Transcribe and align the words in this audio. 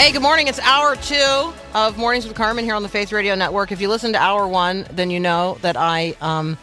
Hey, 0.00 0.12
good 0.12 0.22
morning. 0.22 0.48
It's 0.48 0.58
hour 0.60 0.96
two 0.96 1.52
of 1.74 1.98
Mornings 1.98 2.26
with 2.26 2.34
Carmen 2.34 2.64
here 2.64 2.74
on 2.74 2.82
the 2.82 2.88
Faith 2.88 3.12
Radio 3.12 3.34
Network. 3.34 3.70
If 3.70 3.82
you 3.82 3.90
listen 3.90 4.14
to 4.14 4.18
hour 4.18 4.48
one, 4.48 4.86
then 4.90 5.10
you 5.10 5.20
know 5.20 5.58
that 5.60 5.76
I, 5.76 6.16
um, 6.22 6.56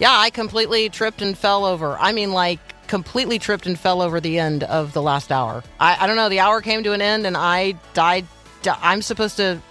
yeah, 0.00 0.10
I 0.10 0.30
completely 0.30 0.88
tripped 0.88 1.22
and 1.22 1.38
fell 1.38 1.64
over. 1.64 1.96
I 2.00 2.10
mean, 2.10 2.32
like, 2.32 2.58
completely 2.88 3.38
tripped 3.38 3.66
and 3.66 3.78
fell 3.78 4.02
over 4.02 4.18
the 4.20 4.36
end 4.40 4.64
of 4.64 4.94
the 4.94 5.00
last 5.00 5.30
hour. 5.30 5.62
I, 5.78 5.96
I 6.00 6.06
don't 6.08 6.16
know. 6.16 6.28
The 6.28 6.40
hour 6.40 6.60
came 6.60 6.82
to 6.82 6.92
an 6.92 7.00
end 7.00 7.24
and 7.24 7.36
I 7.36 7.76
died. 7.94 8.26
di- 8.62 8.78
I'm 8.82 9.00
supposed 9.00 9.36
to, 9.36 9.62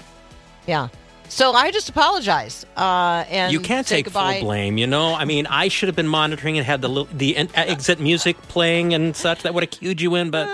yeah. 0.65 0.87
So 1.27 1.51
I 1.51 1.71
just 1.71 1.89
apologize. 1.89 2.65
Uh, 2.77 3.25
and 3.29 3.51
You 3.51 3.59
can't 3.59 3.85
take 3.85 4.05
goodbye. 4.05 4.39
full 4.39 4.47
blame, 4.47 4.77
you 4.77 4.87
know. 4.87 5.13
I 5.15 5.25
mean, 5.25 5.47
I 5.47 5.67
should 5.67 5.89
have 5.89 5.97
been 5.97 6.07
monitoring 6.07 6.57
and 6.57 6.65
had 6.65 6.81
the 6.81 7.05
the 7.11 7.35
exit 7.35 7.99
music 7.99 8.41
playing 8.43 8.93
and 8.93 9.13
such. 9.17 9.43
That 9.43 9.53
would 9.53 9.63
have 9.63 9.71
cued 9.71 9.99
you 9.99 10.15
in, 10.15 10.31
but 10.31 10.47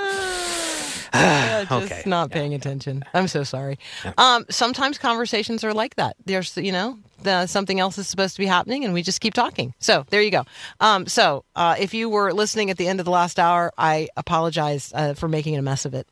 Yeah, 1.13 1.63
just 1.63 1.72
Okay. 1.91 2.03
not 2.05 2.31
paying 2.31 2.53
attention. 2.53 3.03
I'm 3.13 3.27
so 3.27 3.44
sorry. 3.44 3.77
Um, 4.17 4.45
sometimes 4.50 4.97
conversations 4.97 5.63
are 5.63 5.73
like 5.73 5.95
that. 5.95 6.16
There's, 6.25 6.55
you 6.58 6.72
know, 6.72 7.00
the, 7.23 7.47
something 7.47 7.80
else 7.80 7.97
is 7.97 8.08
supposed 8.08 8.36
to 8.36 8.39
be 8.39 8.45
happening, 8.45 8.86
and 8.86 8.94
we 8.94 9.02
just 9.02 9.22
keep 9.22 9.33
talking. 9.33 9.73
So 9.80 10.05
there 10.09 10.22
you 10.22 10.31
go. 10.31 10.44
Um, 10.80 11.08
so 11.08 11.44
uh, 11.55 11.75
if 11.80 11.94
you 11.94 12.09
were 12.09 12.33
listening 12.33 12.69
at 12.69 12.78
the 12.78 12.88
end 12.88 13.00
of 13.00 13.05
the 13.05 13.11
last 13.11 13.39
hour, 13.39 13.72
I 13.78 14.09
apologize 14.17 14.91
uh, 14.94 15.13
for 15.13 15.28
making 15.28 15.55
a 15.58 15.61
mess 15.61 15.85
of 15.85 15.94
it. 15.94 16.08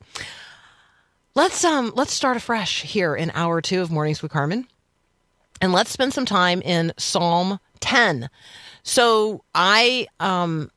Let's 1.35 1.65
um 1.65 1.91
let's 1.95 2.13
start 2.13 2.37
afresh 2.37 2.83
here 2.83 3.13
in 3.13 3.29
hour 3.31 3.61
two 3.61 3.81
of 3.81 3.91
Mornings 3.91 4.21
with 4.21 4.31
Carmen, 4.31 4.67
and 5.61 5.73
let's 5.73 5.91
spend 5.91 6.13
some 6.13 6.25
time 6.25 6.61
in 6.61 6.93
Psalm 6.97 7.59
10. 7.81 8.29
So 8.83 9.43
I 9.53 10.07
um 10.21 10.71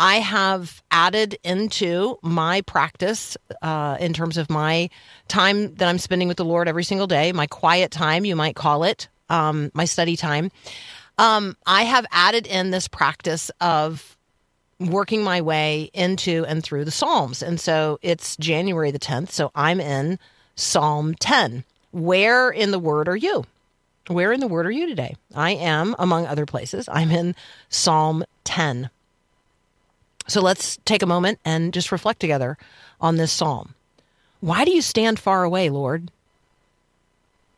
I 0.00 0.16
have 0.16 0.82
added 0.90 1.38
into 1.42 2.18
my 2.22 2.60
practice 2.62 3.36
uh, 3.62 3.96
in 3.98 4.12
terms 4.12 4.36
of 4.36 4.48
my 4.48 4.90
time 5.26 5.74
that 5.74 5.88
I'm 5.88 5.98
spending 5.98 6.28
with 6.28 6.36
the 6.36 6.44
Lord 6.44 6.68
every 6.68 6.84
single 6.84 7.06
day, 7.06 7.32
my 7.32 7.46
quiet 7.46 7.90
time, 7.90 8.24
you 8.24 8.36
might 8.36 8.54
call 8.54 8.84
it, 8.84 9.08
um, 9.28 9.70
my 9.74 9.84
study 9.84 10.16
time. 10.16 10.50
Um, 11.18 11.56
I 11.66 11.82
have 11.82 12.06
added 12.12 12.46
in 12.46 12.70
this 12.70 12.86
practice 12.86 13.50
of 13.60 14.16
working 14.78 15.24
my 15.24 15.40
way 15.40 15.90
into 15.92 16.44
and 16.46 16.62
through 16.62 16.84
the 16.84 16.92
Psalms. 16.92 17.42
And 17.42 17.58
so 17.58 17.98
it's 18.00 18.36
January 18.36 18.92
the 18.92 19.00
10th. 19.00 19.30
So 19.30 19.50
I'm 19.54 19.80
in 19.80 20.20
Psalm 20.54 21.14
10. 21.14 21.64
Where 21.90 22.50
in 22.50 22.70
the 22.70 22.78
Word 22.78 23.08
are 23.08 23.16
you? 23.16 23.44
Where 24.06 24.32
in 24.32 24.40
the 24.40 24.46
Word 24.48 24.66
are 24.66 24.70
you 24.70 24.86
today? 24.86 25.16
I 25.34 25.52
am, 25.52 25.96
among 25.98 26.26
other 26.26 26.46
places, 26.46 26.88
I'm 26.90 27.10
in 27.10 27.34
Psalm 27.68 28.24
10. 28.44 28.90
So 30.28 30.42
let's 30.42 30.78
take 30.84 31.02
a 31.02 31.06
moment 31.06 31.40
and 31.44 31.72
just 31.72 31.90
reflect 31.90 32.20
together 32.20 32.58
on 33.00 33.16
this 33.16 33.32
psalm. 33.32 33.74
Why 34.40 34.64
do 34.64 34.70
you 34.70 34.82
stand 34.82 35.18
far 35.18 35.42
away, 35.42 35.70
Lord? 35.70 36.10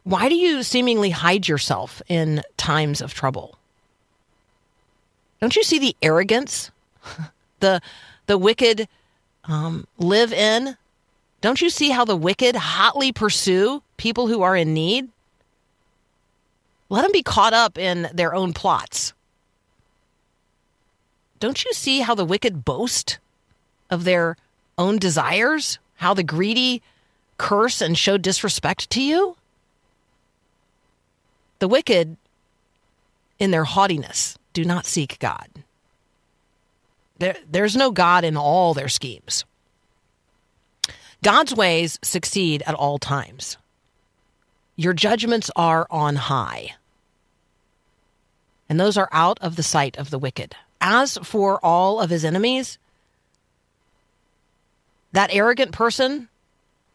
Why 0.04 0.28
do 0.28 0.34
you 0.34 0.62
seemingly 0.62 1.10
hide 1.10 1.46
yourself 1.46 2.00
in 2.08 2.42
times 2.56 3.02
of 3.02 3.12
trouble? 3.12 3.58
Don't 5.40 5.56
you 5.56 5.62
see 5.62 5.78
the 5.78 5.96
arrogance 6.00 6.70
the 7.60 7.80
the 8.26 8.38
wicked 8.38 8.88
um, 9.44 9.86
live 9.98 10.32
in? 10.32 10.76
Don't 11.40 11.60
you 11.60 11.70
see 11.70 11.90
how 11.90 12.04
the 12.04 12.16
wicked 12.16 12.54
hotly 12.54 13.12
pursue 13.12 13.82
people 13.96 14.28
who 14.28 14.42
are 14.42 14.56
in 14.56 14.74
need? 14.74 15.08
Let 16.88 17.02
them 17.02 17.12
be 17.12 17.22
caught 17.22 17.52
up 17.52 17.78
in 17.78 18.08
their 18.12 18.34
own 18.34 18.52
plots. 18.52 19.12
Don't 21.40 21.64
you 21.64 21.72
see 21.72 22.00
how 22.00 22.14
the 22.14 22.24
wicked 22.24 22.64
boast 22.64 23.18
of 23.90 24.04
their 24.04 24.36
own 24.76 24.98
desires? 24.98 25.78
How 25.96 26.14
the 26.14 26.22
greedy 26.22 26.82
curse 27.38 27.80
and 27.80 27.96
show 27.96 28.18
disrespect 28.18 28.90
to 28.90 29.02
you? 29.02 29.36
The 31.58 31.68
wicked, 31.68 32.16
in 33.38 33.50
their 33.50 33.64
haughtiness, 33.64 34.38
do 34.52 34.64
not 34.64 34.86
seek 34.86 35.18
God. 35.18 35.48
There, 37.18 37.36
there's 37.50 37.76
no 37.76 37.90
God 37.90 38.24
in 38.24 38.36
all 38.36 38.72
their 38.72 38.88
schemes. 38.88 39.44
God's 41.22 41.54
ways 41.54 41.98
succeed 42.02 42.62
at 42.66 42.74
all 42.74 42.98
times. 42.98 43.58
Your 44.76 44.94
judgments 44.94 45.50
are 45.54 45.86
on 45.90 46.16
high, 46.16 46.76
and 48.70 48.80
those 48.80 48.96
are 48.96 49.08
out 49.12 49.38
of 49.42 49.56
the 49.56 49.62
sight 49.62 49.98
of 49.98 50.08
the 50.08 50.18
wicked. 50.18 50.54
As 50.80 51.18
for 51.22 51.58
all 51.64 52.00
of 52.00 52.10
his 52.10 52.24
enemies, 52.24 52.78
that 55.12 55.30
arrogant 55.32 55.72
person 55.72 56.28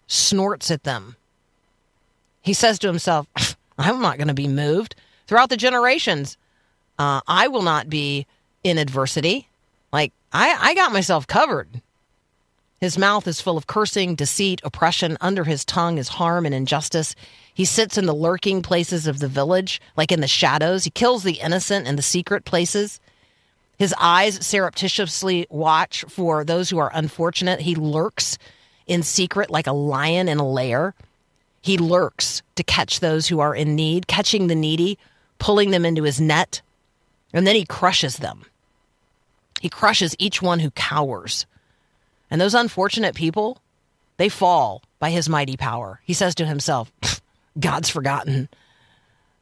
snorts 0.08 0.72
at 0.72 0.84
them. 0.84 1.16
He 2.42 2.54
says 2.54 2.80
to 2.80 2.88
himself, 2.88 3.28
I'm 3.78 4.02
not 4.02 4.18
going 4.18 4.28
to 4.28 4.34
be 4.34 4.48
moved. 4.48 4.96
Throughout 5.28 5.50
the 5.50 5.58
generations, 5.58 6.38
uh, 6.98 7.22
I 7.28 7.48
will 7.48 7.64
not 7.64 7.90
be 7.90 8.28
in 8.64 8.78
adversity. 8.78 9.48
Like, 9.92 10.14
I, 10.32 10.58
I 10.60 10.76
got 10.76 10.94
myself 10.94 11.28
covered. 11.28 11.82
His 12.80 12.98
mouth 12.98 13.28
is 13.28 13.42
full 13.42 13.58
of 13.58 13.68
cursing, 13.68 14.16
deceit, 14.16 14.62
oppression. 14.64 15.18
Under 15.22 15.44
his 15.44 15.66
tongue 15.66 15.98
is 15.98 16.10
harm 16.10 16.46
and 16.46 16.54
injustice. 16.54 17.16
He 17.54 17.66
sits 17.66 17.98
in 17.98 18.06
the 18.06 18.14
lurking 18.14 18.62
places 18.62 19.08
of 19.08 19.20
the 19.20 19.28
village, 19.28 19.82
like 19.96 20.12
in 20.12 20.22
the 20.22 20.28
shadows. 20.28 20.84
He 20.84 20.90
kills 20.90 21.24
the 21.24 21.40
innocent 21.40 21.88
in 21.88 21.96
the 21.96 22.02
secret 22.02 22.46
places. 22.46 23.00
His 23.78 23.94
eyes 24.00 24.46
surreptitiously 24.46 25.48
watch 25.50 26.06
for 26.08 26.44
those 26.44 26.70
who 26.70 26.78
are 26.78 26.92
unfortunate. 26.94 27.62
He 27.62 27.76
lurks 27.76 28.38
in 28.88 29.04
secret 29.04 29.50
like 29.50 29.68
a 29.68 29.74
lion 29.74 30.28
in 30.30 30.38
a 30.38 30.48
lair. 30.48 30.94
He 31.62 31.78
lurks 31.78 32.42
to 32.56 32.64
catch 32.64 33.00
those 33.00 33.28
who 33.28 33.40
are 33.40 33.56
in 33.56 33.76
need, 33.76 34.08
catching 34.08 34.48
the 34.48 34.56
needy, 34.56 34.98
pulling 35.40 35.72
them 35.72 35.86
into 35.86 36.04
his 36.04 36.22
net, 36.22 36.62
and 37.34 37.46
then 37.46 37.56
he 37.56 37.66
crushes 37.66 38.18
them. 38.18 38.46
He 39.60 39.70
crushes 39.70 40.16
each 40.20 40.42
one 40.42 40.60
who 40.60 40.72
cowers. 40.72 41.46
And 42.30 42.40
those 42.40 42.54
unfortunate 42.54 43.16
people, 43.16 43.62
they 44.18 44.30
fall 44.30 44.84
by 45.00 45.10
his 45.10 45.28
mighty 45.28 45.58
power. 45.58 46.00
He 46.04 46.14
says 46.14 46.36
to 46.36 46.46
himself, 46.46 46.92
God's 47.60 47.90
forgotten. 47.90 48.48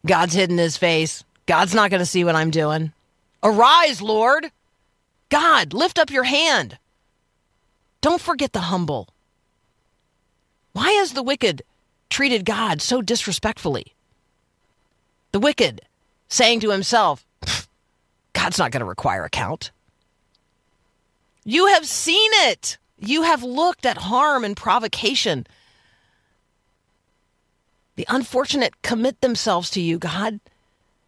God's 0.06 0.34
hidden 0.34 0.58
his 0.58 0.78
face. 0.78 1.24
God's 1.46 1.76
not 1.76 1.90
going 1.90 2.00
to 2.00 2.06
see 2.06 2.24
what 2.24 2.36
I'm 2.36 2.52
doing. 2.52 2.94
Arise, 3.44 4.02
Lord. 4.02 4.52
God, 5.30 5.74
lift 5.74 6.00
up 6.00 6.10
your 6.10 6.24
hand. 6.24 6.78
Don't 8.02 8.22
forget 8.22 8.54
the 8.54 8.62
humble. 8.62 9.10
Why 10.72 10.92
has 10.94 11.14
the 11.14 11.24
wicked 11.24 11.64
treated 12.10 12.46
God 12.46 12.82
so 12.82 13.02
disrespectfully? 13.02 13.94
The 15.32 15.40
wicked 15.40 15.82
saying 16.30 16.62
to 16.62 16.72
himself, 16.72 17.26
God's 18.34 18.58
not 18.58 18.72
going 18.72 18.82
to 18.82 18.86
require 18.86 19.26
account. 19.26 19.72
You 21.44 21.68
have 21.68 21.86
seen 21.86 22.32
it. 22.34 22.78
You 22.98 23.24
have 23.24 23.44
looked 23.44 23.86
at 23.86 23.98
harm 23.98 24.44
and 24.44 24.56
provocation. 24.56 25.46
The 27.96 28.06
unfortunate 28.08 28.82
commit 28.82 29.22
themselves 29.22 29.70
to 29.72 29.82
you, 29.82 30.00
God. 30.00 30.40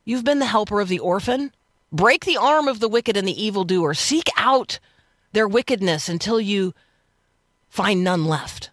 You've 0.03 0.25
been 0.25 0.39
the 0.39 0.45
helper 0.45 0.81
of 0.81 0.89
the 0.89 0.99
orphan. 0.99 1.51
Break 1.91 2.25
the 2.25 2.37
arm 2.37 2.67
of 2.67 2.79
the 2.79 2.89
wicked 2.89 3.15
and 3.15 3.27
the 3.27 3.43
evildoer. 3.43 3.93
Seek 3.93 4.29
out 4.37 4.79
their 5.31 5.47
wickedness 5.47 6.09
until 6.09 6.39
you 6.39 6.73
find 7.69 8.03
none 8.03 8.25
left. 8.25 8.71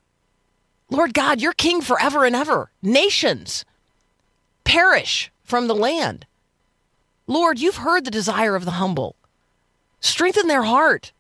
Lord 0.90 1.14
God, 1.14 1.40
you're 1.40 1.52
king 1.52 1.80
forever 1.80 2.24
and 2.24 2.36
ever. 2.36 2.70
Nations 2.82 3.64
perish 4.64 5.30
from 5.42 5.66
the 5.66 5.74
land. 5.74 6.26
Lord, 7.26 7.58
you've 7.58 7.76
heard 7.76 8.04
the 8.04 8.10
desire 8.10 8.54
of 8.54 8.64
the 8.64 8.72
humble. 8.72 9.16
Strengthen 10.00 10.48
their 10.48 10.62
heart. 10.62 11.12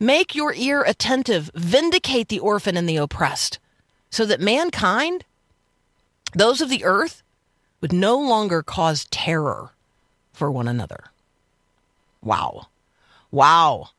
Make 0.00 0.34
your 0.34 0.54
ear 0.54 0.82
attentive. 0.82 1.50
Vindicate 1.54 2.28
the 2.28 2.38
orphan 2.38 2.76
and 2.76 2.88
the 2.88 2.96
oppressed, 2.96 3.58
so 4.10 4.26
that 4.26 4.40
mankind 4.40 5.24
those 6.32 6.60
of 6.60 6.68
the 6.68 6.84
earth 6.84 7.22
would 7.80 7.92
no 7.92 8.18
longer 8.18 8.62
cause 8.62 9.06
terror 9.10 9.73
for 10.34 10.50
one 10.50 10.68
another. 10.68 11.04
Wow. 12.22 12.66
Wow. 13.30 13.90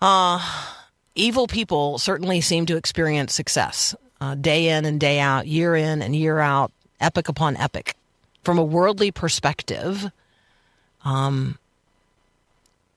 Uh, 0.00 0.40
evil 1.14 1.46
people 1.46 1.98
certainly 1.98 2.40
seem 2.40 2.66
to 2.66 2.76
experience 2.76 3.32
success 3.32 3.94
uh, 4.20 4.34
day 4.34 4.68
in 4.68 4.84
and 4.84 5.00
day 5.00 5.18
out, 5.18 5.46
year 5.46 5.74
in 5.74 6.02
and 6.02 6.14
year 6.14 6.38
out, 6.38 6.70
epic 7.00 7.28
upon 7.28 7.56
epic. 7.56 7.96
From 8.44 8.58
a 8.58 8.64
worldly 8.64 9.10
perspective, 9.10 10.10
um, 11.04 11.58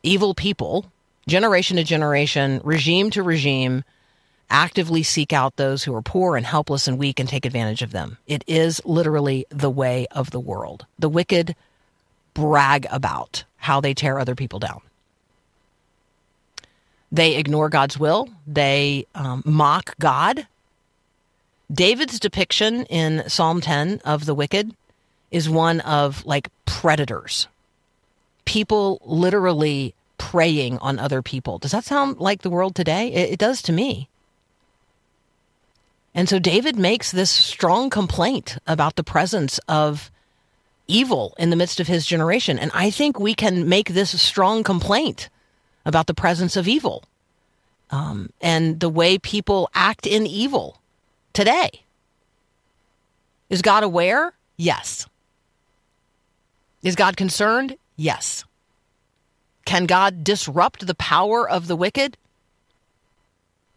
evil 0.04 0.34
people, 0.34 0.92
generation 1.28 1.78
to 1.78 1.84
generation, 1.84 2.62
regime 2.64 3.10
to 3.12 3.24
regime, 3.24 3.84
actively 4.50 5.04
seek 5.04 5.34
out 5.34 5.56
those 5.56 5.84
who 5.84 5.96
are 5.96 6.02
poor 6.02 6.38
and 6.38 6.46
helpless 6.46 6.88
and 6.88 6.98
weak 6.98 7.20
and 7.20 7.28
take 7.28 7.46
advantage 7.46 7.82
of 7.82 7.92
them. 7.92 8.18
It 8.28 8.44
is 8.48 8.80
literally 8.86 9.46
the 9.50 9.70
way 9.70 10.08
of 10.12 10.32
the 10.32 10.40
world. 10.40 10.86
The 11.00 11.10
wicked 11.10 11.56
brag 12.36 12.86
about 12.92 13.44
how 13.58 13.82
they 13.82 13.96
tear 13.96 14.20
other 14.20 14.36
people 14.36 14.60
down. 14.60 14.82
They 17.12 17.38
ignore 17.38 17.70
God's 17.70 17.98
will. 17.98 18.30
They 18.46 19.08
um, 19.16 19.42
mock 19.44 19.98
God. 20.00 20.48
David's 21.72 22.20
depiction 22.20 22.86
in 22.86 23.28
Psalm 23.28 23.62
10 23.62 24.02
of 24.06 24.26
the 24.26 24.36
wicked 24.36 24.76
is 25.32 25.50
one 25.50 25.80
of 25.82 26.24
like 26.26 26.50
predators. 26.66 27.48
People 28.46 29.02
literally 29.04 29.96
preying 30.18 30.78
on 30.80 31.00
other 31.00 31.22
people. 31.22 31.58
Does 31.58 31.72
that 31.72 31.84
sound 31.84 32.20
like 32.20 32.42
the 32.42 32.50
world 32.50 32.76
today? 32.76 33.12
It, 33.12 33.32
it 33.34 33.40
does 33.40 33.62
to 33.64 33.72
me. 33.72 34.10
And 36.14 36.30
so 36.30 36.40
David 36.40 36.78
makes 36.78 37.12
this 37.12 37.32
strong 37.32 37.90
complaint 37.90 38.58
about 38.68 38.96
the 38.96 39.04
presence 39.04 39.60
of 39.68 40.12
evil 40.88 41.36
in 41.38 41.50
the 41.50 41.56
midst 41.56 41.80
of 41.80 41.88
his 41.88 42.06
generation. 42.06 42.60
And 42.60 42.72
I 42.74 42.90
think 42.90 43.20
we 43.20 43.34
can 43.34 43.68
make 43.68 43.90
this 43.90 44.14
a 44.14 44.18
strong 44.18 44.64
complaint 44.64 45.30
about 45.86 46.08
the 46.08 46.14
presence 46.14 46.56
of 46.56 46.68
evil 46.68 47.04
um, 47.92 48.30
and 48.42 48.80
the 48.80 48.90
way 48.90 49.18
people 49.18 49.70
act 49.74 50.06
in 50.06 50.26
evil 50.26 50.80
today. 51.34 51.84
Is 53.50 53.62
God 53.62 53.84
aware? 53.84 54.34
Yes. 54.58 55.08
Is 56.82 56.96
God 56.96 57.18
concerned? 57.18 57.78
Yes. 57.96 58.44
Can 59.66 59.86
God 59.86 60.24
disrupt 60.24 60.86
the 60.86 60.96
power 60.96 61.48
of 61.50 61.68
the 61.68 61.76
wicked? 61.76 62.18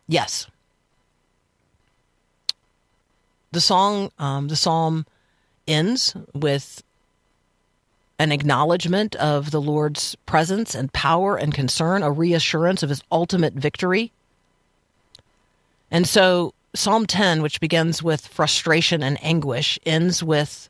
Yes. 0.07 0.47
The 3.53 3.61
song, 3.61 4.11
um, 4.19 4.49
the 4.49 4.57
psalm 4.57 5.07
ends 5.67 6.15
with 6.35 6.83
an 8.19 8.33
acknowledgement 8.33 9.15
of 9.17 9.51
the 9.51 9.61
Lord's 9.61 10.17
presence 10.27 10.75
and 10.75 10.93
power 10.93 11.37
and 11.37 11.55
concern, 11.55 12.03
a 12.03 12.11
reassurance 12.11 12.83
of 12.83 12.89
his 12.89 13.03
ultimate 13.13 13.55
victory. 13.55 14.13
And 15.91 16.07
so 16.07 16.53
Psalm 16.75 17.07
10, 17.07 17.43
which 17.43 17.61
begins 17.61 18.03
with 18.03 18.27
frustration 18.27 19.03
and 19.03 19.23
anguish, 19.25 19.79
ends 19.87 20.23
with 20.23 20.69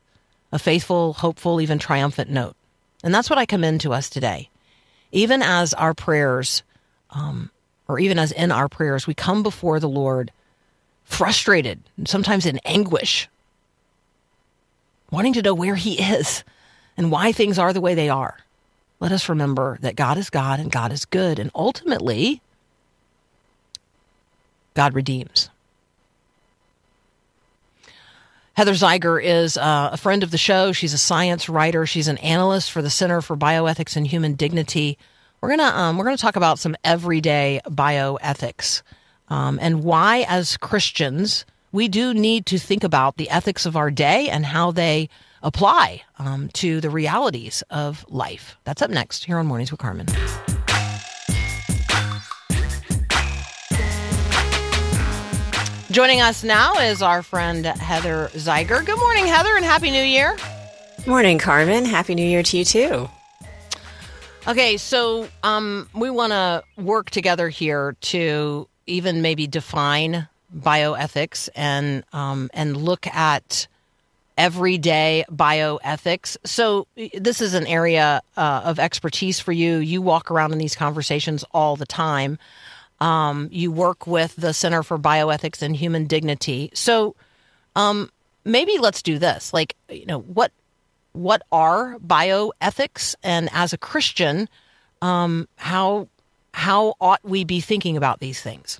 a 0.51 0.59
faithful, 0.59 1.13
hopeful, 1.13 1.59
even 1.59 1.79
triumphant 1.79 2.29
note. 2.29 2.55
And 3.03 3.13
that's 3.13 3.29
what 3.29 3.39
I 3.39 3.45
commend 3.45 3.81
to 3.81 3.93
us 3.93 4.09
today. 4.09 4.49
Even 5.11 5.41
as 5.41 5.73
our 5.73 5.93
prayers, 5.93 6.63
um, 7.11 7.49
or 7.87 7.99
even 7.99 8.19
as 8.19 8.31
in 8.31 8.51
our 8.51 8.69
prayers, 8.69 9.07
we 9.07 9.13
come 9.13 9.41
before 9.41 9.79
the 9.79 9.89
Lord 9.89 10.31
frustrated, 11.03 11.79
sometimes 12.05 12.45
in 12.45 12.59
anguish, 12.63 13.27
wanting 15.11 15.33
to 15.33 15.41
know 15.41 15.55
where 15.55 15.75
He 15.75 15.99
is 15.99 16.43
and 16.99 17.09
why 17.11 17.31
things 17.31 17.57
are 17.57 17.71
the 17.71 17.79
way 17.79 17.95
they 17.95 18.09
are. 18.09 18.37
Let 18.99 19.13
us 19.13 19.29
remember 19.29 19.77
that 19.79 19.95
God 19.95 20.17
is 20.17 20.29
God 20.29 20.59
and 20.59 20.69
God 20.69 20.91
is 20.91 21.05
good. 21.05 21.39
And 21.39 21.49
ultimately, 21.55 22.41
God 24.73 24.93
redeems. 24.93 25.49
Heather 28.55 28.73
Zeiger 28.73 29.23
is 29.23 29.55
uh, 29.55 29.91
a 29.93 29.97
friend 29.97 30.23
of 30.23 30.31
the 30.31 30.37
show. 30.37 30.73
She's 30.73 30.93
a 30.93 30.97
science 30.97 31.47
writer. 31.47 31.85
She's 31.85 32.09
an 32.09 32.17
analyst 32.17 32.69
for 32.69 32.81
the 32.81 32.89
Center 32.89 33.21
for 33.21 33.37
Bioethics 33.37 33.95
and 33.95 34.05
Human 34.05 34.33
Dignity. 34.33 34.97
We're 35.39 35.55
gonna 35.55 35.71
um, 35.73 35.97
we're 35.97 36.03
gonna 36.03 36.17
talk 36.17 36.35
about 36.35 36.59
some 36.59 36.75
everyday 36.83 37.61
bioethics 37.65 38.81
um, 39.29 39.57
and 39.61 39.85
why, 39.85 40.25
as 40.27 40.57
Christians, 40.57 41.45
we 41.71 41.87
do 41.87 42.13
need 42.13 42.45
to 42.47 42.59
think 42.59 42.83
about 42.83 43.15
the 43.15 43.29
ethics 43.29 43.65
of 43.65 43.77
our 43.77 43.89
day 43.89 44.27
and 44.27 44.45
how 44.45 44.71
they 44.71 45.07
apply 45.43 46.03
um, 46.17 46.49
to 46.53 46.81
the 46.81 46.89
realities 46.89 47.63
of 47.69 48.05
life. 48.09 48.57
That's 48.63 48.81
up 48.81 48.91
next 48.91 49.25
here 49.25 49.37
on 49.37 49.47
Mornings 49.47 49.71
with 49.71 49.79
Carmen. 49.79 50.07
Joining 55.91 56.21
us 56.21 56.43
now 56.43 56.75
is 56.75 57.01
our 57.01 57.23
friend 57.23 57.65
Heather 57.65 58.29
Zeiger. 58.33 58.85
Good 58.85 58.99
morning, 58.99 59.25
Heather, 59.25 59.55
and 59.55 59.65
Happy 59.65 59.89
New 59.89 60.03
Year. 60.03 60.37
Morning, 61.07 61.39
Carmen. 61.39 61.83
Happy 61.83 62.13
New 62.13 62.25
Year 62.25 62.43
to 62.43 62.57
you 62.57 62.63
too. 62.63 63.09
Okay, 64.47 64.77
so 64.77 65.27
um, 65.41 65.89
we 65.95 66.11
want 66.11 66.31
to 66.31 66.63
work 66.77 67.09
together 67.09 67.49
here 67.49 67.95
to 68.01 68.67
even 68.85 69.21
maybe 69.21 69.47
define 69.47 70.27
bioethics 70.55 71.49
and 71.55 72.03
um, 72.13 72.49
and 72.53 72.77
look 72.77 73.07
at 73.07 73.67
everyday 74.39 75.25
bioethics. 75.29 76.37
So 76.45 76.87
this 77.13 77.41
is 77.41 77.53
an 77.53 77.67
area 77.67 78.21
uh, 78.37 78.61
of 78.63 78.79
expertise 78.79 79.39
for 79.39 79.51
you. 79.51 79.77
You 79.77 80.01
walk 80.01 80.31
around 80.31 80.53
in 80.53 80.57
these 80.57 80.77
conversations 80.77 81.43
all 81.51 81.75
the 81.75 81.85
time. 81.85 82.39
Um, 83.01 83.49
you 83.51 83.69
work 83.69 84.07
with 84.07 84.35
the 84.37 84.53
Center 84.53 84.81
for 84.81 84.97
Bioethics 84.97 85.61
and 85.61 85.75
Human 85.75 86.07
Dignity. 86.07 86.71
So 86.73 87.15
um, 87.75 88.09
maybe 88.45 88.77
let's 88.79 89.01
do 89.01 89.19
this. 89.19 89.53
Like, 89.53 89.75
you 89.89 90.05
know, 90.05 90.19
what 90.19 90.51
what 91.11 91.41
are 91.51 91.97
bioethics, 91.99 93.15
and 93.23 93.49
as 93.51 93.73
a 93.73 93.77
Christian, 93.77 94.47
um, 95.01 95.47
how 95.57 96.07
how 96.53 96.93
ought 97.01 97.23
we 97.23 97.43
be 97.43 97.59
thinking 97.59 97.97
about 97.97 98.19
these 98.19 98.41
things? 98.41 98.79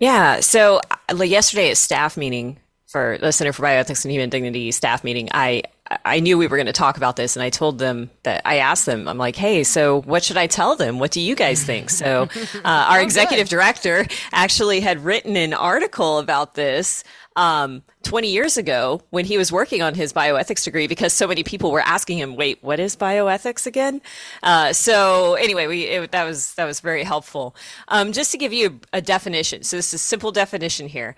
Yeah. 0.00 0.40
So 0.40 0.80
uh, 1.10 1.22
yesterday 1.22 1.70
at 1.70 1.76
staff 1.76 2.16
meeting 2.16 2.58
for 2.88 3.18
the 3.20 3.30
Center 3.32 3.52
for 3.52 3.62
Bioethics 3.62 4.04
and 4.04 4.10
Human 4.12 4.30
Dignity 4.30 4.70
staff 4.72 5.04
meeting, 5.04 5.28
I 5.32 5.62
I 6.04 6.20
knew 6.20 6.36
we 6.36 6.46
were 6.46 6.56
going 6.56 6.66
to 6.66 6.72
talk 6.72 6.96
about 6.96 7.16
this, 7.16 7.36
and 7.36 7.42
I 7.42 7.48
told 7.50 7.78
them 7.78 8.10
that 8.22 8.42
I 8.44 8.58
asked 8.58 8.84
them, 8.86 9.08
I'm 9.08 9.16
like, 9.16 9.36
hey, 9.36 9.62
so 9.64 10.02
what 10.02 10.22
should 10.24 10.36
I 10.36 10.46
tell 10.46 10.76
them? 10.76 10.98
What 10.98 11.10
do 11.12 11.20
you 11.20 11.34
guys 11.34 11.64
think? 11.64 11.88
So, 11.90 12.28
uh, 12.56 12.60
our 12.64 12.98
Oh, 12.98 13.02
executive 13.02 13.46
good. 13.48 13.56
director 13.56 14.06
actually 14.32 14.80
had 14.80 15.02
written 15.04 15.36
an 15.36 15.54
article 15.54 16.18
about 16.18 16.54
this 16.54 17.04
um, 17.36 17.82
20 18.02 18.28
years 18.28 18.56
ago 18.58 19.00
when 19.10 19.24
he 19.24 19.38
was 19.38 19.50
working 19.52 19.80
on 19.80 19.94
his 19.94 20.12
bioethics 20.12 20.64
degree 20.64 20.88
because 20.88 21.12
so 21.14 21.26
many 21.26 21.42
people 21.42 21.70
were 21.70 21.80
asking 21.80 22.18
him, 22.18 22.36
wait, 22.36 22.58
what 22.62 22.80
is 22.80 22.94
bioethics 22.96 23.66
again? 23.66 24.02
Uh, 24.42 24.72
so, 24.74 25.34
anyway, 25.34 25.66
we 25.68 25.84
it, 25.84 26.10
that 26.10 26.24
was 26.24 26.54
that 26.54 26.64
was 26.66 26.80
very 26.80 27.04
helpful. 27.04 27.54
Um, 27.88 28.12
just 28.12 28.30
to 28.32 28.38
give 28.38 28.52
you 28.52 28.80
a 28.92 29.00
definition, 29.00 29.62
so 29.62 29.76
this 29.76 29.88
is 29.88 29.94
a 29.94 29.98
simple 29.98 30.32
definition 30.32 30.86
here. 30.88 31.14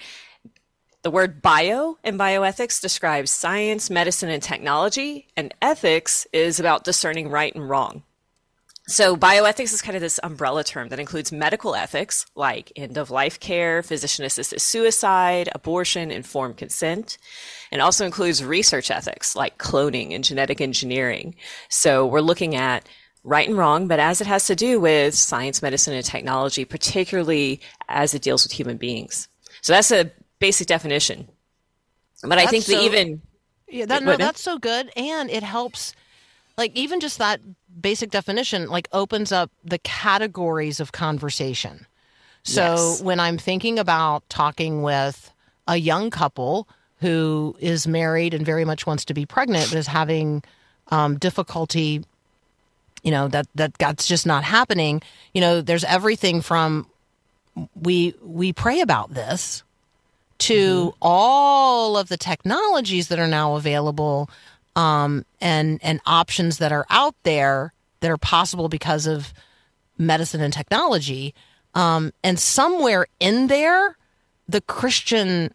The 1.03 1.11
word 1.11 1.41
bio 1.41 1.97
in 2.05 2.19
bioethics 2.19 2.83
describes 2.83 3.31
science, 3.31 3.89
medicine, 3.89 4.29
and 4.29 4.43
technology, 4.43 5.29
and 5.35 5.55
ethics 5.63 6.27
is 6.31 6.61
about 6.61 6.85
discerning 6.85 7.31
right 7.31 7.55
and 7.55 7.67
wrong. 7.67 8.03
So, 8.87 9.17
bioethics 9.17 9.73
is 9.73 9.81
kind 9.81 9.97
of 9.97 10.03
this 10.03 10.21
umbrella 10.23 10.63
term 10.63 10.91
that 10.91 11.01
includes 11.01 11.33
medical 11.33 11.75
ethics 11.75 12.27
like 12.35 12.71
end 12.77 12.99
of 12.99 13.11
life 13.11 13.41
care, 13.41 13.83
physician 13.83 14.27
assisted 14.27 14.61
suicide, 14.61 15.49
abortion, 15.55 16.11
informed 16.11 16.59
consent, 16.59 17.17
and 17.73 17.81
also 17.81 18.05
includes 18.05 18.45
research 18.45 18.91
ethics 18.91 19.35
like 19.35 19.57
cloning 19.57 20.15
and 20.15 20.23
genetic 20.23 20.61
engineering. 20.61 21.35
So, 21.71 22.05
we're 22.05 22.21
looking 22.21 22.57
at 22.57 22.87
right 23.25 23.49
and 23.49 23.57
wrong, 23.57 23.89
but 23.89 24.01
as 24.01 24.21
it 24.21 24.27
has 24.27 24.45
to 24.49 24.57
do 24.57 24.79
with 24.79 25.15
science, 25.15 25.63
medicine, 25.63 25.95
and 25.95 26.05
technology, 26.05 26.67
particularly 26.67 27.63
as 27.89 28.13
it 28.13 28.21
deals 28.21 28.45
with 28.45 28.53
human 28.53 28.77
beings. 28.77 29.29
So, 29.63 29.73
that's 29.73 29.93
a 29.93 30.11
basic 30.41 30.67
definition. 30.67 31.29
But 32.23 32.33
I 32.33 32.43
That's 32.43 32.51
think 32.51 32.65
that 32.67 32.73
so- 32.73 32.83
even 32.83 33.23
Yeah, 33.69 33.87
that, 33.87 34.03
no, 34.03 34.17
that's 34.17 34.43
so 34.43 34.59
good, 34.59 34.91
and 34.97 35.31
it 35.31 35.45
helps. 35.45 35.95
Like 36.59 36.73
even 36.77 36.99
just 37.01 37.19
that 37.19 37.41
basic 37.81 38.11
definition, 38.11 38.69
like 38.69 38.89
opens 38.93 39.31
up 39.33 39.51
the 39.65 39.79
categories 39.79 40.81
of 40.81 40.91
conversation. 40.93 41.87
So 42.43 42.63
Yes. 42.63 43.03
when 43.03 43.21
I'm 43.21 43.39
thinking 43.39 43.79
about 43.79 44.29
talking 44.29 44.83
with 44.83 45.31
a 45.69 45.77
young 45.77 46.11
couple 46.11 46.67
who 46.99 47.57
is 47.61 47.87
married 47.87 48.35
and 48.35 48.45
very 48.45 48.65
much 48.65 48.87
wants 48.87 49.05
to 49.07 49.15
be 49.15 49.25
pregnant, 49.25 49.71
but 49.71 49.79
is 49.79 49.87
having 49.87 50.43
um, 50.89 51.17
difficulty, 51.17 52.05
you 53.03 53.11
know 53.11 53.29
that 53.29 53.47
that 53.55 53.73
that's 53.79 54.07
just 54.07 54.27
not 54.27 54.43
happening. 54.45 55.01
You 55.33 55.41
know, 55.41 55.61
there's 55.63 55.85
everything 55.85 56.43
from 56.43 56.87
we 57.81 58.15
we 58.23 58.53
pray 58.53 58.81
about 58.81 59.15
this 59.15 59.63
to 60.41 60.95
all 61.01 61.97
of 61.97 62.09
the 62.09 62.17
technologies 62.17 63.09
that 63.09 63.19
are 63.19 63.29
now 63.29 63.57
available 63.57 64.29
um, 64.77 65.25
and 65.41 65.79
and 65.83 66.01
options 66.07 66.59
that 66.59 66.73
are 66.73 66.87
out 66.91 67.15
there 67.23 67.73
that 68.01 68.11
are 68.11 68.19
possible 68.19 68.69
because 68.69 69.07
of 69.07 69.33
medicine 69.99 70.41
and 70.41 70.53
technology. 70.53 71.35
Um, 71.75 72.13
and 72.25 72.39
somewhere 72.39 73.07
in 73.21 73.47
there, 73.47 73.97
the 74.49 74.61
Christian, 74.63 75.55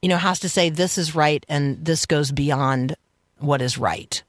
you 0.00 0.08
know, 0.08 0.16
has 0.16 0.40
to 0.40 0.48
say 0.48 0.70
this 0.70 0.98
is 0.98 1.14
right 1.14 1.44
and 1.48 1.84
this 1.84 2.06
goes 2.06 2.32
beyond 2.32 2.96
what 3.38 3.60
is 3.60 3.78
right. 3.78 4.22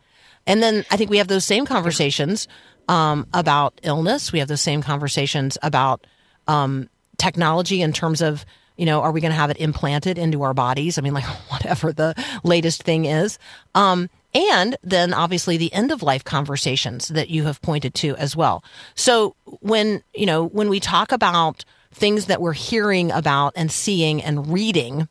And 0.46 0.62
then 0.62 0.86
I 0.92 0.98
think 0.98 1.10
we 1.10 1.18
have 1.18 1.30
those 1.30 1.46
same 1.46 1.66
conversations 1.66 2.48
um, 2.90 3.28
about 3.34 3.80
illness. 3.84 4.34
We 4.34 4.40
have 4.40 4.50
those 4.50 4.62
same 4.62 4.84
conversations 4.84 5.58
about 5.64 6.06
um, 6.48 6.90
technology 7.18 7.82
in 7.82 7.94
terms 7.94 8.22
of, 8.22 8.46
you 8.78 8.86
know, 8.86 9.02
are 9.02 9.12
we 9.12 9.22
going 9.22 9.32
to 9.32 9.38
have 9.38 9.50
it 9.50 9.58
implanted 9.58 10.18
into 10.18 10.44
our 10.44 10.54
bodies? 10.54 10.98
I 10.98 11.02
mean, 11.02 11.14
like 11.14 11.26
whatever 11.52 11.94
the 11.94 12.16
latest 12.44 12.84
thing 12.84 13.06
is. 13.06 13.38
Um, 13.76 14.10
and 14.34 14.78
then 14.84 15.14
obviously 15.14 15.58
the 15.58 15.74
end 15.74 15.92
of 15.92 16.02
life 16.02 16.24
conversations 16.24 17.10
that 17.10 17.30
you 17.30 17.44
have 17.44 17.62
pointed 17.62 17.94
to 17.96 18.16
as 18.16 18.36
well. 18.36 18.64
So 18.96 19.36
when, 19.46 20.04
you 20.16 20.26
know, 20.26 20.46
when 20.46 20.70
we 20.70 20.80
talk 20.80 21.12
about 21.12 21.66
things 21.92 22.26
that 22.26 22.42
we're 22.42 22.54
hearing 22.54 23.12
about 23.12 23.54
and 23.56 23.72
seeing 23.72 24.24
and 24.24 24.52
reading, 24.52 25.08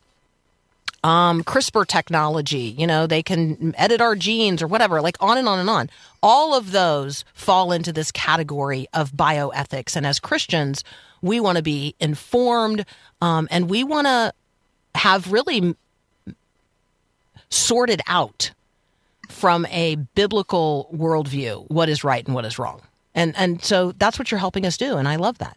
um, 1.03 1.43
CRISPR 1.43 1.85
technology, 1.85 2.73
you 2.77 2.87
know, 2.87 3.05
they 3.07 3.21
can 3.21 3.75
edit 3.77 4.01
our 4.01 4.15
genes 4.15 4.61
or 4.61 4.67
whatever, 4.67 5.01
like 5.01 5.17
on 5.19 5.37
and 5.37 5.47
on 5.47 5.59
and 5.59 5.69
on. 5.69 5.89
All 6.21 6.55
of 6.55 6.71
those 6.71 7.25
fall 7.33 7.71
into 7.71 7.91
this 7.91 8.11
category 8.11 8.87
of 8.93 9.11
bioethics. 9.11 9.95
And 9.95 10.05
as 10.05 10.19
Christians, 10.19 10.83
we 11.21 11.39
want 11.39 11.57
to 11.57 11.63
be 11.63 11.95
informed 11.99 12.85
um, 13.21 13.47
and 13.51 13.69
we 13.69 13.83
want 13.83 14.07
to 14.07 14.33
have 14.95 15.31
really 15.31 15.75
sorted 17.49 18.01
out 18.07 18.51
from 19.29 19.65
a 19.67 19.95
biblical 20.15 20.89
worldview 20.93 21.69
what 21.69 21.89
is 21.89 22.03
right 22.03 22.25
and 22.25 22.35
what 22.35 22.45
is 22.45 22.59
wrong. 22.59 22.81
And 23.15 23.35
and 23.37 23.63
so 23.63 23.91
that's 23.93 24.17
what 24.17 24.31
you're 24.31 24.39
helping 24.39 24.65
us 24.65 24.75
do, 24.75 24.97
and 24.97 25.07
I 25.07 25.17
love 25.17 25.37
that. 25.37 25.55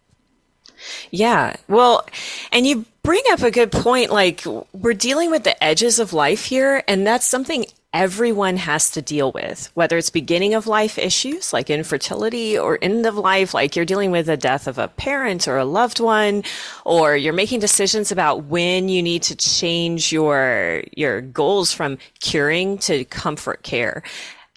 Yeah. 1.10 1.56
Well, 1.68 2.06
and 2.52 2.66
you 2.66 2.84
bring 3.02 3.22
up 3.30 3.42
a 3.42 3.50
good 3.50 3.72
point. 3.72 4.10
Like, 4.10 4.44
we're 4.72 4.94
dealing 4.94 5.30
with 5.30 5.44
the 5.44 5.62
edges 5.62 5.98
of 5.98 6.12
life 6.12 6.44
here, 6.44 6.82
and 6.88 7.06
that's 7.06 7.26
something 7.26 7.66
everyone 7.96 8.58
has 8.58 8.90
to 8.90 9.00
deal 9.00 9.32
with, 9.32 9.70
whether 9.72 9.96
it's 9.96 10.10
beginning 10.10 10.52
of 10.52 10.66
life 10.66 10.98
issues 10.98 11.54
like 11.54 11.70
infertility 11.70 12.58
or 12.58 12.78
end 12.82 13.06
of 13.06 13.16
life, 13.16 13.54
like 13.54 13.74
you're 13.74 13.86
dealing 13.86 14.10
with 14.10 14.26
the 14.26 14.36
death 14.36 14.66
of 14.66 14.76
a 14.76 14.88
parent 14.88 15.48
or 15.48 15.56
a 15.56 15.64
loved 15.64 15.98
one, 15.98 16.42
or 16.84 17.16
you're 17.16 17.32
making 17.32 17.58
decisions 17.58 18.12
about 18.12 18.44
when 18.44 18.90
you 18.90 19.02
need 19.02 19.22
to 19.22 19.34
change 19.34 20.12
your, 20.12 20.82
your 20.94 21.22
goals 21.22 21.72
from 21.72 21.96
curing 22.20 22.76
to 22.76 23.02
comfort 23.06 23.62
care, 23.62 24.02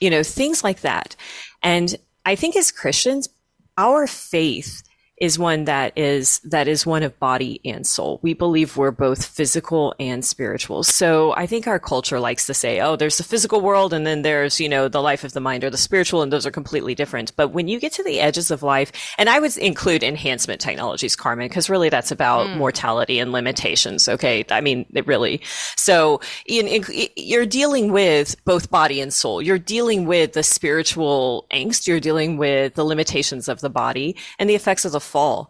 you 0.02 0.10
know, 0.10 0.22
things 0.22 0.62
like 0.62 0.82
that. 0.82 1.16
And 1.64 1.96
I 2.26 2.36
think 2.36 2.58
as 2.58 2.72
Christians, 2.72 3.30
our 3.78 4.06
faith 4.06 4.84
is 5.20 5.38
one 5.38 5.66
that 5.66 5.98
is 5.98 6.40
that 6.40 6.68
is 6.68 6.86
one 6.86 7.04
of 7.04 7.18
body 7.20 7.60
and 7.66 7.86
soul. 7.86 8.20
We 8.22 8.34
believe 8.34 8.78
we're 8.78 8.92
both 8.92 9.26
physical 9.26 9.94
and 10.00 10.24
spiritual. 10.24 10.84
So 10.84 11.34
I 11.36 11.46
think 11.46 11.68
our 11.68 11.80
culture 11.80 12.20
likes 12.20 12.46
to 12.48 12.54
say, 12.54 12.80
"Oh, 12.80 12.96
there's 12.96 13.18
the 13.18 13.24
physical 13.24 13.60
world 13.60 13.94
and 13.94 14.08
then 14.08 14.22
there's, 14.22 14.60
you 14.60 14.70
know, 14.70 14.88
the 14.88 15.02
life 15.02 15.24
of 15.24 15.34
the 15.34 15.42
mind 15.42 15.64
or 15.64 15.70
the 15.70 15.78
spiritual 15.78 16.22
and 16.22 16.32
those 16.32 16.46
are 16.46 16.52
completely 16.52 16.96
different." 16.96 17.36
But 17.36 17.50
when 17.50 17.68
you 17.68 17.80
get 17.80 17.92
to 17.94 18.04
the 18.04 18.20
edges 18.20 18.50
of 18.50 18.64
life, 18.64 18.92
and 19.18 19.30
I 19.30 19.40
would 19.40 19.58
include 19.58 20.04
enhancement 20.04 20.62
technologies, 20.62 21.16
Carmen, 21.16 21.50
because 21.50 21.70
really 21.70 21.90
that's 21.90 22.12
about 22.12 22.48
mm. 22.48 22.58
mortality 22.58 23.20
and 23.20 23.32
limitations, 23.32 24.08
okay? 24.08 24.46
I 24.50 24.62
mean, 24.62 24.86
it 24.94 25.06
really. 25.06 25.42
So 25.76 26.22
in, 26.46 26.68
in, 26.68 26.86
you're 27.18 27.46
dealing 27.46 27.92
with 27.92 28.42
both 28.46 28.70
body 28.70 29.02
and 29.02 29.14
soul. 29.14 29.42
You're 29.42 29.60
dealing 29.60 30.06
with 30.06 30.34
the 30.34 30.44
spiritual 30.44 31.46
angst, 31.52 31.88
you're 31.88 32.00
dealing 32.00 32.38
with 32.38 32.76
the 32.76 32.86
limitations 32.86 33.50
of 33.50 33.60
the 33.60 33.70
body 33.70 34.16
and 34.38 34.50
the 34.50 34.56
effects 34.56 34.86
of 34.86 34.92
the 34.92 35.09
fall. 35.10 35.50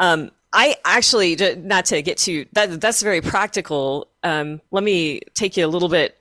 Um, 0.00 0.30
I 0.52 0.76
actually, 0.84 1.36
not 1.56 1.86
to 1.86 2.00
get 2.02 2.18
to 2.18 2.46
that, 2.52 2.80
that's 2.80 3.02
very 3.02 3.20
practical. 3.20 4.08
Um, 4.22 4.60
let 4.70 4.84
me 4.84 5.20
take 5.34 5.56
you 5.56 5.66
a 5.66 5.68
little 5.68 5.88
bit 5.88 6.16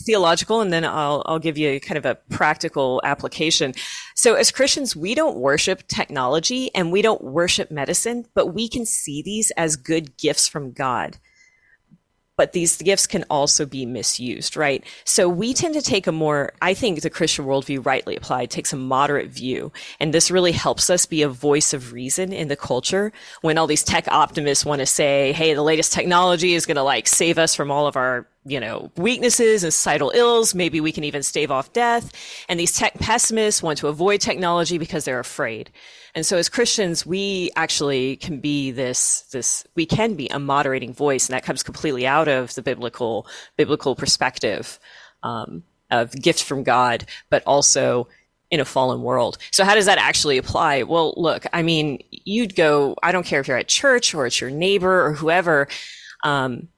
theological 0.00 0.60
and 0.60 0.72
then 0.72 0.84
I'll, 0.84 1.22
I'll 1.26 1.38
give 1.38 1.58
you 1.58 1.80
kind 1.80 1.98
of 1.98 2.06
a 2.06 2.14
practical 2.30 3.00
application. 3.04 3.74
So 4.14 4.34
as 4.34 4.50
Christians, 4.50 4.96
we 4.96 5.14
don't 5.14 5.36
worship 5.36 5.86
technology 5.88 6.70
and 6.74 6.92
we 6.92 7.02
don't 7.02 7.22
worship 7.22 7.70
medicine, 7.70 8.26
but 8.34 8.54
we 8.54 8.68
can 8.68 8.86
see 8.86 9.22
these 9.22 9.50
as 9.56 9.76
good 9.76 10.16
gifts 10.16 10.48
from 10.48 10.72
God 10.72 11.18
but 12.36 12.52
these 12.52 12.76
gifts 12.78 13.06
can 13.06 13.24
also 13.28 13.66
be 13.66 13.84
misused, 13.84 14.56
right? 14.56 14.84
So 15.04 15.28
we 15.28 15.52
tend 15.54 15.74
to 15.74 15.82
take 15.82 16.06
a 16.06 16.12
more, 16.12 16.52
I 16.62 16.74
think 16.74 17.00
the 17.00 17.10
Christian 17.10 17.44
worldview, 17.44 17.84
rightly 17.84 18.16
applied, 18.16 18.50
takes 18.50 18.72
a 18.72 18.76
moderate 18.76 19.30
view. 19.30 19.72
And 20.00 20.14
this 20.14 20.30
really 20.30 20.52
helps 20.52 20.88
us 20.88 21.06
be 21.06 21.22
a 21.22 21.28
voice 21.28 21.72
of 21.72 21.92
reason 21.92 22.32
in 22.32 22.48
the 22.48 22.56
culture 22.56 23.12
when 23.42 23.58
all 23.58 23.66
these 23.66 23.84
tech 23.84 24.08
optimists 24.08 24.64
want 24.64 24.80
to 24.80 24.86
say, 24.86 25.32
hey, 25.32 25.54
the 25.54 25.62
latest 25.62 25.92
technology 25.92 26.54
is 26.54 26.66
going 26.66 26.76
to 26.76 26.82
like 26.82 27.06
save 27.06 27.38
us 27.38 27.54
from 27.54 27.70
all 27.70 27.86
of 27.86 27.96
our 27.96 28.26
you 28.44 28.58
know, 28.58 28.90
weaknesses 28.96 29.62
and 29.62 29.72
societal 29.72 30.10
ills. 30.14 30.54
Maybe 30.54 30.80
we 30.80 30.92
can 30.92 31.04
even 31.04 31.22
stave 31.22 31.50
off 31.50 31.72
death. 31.72 32.12
And 32.48 32.58
these 32.58 32.76
tech 32.76 32.94
pessimists 32.94 33.62
want 33.62 33.78
to 33.78 33.88
avoid 33.88 34.20
technology 34.20 34.78
because 34.78 35.04
they're 35.04 35.20
afraid. 35.20 35.70
And 36.14 36.26
so 36.26 36.36
as 36.36 36.48
Christians, 36.48 37.06
we 37.06 37.50
actually 37.56 38.16
can 38.16 38.38
be 38.38 38.70
this, 38.70 39.22
this, 39.32 39.64
we 39.74 39.86
can 39.86 40.14
be 40.14 40.28
a 40.28 40.38
moderating 40.38 40.92
voice, 40.92 41.26
and 41.26 41.34
that 41.34 41.44
comes 41.44 41.62
completely 41.62 42.06
out 42.06 42.28
of 42.28 42.54
the 42.54 42.62
biblical, 42.62 43.26
biblical 43.56 43.96
perspective, 43.96 44.78
um, 45.22 45.62
of 45.90 46.12
gift 46.12 46.42
from 46.42 46.64
God, 46.64 47.06
but 47.30 47.42
also 47.46 48.08
in 48.50 48.60
a 48.60 48.64
fallen 48.64 49.02
world. 49.02 49.38
So 49.50 49.64
how 49.64 49.74
does 49.74 49.86
that 49.86 49.98
actually 49.98 50.36
apply? 50.36 50.82
Well, 50.82 51.14
look, 51.16 51.46
I 51.54 51.62
mean, 51.62 52.02
you'd 52.10 52.54
go, 52.54 52.94
I 53.02 53.10
don't 53.10 53.24
care 53.24 53.40
if 53.40 53.48
you're 53.48 53.56
at 53.56 53.68
church 53.68 54.14
or 54.14 54.26
it's 54.26 54.40
your 54.40 54.50
neighbor 54.50 55.06
or 55.06 55.14
whoever, 55.14 55.68
um, 56.24 56.68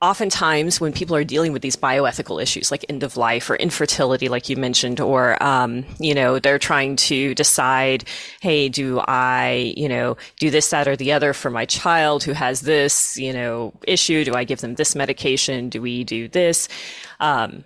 oftentimes 0.00 0.80
when 0.80 0.92
people 0.92 1.16
are 1.16 1.24
dealing 1.24 1.52
with 1.52 1.62
these 1.62 1.76
bioethical 1.76 2.42
issues 2.42 2.70
like 2.70 2.84
end 2.88 3.02
of 3.02 3.16
life 3.16 3.48
or 3.48 3.56
infertility 3.56 4.28
like 4.28 4.48
you 4.48 4.56
mentioned 4.56 5.00
or 5.00 5.42
um, 5.42 5.84
you 5.98 6.14
know 6.14 6.38
they're 6.38 6.58
trying 6.58 6.96
to 6.96 7.34
decide 7.34 8.04
hey 8.40 8.68
do 8.68 9.00
i 9.06 9.72
you 9.76 9.88
know 9.88 10.16
do 10.38 10.50
this 10.50 10.70
that 10.70 10.88
or 10.88 10.96
the 10.96 11.12
other 11.12 11.32
for 11.32 11.50
my 11.50 11.64
child 11.64 12.22
who 12.22 12.32
has 12.32 12.62
this 12.62 13.16
you 13.16 13.32
know 13.32 13.72
issue? 13.86 14.24
Do 14.24 14.34
i 14.34 14.44
give 14.44 14.60
them 14.60 14.74
this 14.74 14.94
medication? 14.94 15.68
Do 15.68 15.80
we 15.80 16.04
do 16.04 16.28
this? 16.28 16.68
Um, 17.20 17.64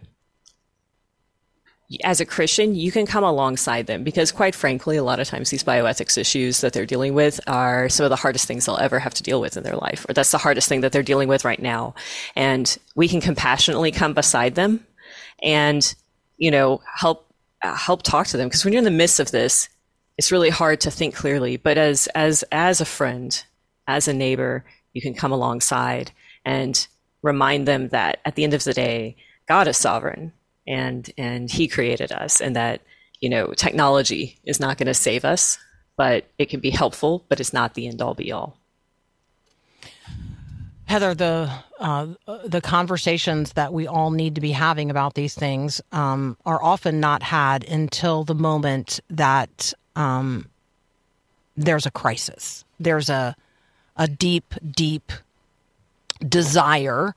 as 2.04 2.20
a 2.20 2.26
Christian, 2.26 2.74
you 2.74 2.92
can 2.92 3.06
come 3.06 3.24
alongside 3.24 3.86
them 3.86 4.04
because, 4.04 4.30
quite 4.30 4.54
frankly, 4.54 4.96
a 4.98 5.04
lot 5.04 5.20
of 5.20 5.26
times 5.26 5.48
these 5.48 5.64
bioethics 5.64 6.18
issues 6.18 6.60
that 6.60 6.74
they're 6.74 6.84
dealing 6.84 7.14
with 7.14 7.40
are 7.46 7.88
some 7.88 8.04
of 8.04 8.10
the 8.10 8.16
hardest 8.16 8.46
things 8.46 8.66
they'll 8.66 8.76
ever 8.76 8.98
have 8.98 9.14
to 9.14 9.22
deal 9.22 9.40
with 9.40 9.56
in 9.56 9.62
their 9.62 9.76
life, 9.76 10.04
or 10.08 10.12
that's 10.12 10.30
the 10.30 10.38
hardest 10.38 10.68
thing 10.68 10.82
that 10.82 10.92
they're 10.92 11.02
dealing 11.02 11.28
with 11.28 11.46
right 11.46 11.62
now. 11.62 11.94
And 12.36 12.76
we 12.94 13.08
can 13.08 13.22
compassionately 13.22 13.90
come 13.90 14.12
beside 14.12 14.54
them 14.54 14.86
and, 15.42 15.94
you 16.36 16.50
know, 16.50 16.82
help 16.94 17.32
uh, 17.62 17.74
help 17.74 18.02
talk 18.02 18.26
to 18.28 18.36
them 18.36 18.48
because 18.48 18.64
when 18.64 18.72
you're 18.72 18.78
in 18.78 18.84
the 18.84 18.90
midst 18.90 19.18
of 19.18 19.30
this, 19.30 19.70
it's 20.18 20.30
really 20.30 20.50
hard 20.50 20.80
to 20.82 20.90
think 20.90 21.14
clearly. 21.14 21.56
But 21.56 21.78
as 21.78 22.06
as 22.08 22.44
as 22.52 22.82
a 22.82 22.84
friend, 22.84 23.42
as 23.86 24.08
a 24.08 24.12
neighbor, 24.12 24.62
you 24.92 25.00
can 25.00 25.14
come 25.14 25.32
alongside 25.32 26.12
and 26.44 26.86
remind 27.22 27.66
them 27.66 27.88
that 27.88 28.20
at 28.26 28.34
the 28.34 28.44
end 28.44 28.52
of 28.52 28.64
the 28.64 28.74
day, 28.74 29.16
God 29.48 29.66
is 29.68 29.78
sovereign 29.78 30.32
and 30.68 31.10
and 31.18 31.50
he 31.50 31.66
created 31.66 32.12
us 32.12 32.40
and 32.40 32.54
that 32.54 32.80
you 33.20 33.28
know 33.28 33.52
technology 33.54 34.38
is 34.44 34.60
not 34.60 34.78
going 34.78 34.86
to 34.86 34.94
save 34.94 35.24
us 35.24 35.58
but 35.96 36.24
it 36.38 36.48
can 36.48 36.60
be 36.60 36.70
helpful 36.70 37.24
but 37.28 37.40
it's 37.40 37.52
not 37.52 37.74
the 37.74 37.88
end 37.88 38.00
all 38.00 38.14
be 38.14 38.30
all 38.30 38.58
Heather, 40.88 41.14
the 41.14 41.50
uh, 41.78 42.06
the 42.46 42.62
conversations 42.62 43.52
that 43.52 43.74
we 43.74 43.86
all 43.86 44.10
need 44.10 44.36
to 44.36 44.40
be 44.40 44.52
having 44.52 44.90
about 44.90 45.12
these 45.12 45.34
things 45.34 45.82
um, 45.92 46.38
are 46.46 46.62
often 46.62 46.98
not 46.98 47.22
had 47.22 47.62
until 47.64 48.24
the 48.24 48.34
moment 48.34 48.98
that 49.10 49.74
um, 49.96 50.48
there's 51.58 51.84
a 51.84 51.90
crisis. 51.90 52.64
There's 52.80 53.10
a 53.10 53.36
a 53.98 54.08
deep, 54.08 54.54
deep 54.64 55.12
desire 56.26 57.14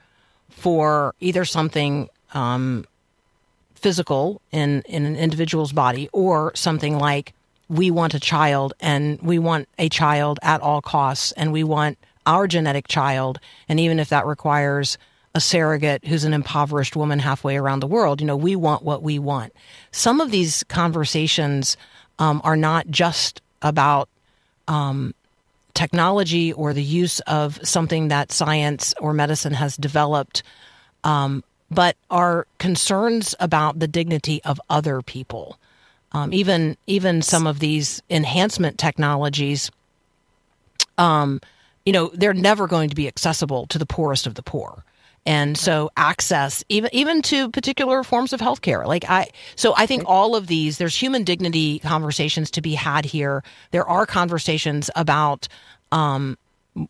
for 0.50 1.16
either 1.22 1.46
something 1.46 2.10
um, 2.34 2.86
physical 3.82 4.42
in, 4.52 4.82
in 4.84 5.06
an 5.06 5.16
individual's 5.16 5.74
body 5.74 6.10
or 6.14 6.52
something 6.56 6.98
like 6.98 7.34
we 7.68 7.90
want 7.90 8.14
a 8.14 8.20
child 8.20 8.74
and 8.80 9.20
we 9.22 9.40
want 9.40 9.68
a 9.80 9.90
child 9.90 10.40
at 10.42 10.62
all 10.62 10.82
costs 10.82 11.32
and 11.34 11.52
we 11.52 11.64
want 11.64 11.98
our 12.26 12.48
genetic 12.48 12.88
child. 12.88 13.40
And 13.68 13.80
even 13.80 14.00
if 14.00 14.10
that 14.10 14.26
requires 14.26 14.98
a 15.34 15.40
surrogate 15.40 16.06
who's 16.06 16.26
an 16.26 16.34
impoverished 16.34 16.96
woman 16.96 17.20
halfway 17.20 17.58
around 17.58 17.80
the 17.80 17.88
world, 17.88 18.20
you 18.20 18.28
know, 18.28 18.36
we 18.36 18.56
want 18.56 18.84
what 18.84 19.02
we 19.02 19.18
want. 19.18 19.54
Some 19.92 20.20
of 20.20 20.32
these 20.32 20.64
conversations 20.66 21.78
um, 22.20 22.42
are 22.44 22.58
not 22.58 22.88
just 22.90 23.42
about 23.62 24.10
um, 24.68 25.16
technology 25.74 26.52
or 26.54 26.74
the 26.74 26.84
use 26.84 27.20
of 27.22 27.60
something 27.64 28.10
that 28.10 28.32
science 28.32 28.94
or 29.00 29.14
medicine 29.14 29.54
has 29.54 29.78
developed, 29.78 30.44
um, 31.04 31.44
but 31.72 31.96
are 32.10 32.46
concerns 32.60 33.34
about 33.40 33.80
the 33.80 33.88
dignity 33.88 34.44
of 34.44 34.60
other 34.70 35.02
people. 35.02 35.58
Um, 36.12 36.34
even 36.34 36.76
even 36.86 37.22
some 37.22 37.48
of 37.48 37.60
these 37.60 38.04
enhancement 38.10 38.78
technologies, 38.78 39.72
um, 40.98 41.40
you 41.86 41.94
know, 41.94 42.12
they're 42.14 42.34
never 42.34 42.68
going 42.68 42.90
to 42.90 42.96
be 42.96 43.08
accessible 43.08 43.66
to 43.68 43.80
the 43.80 43.86
poorest 43.86 44.28
of 44.28 44.36
the 44.36 44.44
poor. 44.44 44.84
And 45.26 45.58
so 45.58 45.90
access 45.96 46.64
even 46.68 46.90
even 46.94 47.22
to 47.24 47.50
particular 47.50 48.04
forms 48.04 48.34
of 48.34 48.40
healthcare 48.40 48.88
like 48.88 49.06
i 49.08 49.28
so 49.56 49.72
i 49.78 49.86
think 49.86 50.02
all 50.08 50.36
of 50.36 50.48
these 50.48 50.80
there's 50.80 50.98
human 50.98 51.24
dignity 51.24 51.78
conversations 51.78 52.50
to 52.52 52.62
be 52.62 52.74
had 52.74 53.06
here. 53.06 53.44
There 53.70 53.88
are 53.88 54.08
conversations 54.08 54.90
about 54.96 55.48
um, 55.92 56.40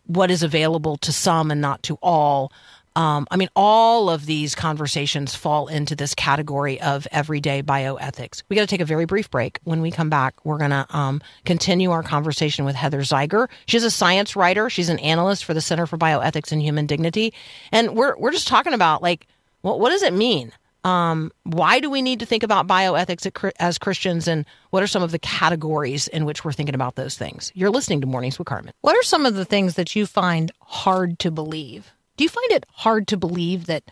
what 0.06 0.30
is 0.30 0.42
available 0.42 0.96
to 0.98 1.12
some 1.12 1.50
and 1.50 1.60
not 1.60 1.82
to 1.84 1.98
all 2.02 2.52
um, 2.94 3.26
I 3.30 3.36
mean, 3.36 3.48
all 3.56 4.10
of 4.10 4.26
these 4.26 4.54
conversations 4.54 5.34
fall 5.34 5.68
into 5.68 5.96
this 5.96 6.14
category 6.14 6.80
of 6.80 7.06
everyday 7.10 7.62
bioethics. 7.62 8.42
We 8.48 8.56
got 8.56 8.62
to 8.62 8.66
take 8.66 8.80
a 8.80 8.84
very 8.84 9.06
brief 9.06 9.30
break. 9.30 9.58
When 9.64 9.80
we 9.80 9.90
come 9.90 10.10
back, 10.10 10.44
we're 10.44 10.58
going 10.58 10.70
to 10.70 10.86
um, 10.90 11.22
continue 11.44 11.90
our 11.90 12.02
conversation 12.02 12.64
with 12.64 12.76
Heather 12.76 13.00
Zeiger. 13.00 13.48
She's 13.66 13.84
a 13.84 13.90
science 13.90 14.36
writer. 14.36 14.68
She's 14.68 14.88
an 14.88 14.98
analyst 14.98 15.44
for 15.44 15.54
the 15.54 15.60
Center 15.60 15.86
for 15.86 15.96
Bioethics 15.96 16.52
and 16.52 16.60
Human 16.62 16.86
Dignity, 16.86 17.32
and 17.70 17.94
we're 17.96 18.16
we're 18.18 18.32
just 18.32 18.48
talking 18.48 18.74
about 18.74 19.02
like, 19.02 19.26
what 19.62 19.80
what 19.80 19.90
does 19.90 20.02
it 20.02 20.12
mean? 20.12 20.52
Um, 20.84 21.30
why 21.44 21.78
do 21.78 21.88
we 21.88 22.02
need 22.02 22.18
to 22.20 22.26
think 22.26 22.42
about 22.42 22.66
bioethics 22.66 23.52
as 23.60 23.78
Christians, 23.78 24.26
and 24.26 24.44
what 24.70 24.82
are 24.82 24.88
some 24.88 25.02
of 25.02 25.12
the 25.12 25.18
categories 25.18 26.08
in 26.08 26.24
which 26.24 26.44
we're 26.44 26.52
thinking 26.52 26.74
about 26.74 26.96
those 26.96 27.16
things? 27.16 27.52
You're 27.54 27.70
listening 27.70 28.00
to 28.00 28.06
Mornings 28.06 28.38
with 28.38 28.48
Carmen. 28.48 28.72
What 28.80 28.96
are 28.96 29.02
some 29.02 29.24
of 29.24 29.34
the 29.34 29.44
things 29.44 29.76
that 29.76 29.94
you 29.94 30.06
find 30.06 30.50
hard 30.60 31.18
to 31.20 31.30
believe? 31.30 31.92
Do 32.22 32.24
you 32.24 32.28
find 32.28 32.52
it 32.52 32.66
hard 32.70 33.08
to 33.08 33.16
believe 33.16 33.66
that 33.66 33.82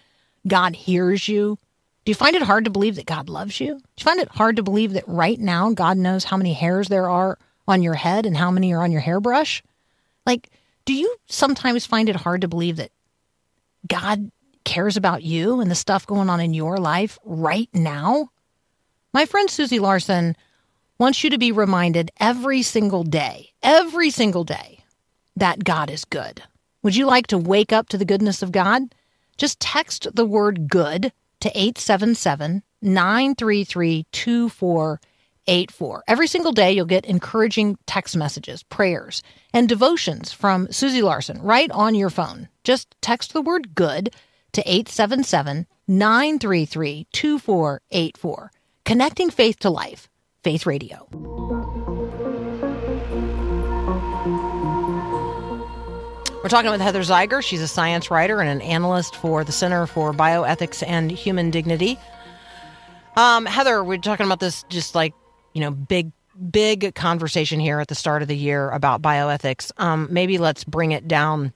God 0.46 0.76
hears 0.76 1.26
you? 1.26 1.58
Do 2.04 2.10
you 2.10 2.14
find 2.14 2.36
it 2.36 2.42
hard 2.42 2.64
to 2.64 2.70
believe 2.70 2.94
that 2.94 3.06
God 3.06 3.28
loves 3.28 3.58
you? 3.58 3.74
Do 3.74 3.82
you 3.98 4.04
find 4.04 4.20
it 4.20 4.28
hard 4.28 4.54
to 4.54 4.62
believe 4.62 4.92
that 4.92 5.02
right 5.08 5.36
now 5.40 5.72
God 5.72 5.96
knows 5.96 6.22
how 6.22 6.36
many 6.36 6.52
hairs 6.52 6.86
there 6.86 7.10
are 7.10 7.40
on 7.66 7.82
your 7.82 7.94
head 7.94 8.26
and 8.26 8.36
how 8.36 8.52
many 8.52 8.72
are 8.72 8.84
on 8.84 8.92
your 8.92 9.00
hairbrush? 9.00 9.64
Like, 10.26 10.48
do 10.84 10.94
you 10.94 11.12
sometimes 11.26 11.86
find 11.86 12.08
it 12.08 12.14
hard 12.14 12.42
to 12.42 12.46
believe 12.46 12.76
that 12.76 12.92
God 13.88 14.30
cares 14.62 14.96
about 14.96 15.24
you 15.24 15.60
and 15.60 15.68
the 15.68 15.74
stuff 15.74 16.06
going 16.06 16.30
on 16.30 16.38
in 16.38 16.54
your 16.54 16.76
life 16.76 17.18
right 17.24 17.68
now? 17.74 18.30
My 19.12 19.26
friend 19.26 19.50
Susie 19.50 19.80
Larson 19.80 20.36
wants 21.00 21.24
you 21.24 21.30
to 21.30 21.38
be 21.38 21.50
reminded 21.50 22.12
every 22.20 22.62
single 22.62 23.02
day, 23.02 23.50
every 23.60 24.10
single 24.10 24.44
day, 24.44 24.84
that 25.34 25.64
God 25.64 25.90
is 25.90 26.04
good. 26.04 26.44
Would 26.82 26.96
you 26.96 27.06
like 27.06 27.26
to 27.28 27.38
wake 27.38 27.72
up 27.72 27.88
to 27.90 27.98
the 27.98 28.04
goodness 28.04 28.42
of 28.42 28.52
God? 28.52 28.94
Just 29.36 29.60
text 29.60 30.06
the 30.14 30.24
word 30.24 30.68
good 30.68 31.12
to 31.40 31.48
877 31.50 32.62
933 32.82 34.06
2484. 34.12 36.04
Every 36.08 36.26
single 36.26 36.52
day, 36.52 36.72
you'll 36.72 36.86
get 36.86 37.04
encouraging 37.04 37.76
text 37.86 38.16
messages, 38.16 38.62
prayers, 38.62 39.22
and 39.52 39.68
devotions 39.68 40.32
from 40.32 40.70
Susie 40.70 41.02
Larson 41.02 41.40
right 41.42 41.70
on 41.70 41.94
your 41.94 42.10
phone. 42.10 42.48
Just 42.64 42.94
text 43.02 43.32
the 43.32 43.42
word 43.42 43.74
good 43.74 44.14
to 44.52 44.62
877 44.62 45.66
933 45.86 47.06
2484. 47.12 48.52
Connecting 48.84 49.30
faith 49.30 49.58
to 49.60 49.70
life. 49.70 50.08
Faith 50.42 50.64
Radio. 50.64 51.59
We're 56.42 56.48
talking 56.48 56.70
with 56.70 56.80
Heather 56.80 57.02
Zeiger. 57.02 57.42
She's 57.42 57.60
a 57.60 57.68
science 57.68 58.10
writer 58.10 58.40
and 58.40 58.48
an 58.48 58.62
analyst 58.62 59.14
for 59.14 59.44
the 59.44 59.52
Center 59.52 59.86
for 59.86 60.14
Bioethics 60.14 60.82
and 60.86 61.10
Human 61.10 61.50
Dignity. 61.50 61.98
Um, 63.14 63.44
Heather, 63.44 63.84
we're 63.84 63.98
talking 63.98 64.24
about 64.24 64.40
this 64.40 64.64
just 64.70 64.94
like, 64.94 65.12
you 65.52 65.60
know, 65.60 65.70
big, 65.70 66.12
big 66.50 66.94
conversation 66.94 67.60
here 67.60 67.78
at 67.78 67.88
the 67.88 67.94
start 67.94 68.22
of 68.22 68.28
the 68.28 68.36
year 68.36 68.70
about 68.70 69.02
bioethics. 69.02 69.70
Um, 69.76 70.08
maybe 70.10 70.38
let's 70.38 70.64
bring 70.64 70.92
it 70.92 71.06
down 71.06 71.52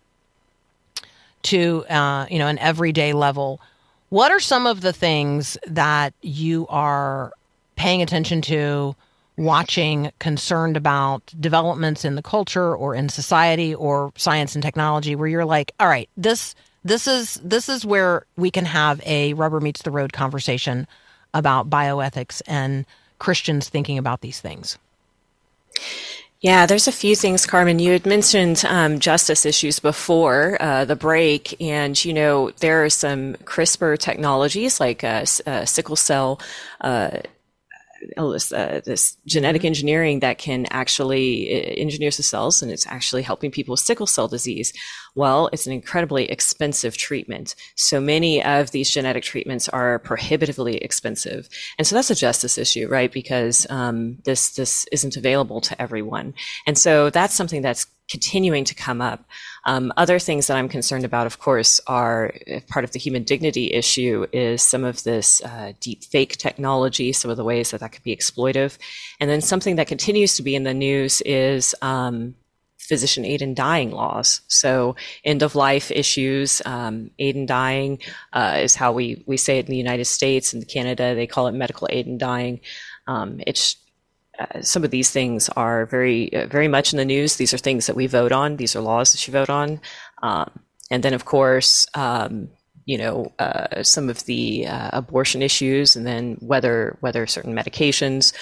to, 1.45 1.87
uh, 1.87 2.27
you 2.31 2.39
know, 2.39 2.49
an 2.49 2.59
everyday 2.59 3.15
level. 3.15 3.63
What 4.11 4.33
are 4.33 4.41
some 4.41 4.67
of 4.67 4.83
the 4.83 4.93
things 4.93 5.57
that 5.67 6.13
you 6.21 6.67
are 6.69 7.33
paying 7.77 8.03
attention 8.03 8.43
to 8.43 8.95
watching, 9.37 10.13
concerned 10.19 10.77
about 10.77 11.35
developments 11.41 12.05
in 12.05 12.15
the 12.15 12.23
culture 12.23 12.75
or 12.75 12.95
in 12.95 13.09
society 13.09 13.75
or 13.75 14.13
science 14.17 14.55
and 14.55 14.63
technology 14.63 15.17
where 15.17 15.29
you're 15.29 15.45
like, 15.45 15.73
all 15.81 15.89
right, 15.89 16.09
this 16.17 16.55
this 16.85 17.07
is 17.07 17.41
this 17.43 17.69
is 17.69 17.85
where 17.85 18.27
we 18.37 18.51
can 18.51 18.67
have 18.67 19.01
a 19.07 19.33
rubber 19.35 19.61
meets 19.61 19.83
the 19.83 19.91
road 19.91 20.13
conversation 20.13 20.87
about 21.33 21.71
bioethics 21.71 22.43
and 22.47 22.87
Christians 23.19 23.69
thinking 23.69 23.99
about 23.99 24.21
these 24.21 24.41
things. 24.41 24.79
Yeah, 26.41 26.67
there's 26.67 26.87
a 26.87 26.93
few 26.93 27.17
things, 27.17 27.47
Carmen. 27.47 27.79
You 27.79 27.93
had 27.93 28.05
mentioned 28.05 28.65
um, 28.69 28.99
justice 28.99 29.47
issues 29.47 29.79
before 29.79 30.59
uh, 30.61 30.85
the 30.85 30.95
break, 30.95 31.59
and 31.59 32.03
you 32.05 32.13
know 32.13 32.51
there 32.61 32.85
are 32.85 32.91
some 32.91 33.33
CRISPR 33.45 33.99
technologies 33.99 34.79
like 34.79 35.03
uh, 35.03 35.25
uh, 35.47 35.65
sickle 35.65 35.97
cell 35.97 36.39
this, 38.17 38.53
uh, 38.53 38.81
this 38.85 39.17
genetic 39.27 39.61
mm-hmm. 39.61 39.67
engineering 39.67 40.21
that 40.21 40.39
can 40.39 40.67
actually 40.71 41.55
uh, 41.55 41.75
engineers 41.81 42.17
the 42.17 42.23
cells 42.23 42.63
and 42.63 42.71
it's 42.71 42.87
actually 42.87 43.23
helping 43.23 43.51
people 43.51 43.73
with 43.73 43.81
sickle 43.81 44.07
cell 44.07 44.29
disease. 44.29 44.73
Well, 45.15 45.49
it's 45.53 45.67
an 45.67 45.73
incredibly 45.73 46.31
expensive 46.31 46.97
treatment. 46.97 47.55
So 47.77 48.01
many 48.01 48.43
of 48.43 48.73
these 48.73 48.91
genetic 48.91 49.23
treatments 49.23 49.69
are 49.69 49.99
prohibitively 50.01 50.79
expensive. 50.79 51.49
And 51.79 51.87
so 51.87 51.95
that's 51.95 52.11
a 52.11 52.15
justice 52.15 52.59
issue, 52.59 52.89
right? 52.89 53.13
Because 53.13 53.67
um, 53.71 54.19
this, 54.25 54.55
this 54.57 54.87
isn't 54.91 55.17
available 55.17 55.61
to 55.63 55.81
everyone. 55.81 56.35
And 56.67 56.77
so 56.77 57.11
that's 57.11 57.35
something 57.35 57.63
that's 57.63 57.87
continuing 58.11 58.65
to 58.65 58.75
come 58.75 59.01
up. 59.01 59.25
Um, 59.67 59.93
other 59.97 60.19
things 60.19 60.47
that 60.47 60.57
I'm 60.57 60.69
concerned 60.69 61.05
about, 61.05 61.27
of 61.27 61.39
course, 61.39 61.81
are 61.87 62.35
uh, 62.53 62.61
part 62.69 62.85
of 62.85 62.93
the 62.93 62.99
human 62.99 63.23
dignity 63.23 63.73
issue 63.73 64.27
is 64.33 64.63
some 64.63 64.85
of 64.85 65.03
this 65.05 65.43
uh, 65.43 65.73
deep 65.81 66.05
fake 66.05 66.37
technology, 66.37 67.13
some 67.13 67.31
of 67.31 67.37
the 67.37 67.45
ways 67.45 67.71
that 67.71 67.81
that 67.81 67.93
could 67.93 68.03
be 68.03 68.15
exploitive. 68.15 68.79
And 69.21 69.31
then 69.31 69.41
something 69.41 69.77
that 69.77 69.89
continues 69.89 70.37
to 70.37 70.43
be 70.43 70.55
in 70.55 70.65
the 70.65 70.75
news 70.75 71.21
is 71.23 71.75
um, 71.83 72.35
physician 72.79 73.25
aid 73.25 73.41
in 73.41 73.55
dying 73.55 73.91
laws. 73.91 74.43
So 74.49 74.97
end 75.25 75.43
of 75.43 75.55
life 75.55 75.91
issues, 75.91 76.61
um, 76.67 77.11
aid 77.19 77.37
in 77.37 77.47
dying 77.47 77.99
uh, 78.33 78.59
is 78.61 78.75
how 78.75 78.93
we, 78.93 79.23
we 79.27 79.37
say 79.37 79.59
it 79.59 79.67
in 79.67 79.71
the 79.71 79.77
United 79.79 80.05
States 80.05 80.53
and 80.53 80.67
Canada. 80.69 81.15
They 81.15 81.27
call 81.27 81.47
it 81.47 81.53
medical 81.53 81.89
aid 81.91 82.07
in 82.07 82.19
dying. 82.19 82.61
Um, 83.07 83.41
it's 83.47 83.77
uh, 84.39 84.63
some 84.63 84.85
of 84.85 84.91
these 84.91 85.11
things 85.11 85.49
are 85.51 85.87
very, 85.87 86.33
uh, 86.33 86.47
very 86.47 86.69
much 86.69 86.93
in 86.93 86.97
the 86.97 87.05
news. 87.05 87.37
These 87.37 87.55
are 87.55 87.59
things 87.59 87.87
that 87.87 87.97
we 87.97 88.07
vote 88.07 88.33
on. 88.33 88.57
These 88.57 88.75
are 88.75 88.81
laws 88.81 89.13
that 89.13 89.27
you 89.27 89.33
vote 89.33 89.51
on. 89.51 89.81
Um, 90.23 90.51
and 90.91 91.03
then, 91.03 91.15
of 91.15 91.25
course, 91.25 91.87
um, 91.95 92.49
you 92.85 92.99
know, 92.99 93.33
uh, 93.39 93.83
some 93.83 94.11
of 94.11 94.25
the 94.25 94.67
uh, 94.67 94.91
abortion 94.93 95.43
issues, 95.43 95.97
and 95.97 96.07
then 96.07 96.37
whether 96.41 96.97
whether 97.01 97.27
certain 97.27 97.55
medications 97.55 98.35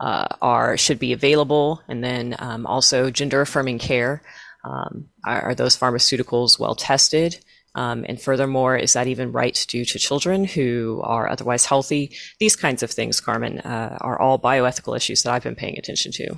uh, 0.00 0.28
are 0.40 0.76
should 0.76 0.98
be 0.98 1.12
available, 1.12 1.82
and 1.88 2.02
then 2.02 2.34
um, 2.38 2.66
also 2.66 3.10
gender 3.10 3.42
affirming 3.42 3.78
care. 3.78 4.22
Um, 4.64 5.08
are, 5.26 5.42
are, 5.42 5.54
those 5.54 5.76
pharmaceuticals 5.76 6.58
well 6.58 6.76
tested? 6.76 7.44
Um, 7.74 8.04
and 8.06 8.20
furthermore, 8.20 8.76
is 8.76 8.92
that 8.92 9.06
even 9.06 9.32
right 9.32 9.64
due 9.68 9.84
to 9.86 9.98
children 9.98 10.44
who 10.44 11.00
are 11.04 11.28
otherwise 11.28 11.64
healthy? 11.64 12.14
These 12.38 12.56
kinds 12.56 12.82
of 12.82 12.90
things, 12.90 13.20
Carmen, 13.20 13.60
uh, 13.60 13.96
are 14.00 14.20
all 14.20 14.38
bioethical 14.38 14.94
issues 14.94 15.22
that 15.22 15.32
I've 15.32 15.42
been 15.42 15.54
paying 15.54 15.78
attention 15.78 16.12
to. 16.12 16.36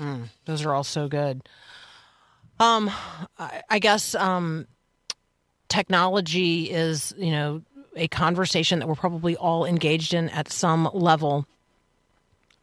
Mm, 0.00 0.28
those 0.44 0.64
are 0.64 0.74
all 0.74 0.84
so 0.84 1.08
good. 1.08 1.48
Um, 2.58 2.90
I, 3.38 3.62
I 3.70 3.78
guess 3.78 4.14
um, 4.14 4.66
technology 5.68 6.70
is, 6.70 7.14
you 7.16 7.30
know, 7.30 7.62
a 7.94 8.08
conversation 8.08 8.78
that 8.78 8.88
we're 8.88 8.94
probably 8.94 9.36
all 9.36 9.64
engaged 9.64 10.14
in 10.14 10.28
at 10.30 10.50
some 10.50 10.88
level. 10.92 11.46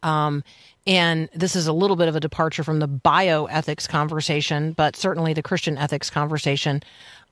Um, 0.02 0.44
and 0.86 1.30
this 1.34 1.56
is 1.56 1.66
a 1.66 1.72
little 1.72 1.96
bit 1.96 2.08
of 2.08 2.16
a 2.16 2.20
departure 2.20 2.62
from 2.62 2.78
the 2.78 2.88
bioethics 2.88 3.88
conversation, 3.88 4.72
but 4.72 4.96
certainly 4.96 5.32
the 5.32 5.42
Christian 5.42 5.78
ethics 5.78 6.10
conversation. 6.10 6.82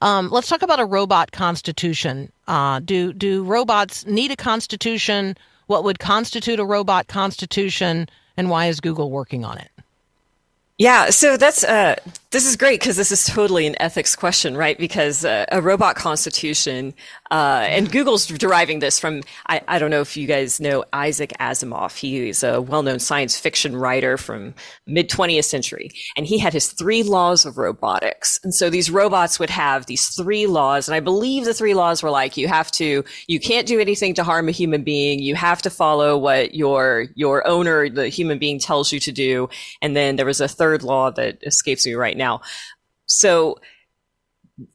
Um, 0.03 0.31
let's 0.31 0.49
talk 0.49 0.63
about 0.63 0.81
a 0.81 0.85
robot 0.85 1.31
constitution. 1.31 2.33
Uh, 2.49 2.81
do 2.81 3.13
do 3.13 3.45
robots 3.45 4.05
need 4.05 4.33
a 4.33 4.37
constitution? 4.37 5.37
What 5.69 5.85
would 5.85 6.01
constitute 6.01 6.59
a 6.59 6.65
robot 6.65 7.07
constitution, 7.07 8.09
and 8.37 8.51
why 8.51 8.67
is 8.67 8.81
Google 8.81 9.13
working 9.13 9.45
on 9.45 9.59
it? 9.59 9.71
Yeah, 10.77 11.11
so 11.11 11.37
that's 11.37 11.63
uh, 11.63 11.95
this 12.33 12.45
is 12.45 12.57
great 12.57 12.81
because 12.81 12.97
this 12.97 13.13
is 13.13 13.25
totally 13.27 13.65
an 13.69 13.81
ethics 13.81 14.17
question, 14.17 14.57
right? 14.57 14.77
Because 14.77 15.25
uh, 15.25 15.45
a 15.53 15.63
robot 15.63 15.95
constitution 15.95 16.95
Uh, 17.33 17.65
and 17.71 17.91
Google's 17.91 18.27
deriving 18.27 18.81
this 18.81 18.99
from, 18.99 19.23
I, 19.49 19.63
I 19.67 19.79
don't 19.79 19.91
know 19.91 20.03
if 20.03 20.19
you 20.19 20.27
guys 20.27 20.61
know 20.61 20.85
Isaac 20.93 21.33
Asimov. 21.41 21.97
He's 21.97 22.43
a 22.43 22.61
well 22.61 22.83
known 22.83 22.99
science 22.99 23.39
fiction 23.39 23.75
writer 23.75 24.19
from 24.19 24.55
mid 24.87 25.09
20th 25.09 25.47
century. 25.47 25.91
And 26.15 26.27
he 26.27 26.39
had 26.39 26.53
his 26.53 26.73
three 26.73 27.03
laws 27.03 27.47
of 27.47 27.57
robotics. 27.57 28.39
And 28.45 28.55
so 28.55 28.69
these 28.69 28.91
robots 28.91 29.39
would 29.39 29.49
have 29.49 29.87
these 29.87 30.09
three 30.09 30.47
laws. 30.47 30.89
And 30.89 30.95
I 30.95 31.01
believe 31.01 31.47
the 31.47 31.55
three 31.55 31.73
laws 31.73 32.03
were 32.03 32.11
like, 32.11 32.37
you 32.37 32.49
have 32.49 32.71
to, 32.73 33.03
you 33.29 33.41
can't 33.41 33.67
do 33.67 33.81
anything 33.81 34.13
to 34.15 34.25
harm 34.25 34.47
a 34.51 34.53
human 34.53 34.83
being. 34.83 35.19
You 35.19 35.35
have 35.35 35.63
to 35.63 35.71
follow 35.71 36.19
what 36.19 36.55
your, 36.55 37.07
your 37.15 37.49
owner, 37.49 37.89
the 37.89 38.09
human 38.09 38.39
being 38.39 38.59
tells 38.59 38.93
you 38.93 39.01
to 39.01 39.11
do. 39.11 39.49
And 39.81 39.97
then 39.97 40.17
there 40.17 40.27
was 40.27 40.43
a 40.43 40.49
third 40.49 40.83
law 40.83 41.11
that 41.13 41.39
escapes 41.47 41.87
me 41.87 41.95
right 41.95 42.17
now. 42.17 42.43
So 43.07 43.57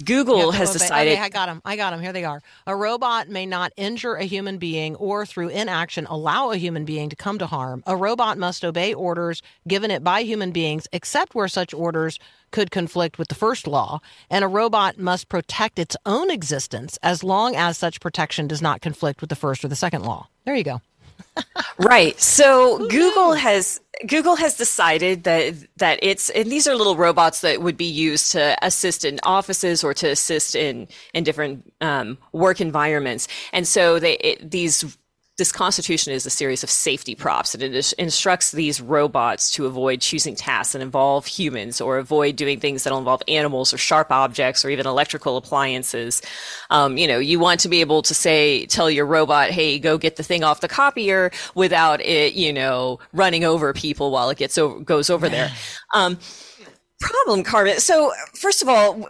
Google 0.04 0.52
has 0.52 0.74
decided. 0.74 1.14
Okay, 1.14 1.22
I 1.22 1.30
got 1.30 1.46
them. 1.46 1.62
I 1.64 1.76
got 1.76 1.92
them. 1.92 2.02
Here 2.02 2.14
they 2.14 2.26
are. 2.26 2.42
A 2.66 2.76
robot 2.76 3.30
may 3.30 3.46
not 3.46 3.72
injure 3.78 4.16
a 4.16 4.24
human 4.24 4.58
being 4.58 4.96
or 4.96 5.26
through 5.26 5.50
inaction 5.50 6.08
allow 6.08 6.52
a 6.52 6.58
human 6.58 6.84
being 6.84 7.10
to 7.10 7.16
come 7.16 7.38
to 7.40 7.46
harm. 7.46 7.84
A 7.86 7.96
robot 7.96 8.38
must 8.38 8.66
obey 8.66 8.94
orders 8.94 9.42
given 9.68 9.92
it 9.92 10.04
by 10.04 10.22
human 10.24 10.52
beings, 10.52 10.88
except 10.92 11.36
where 11.36 11.48
such 11.48 11.74
orders 11.74 12.20
could 12.52 12.72
conflict 12.72 13.20
with 13.20 13.28
the 13.28 13.36
first 13.36 13.68
law. 13.68 14.00
And 14.30 14.44
a 14.44 14.48
robot 14.48 14.98
must 14.98 15.30
protect 15.30 15.78
its 15.78 15.96
own 16.06 16.32
existence 16.32 16.98
as 17.04 17.24
long 17.24 17.56
as 17.56 17.78
such 17.78 18.00
protection 18.00 18.48
does 18.48 18.62
not 18.62 18.82
conflict 18.82 19.22
with 19.22 19.30
the 19.30 19.36
first 19.36 19.64
or 19.64 19.68
the 19.68 19.76
second 19.76 20.04
law. 20.04 20.28
There 20.46 20.56
you 20.56 20.64
go. 20.64 20.82
Right. 21.78 22.20
So 22.20 22.88
Google 22.88 23.34
has 23.34 23.80
Google 24.06 24.36
has 24.36 24.56
decided 24.56 25.24
that 25.24 25.56
that 25.78 26.00
it's 26.02 26.30
and 26.30 26.52
these 26.52 26.68
are 26.68 26.76
little 26.76 26.96
robots 26.96 27.42
that 27.42 27.62
would 27.62 27.78
be 27.78 27.86
used 27.86 28.32
to 28.34 28.58
assist 28.62 29.06
in 29.06 29.20
offices 29.24 29.84
or 29.84 29.94
to 29.96 30.10
assist 30.10 30.56
in 30.56 30.88
in 31.14 31.24
different 31.24 31.74
um, 31.82 32.18
work 32.32 32.62
environments. 32.62 33.28
And 33.54 33.68
so 33.68 34.00
they 34.00 34.14
it, 34.18 34.52
these 34.52 34.98
this 35.38 35.52
constitution 35.52 36.14
is 36.14 36.26
a 36.26 36.32
series 36.32 36.64
of 36.64 36.70
safety 36.70 37.14
props 37.14 37.54
and 37.54 37.62
it 37.62 37.76
is- 37.76 37.94
instructs 37.94 38.52
these 38.52 38.82
robots 38.82 39.52
to 39.52 39.68
avoid 39.68 40.02
choosing 40.02 40.36
tasks 40.36 40.74
that 40.74 40.82
involve 40.82 41.28
humans 41.28 41.80
or 41.80 42.00
avoid 42.00 42.36
doing 42.36 42.60
things 42.60 42.84
that 42.84 42.94
involve 42.94 43.22
animals 43.28 43.72
or 43.72 43.78
sharp 43.78 44.12
objects 44.12 44.66
or 44.66 44.70
even 44.72 44.88
electrical 44.88 45.38
appliances. 45.38 46.24
Um, 46.72 46.98
you 46.98 47.08
know, 47.08 47.20
you 47.20 47.40
want 47.40 47.60
to 47.62 47.70
be 47.70 47.82
able 47.82 48.02
to 48.02 48.16
say, 48.16 48.66
tell 48.66 48.90
your 48.90 49.06
robot, 49.06 49.52
hey, 49.52 49.78
go 49.78 50.00
get 50.00 50.16
the 50.16 50.24
thing 50.24 50.44
off 50.44 50.62
the 50.62 50.68
copier 50.68 51.30
without 51.54 52.02
it, 52.02 52.34
you 52.34 52.52
know, 52.52 53.00
running 53.14 53.44
over 53.44 53.74
people 53.74 54.10
while 54.10 54.32
it 54.32 54.40
gets 54.40 54.58
over, 54.58 54.80
goes 54.80 55.10
over 55.10 55.30
there. 55.30 55.52
Um, 55.94 56.20
problem, 57.00 57.44
Carmen. 57.44 57.80
So, 57.80 58.12
first 58.36 58.62
of 58.62 58.68
all, 58.68 59.08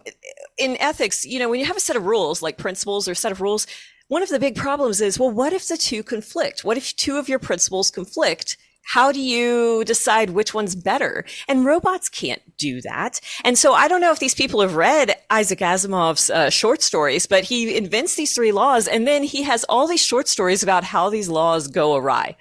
in 0.59 0.77
ethics, 0.79 1.25
you 1.25 1.39
know, 1.39 1.49
when 1.49 1.59
you 1.59 1.65
have 1.65 1.75
a 1.75 1.79
set 1.79 1.95
of 1.95 2.05
rules, 2.05 2.43
like 2.43 2.59
principles 2.59 3.07
or 3.07 3.13
a 3.13 3.15
set 3.15 3.31
of 3.31 3.41
rules, 3.41 3.65
one 4.07 4.23
of 4.23 4.29
the 4.29 4.39
big 4.39 4.55
problems 4.55 5.01
is, 5.01 5.19
well, 5.19 5.31
what 5.31 5.53
if 5.53 5.67
the 5.67 5.77
two 5.77 6.03
conflict? 6.03 6.63
What 6.63 6.77
if 6.77 6.95
two 6.95 7.17
of 7.17 7.27
your 7.27 7.39
principles 7.39 7.91
conflict? 7.91 8.57
How 8.87 9.11
do 9.11 9.19
you 9.19 9.83
decide 9.83 10.29
which 10.29 10.53
one's 10.53 10.73
better? 10.73 11.25
And 11.49 11.65
robots 11.65 12.07
can't 12.07 12.41
do 12.57 12.79
that. 12.81 13.19
And 13.43 13.57
so 13.57 13.73
I 13.73 13.89
don't 13.89 13.99
know 13.99 14.13
if 14.13 14.19
these 14.19 14.33
people 14.33 14.61
have 14.61 14.75
read 14.75 15.13
Isaac 15.29 15.59
Asimov's 15.59 16.29
uh, 16.29 16.49
short 16.49 16.81
stories, 16.81 17.27
but 17.27 17.43
he 17.43 17.75
invents 17.75 18.15
these 18.15 18.33
three 18.33 18.53
laws 18.53 18.87
and 18.87 19.05
then 19.05 19.23
he 19.23 19.43
has 19.43 19.65
all 19.65 19.87
these 19.87 20.03
short 20.03 20.29
stories 20.29 20.63
about 20.63 20.85
how 20.85 21.09
these 21.09 21.27
laws 21.27 21.67
go 21.67 21.97
awry. 21.97 22.37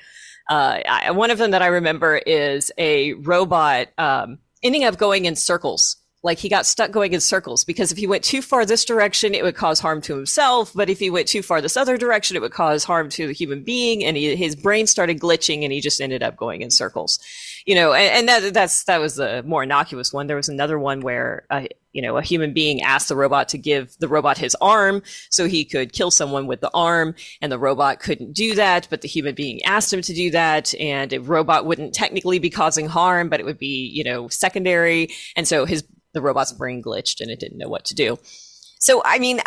Uh, 0.48 0.78
I, 0.88 1.10
one 1.10 1.32
of 1.32 1.38
them 1.38 1.50
that 1.50 1.62
I 1.62 1.66
remember 1.66 2.16
is 2.16 2.70
a 2.78 3.14
robot 3.14 3.88
um, 3.98 4.38
ending 4.62 4.84
up 4.84 4.98
going 4.98 5.24
in 5.24 5.34
circles. 5.34 5.96
Like 6.26 6.38
he 6.38 6.48
got 6.48 6.66
stuck 6.66 6.90
going 6.90 7.12
in 7.12 7.20
circles 7.20 7.62
because 7.62 7.92
if 7.92 7.98
he 7.98 8.08
went 8.08 8.24
too 8.24 8.42
far 8.42 8.66
this 8.66 8.84
direction, 8.84 9.32
it 9.32 9.44
would 9.44 9.54
cause 9.54 9.78
harm 9.78 10.00
to 10.02 10.16
himself. 10.16 10.72
But 10.74 10.90
if 10.90 10.98
he 10.98 11.08
went 11.08 11.28
too 11.28 11.40
far 11.40 11.60
this 11.60 11.76
other 11.76 11.96
direction, 11.96 12.36
it 12.36 12.42
would 12.42 12.50
cause 12.50 12.82
harm 12.82 13.08
to 13.10 13.28
the 13.28 13.32
human 13.32 13.62
being. 13.62 14.04
And 14.04 14.16
he, 14.16 14.34
his 14.34 14.56
brain 14.56 14.88
started 14.88 15.20
glitching 15.20 15.62
and 15.62 15.72
he 15.72 15.80
just 15.80 16.00
ended 16.00 16.24
up 16.24 16.36
going 16.36 16.62
in 16.62 16.70
circles. 16.72 17.20
You 17.64 17.76
know, 17.76 17.92
and, 17.92 18.12
and 18.12 18.28
that, 18.28 18.54
that's, 18.54 18.82
that 18.84 19.00
was 19.00 19.14
the 19.14 19.44
more 19.44 19.62
innocuous 19.62 20.12
one. 20.12 20.26
There 20.26 20.36
was 20.36 20.48
another 20.48 20.80
one 20.80 21.00
where, 21.00 21.46
uh, 21.48 21.66
you 21.92 22.02
know, 22.02 22.16
a 22.16 22.22
human 22.22 22.52
being 22.52 22.82
asked 22.82 23.08
the 23.08 23.16
robot 23.16 23.48
to 23.50 23.58
give 23.58 23.96
the 24.00 24.08
robot 24.08 24.36
his 24.36 24.56
arm 24.60 25.02
so 25.30 25.46
he 25.46 25.64
could 25.64 25.92
kill 25.92 26.10
someone 26.10 26.46
with 26.48 26.60
the 26.60 26.70
arm 26.74 27.14
and 27.40 27.50
the 27.50 27.58
robot 27.58 28.00
couldn't 28.00 28.32
do 28.32 28.54
that, 28.56 28.86
but 28.90 29.00
the 29.00 29.08
human 29.08 29.34
being 29.34 29.62
asked 29.62 29.92
him 29.92 30.02
to 30.02 30.12
do 30.12 30.30
that 30.32 30.74
and 30.74 31.12
a 31.12 31.20
robot 31.20 31.66
wouldn't 31.66 31.94
technically 31.94 32.38
be 32.38 32.50
causing 32.50 32.86
harm, 32.86 33.28
but 33.28 33.40
it 33.40 33.46
would 33.46 33.58
be, 33.58 33.88
you 33.88 34.04
know, 34.04 34.28
secondary. 34.28 35.08
And 35.36 35.48
so 35.48 35.64
his, 35.64 35.84
the 36.16 36.22
robot's 36.22 36.52
brain 36.52 36.82
glitched 36.82 37.20
and 37.20 37.30
it 37.30 37.38
didn't 37.38 37.58
know 37.58 37.68
what 37.68 37.84
to 37.86 37.94
do. 37.94 38.18
So, 38.78 39.02
I 39.04 39.18
mean, 39.18 39.40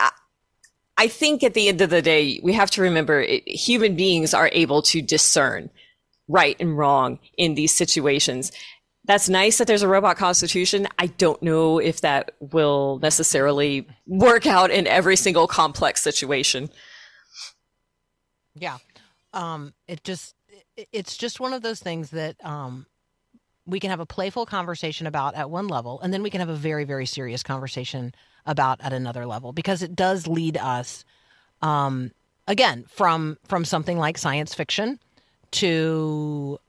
I, 0.98 1.08
think 1.08 1.44
at 1.44 1.54
the 1.54 1.68
end 1.68 1.82
of 1.82 1.90
the 1.90 2.02
day, 2.02 2.40
we 2.44 2.54
have 2.54 2.72
to 2.72 2.82
remember 2.82 3.22
it, 3.22 3.48
human 3.48 3.96
beings 3.96 4.34
are 4.34 4.50
able 4.54 4.82
to 4.84 5.02
discern 5.02 5.70
right 6.28 6.56
and 6.60 6.78
wrong 6.78 7.20
in 7.38 7.56
these 7.56 7.74
situations. 7.74 8.52
That's 9.06 9.30
nice 9.30 9.58
that 9.58 9.68
there's 9.68 9.82
a 9.82 9.88
robot 9.88 10.18
constitution. 10.18 10.88
I 11.00 11.08
don't 11.08 11.42
know 11.42 11.80
if 11.80 12.02
that 12.02 12.32
will 12.40 13.00
necessarily 13.02 13.88
work 14.06 14.46
out 14.46 14.72
in 14.72 14.88
every 14.88 15.16
single 15.16 15.48
complex 15.48 16.02
situation. 16.02 16.70
Yeah. 18.56 18.78
Um, 19.34 19.74
it 19.88 20.04
just, 20.04 20.36
it's 20.92 21.18
just 21.18 21.40
one 21.40 21.54
of 21.54 21.62
those 21.62 21.80
things 21.80 22.12
that 22.12 22.36
um, 22.46 22.86
we 23.70 23.80
can 23.80 23.90
have 23.90 24.00
a 24.00 24.06
playful 24.06 24.46
conversation 24.46 25.08
about 25.08 25.36
at 25.36 25.50
one 25.50 25.68
level, 25.68 26.00
and 26.02 26.14
then 26.14 26.24
we 26.24 26.30
can 26.30 26.40
have 26.40 26.50
a 26.50 26.56
very 26.56 26.84
very 26.84 27.06
serious 27.06 27.44
conversation 27.44 28.14
about 28.46 28.80
at 28.82 28.94
another 28.94 29.26
level 29.26 29.54
because 29.54 29.84
it 29.84 29.96
does 29.96 30.28
lead 30.28 30.58
us 30.58 31.06
um, 31.62 32.12
again 32.48 32.86
from 32.90 33.38
from 33.46 33.66
something 33.66 33.98
like 33.98 34.18
science 34.18 34.54
fiction 34.54 35.00
to 35.52 36.60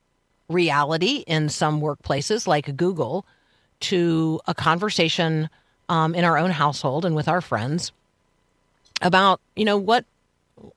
reality 0.49 1.25
in 1.27 1.49
some 1.49 1.81
workplaces 1.81 2.47
like 2.47 2.77
Google 2.77 3.25
to 3.81 4.41
a 4.47 4.55
conversation 4.55 5.49
um, 5.89 6.15
in 6.15 6.25
our 6.25 6.37
own 6.39 6.51
household 6.51 7.05
and 7.05 7.15
with 7.15 7.29
our 7.29 7.41
friends 7.41 7.93
about 9.03 9.41
you 9.57 9.65
know 9.65 9.79
what 9.79 10.05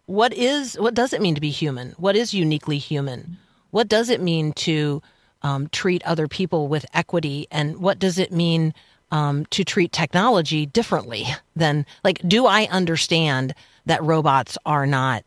what 0.06 0.34
is 0.34 0.76
what 0.80 0.94
does 0.94 1.14
it 1.14 1.22
mean 1.22 1.36
to 1.36 1.42
be 1.42 1.50
human? 1.50 1.92
What 1.98 2.16
is 2.16 2.34
uniquely 2.34 2.78
human? 2.78 3.38
What 3.72 3.88
does 3.88 4.10
it 4.10 4.22
mean 4.22 4.54
to 4.54 5.02
um, 5.44 5.68
treat 5.70 6.04
other 6.04 6.28
people 6.28 6.68
with 6.68 6.86
equity? 6.94 7.48
And 7.52 7.78
what 7.78 8.00
does 8.00 8.18
it 8.18 8.32
mean 8.32 8.74
um, 9.12 9.46
to 9.48 9.64
treat 9.64 9.92
technology 9.92 10.66
differently 10.66 11.26
than 11.56 11.86
like 12.04 12.20
do 12.28 12.48
i 12.48 12.66
understand 12.72 13.54
that 13.86 14.02
robots 14.02 14.58
are 14.66 14.88
not 14.88 15.24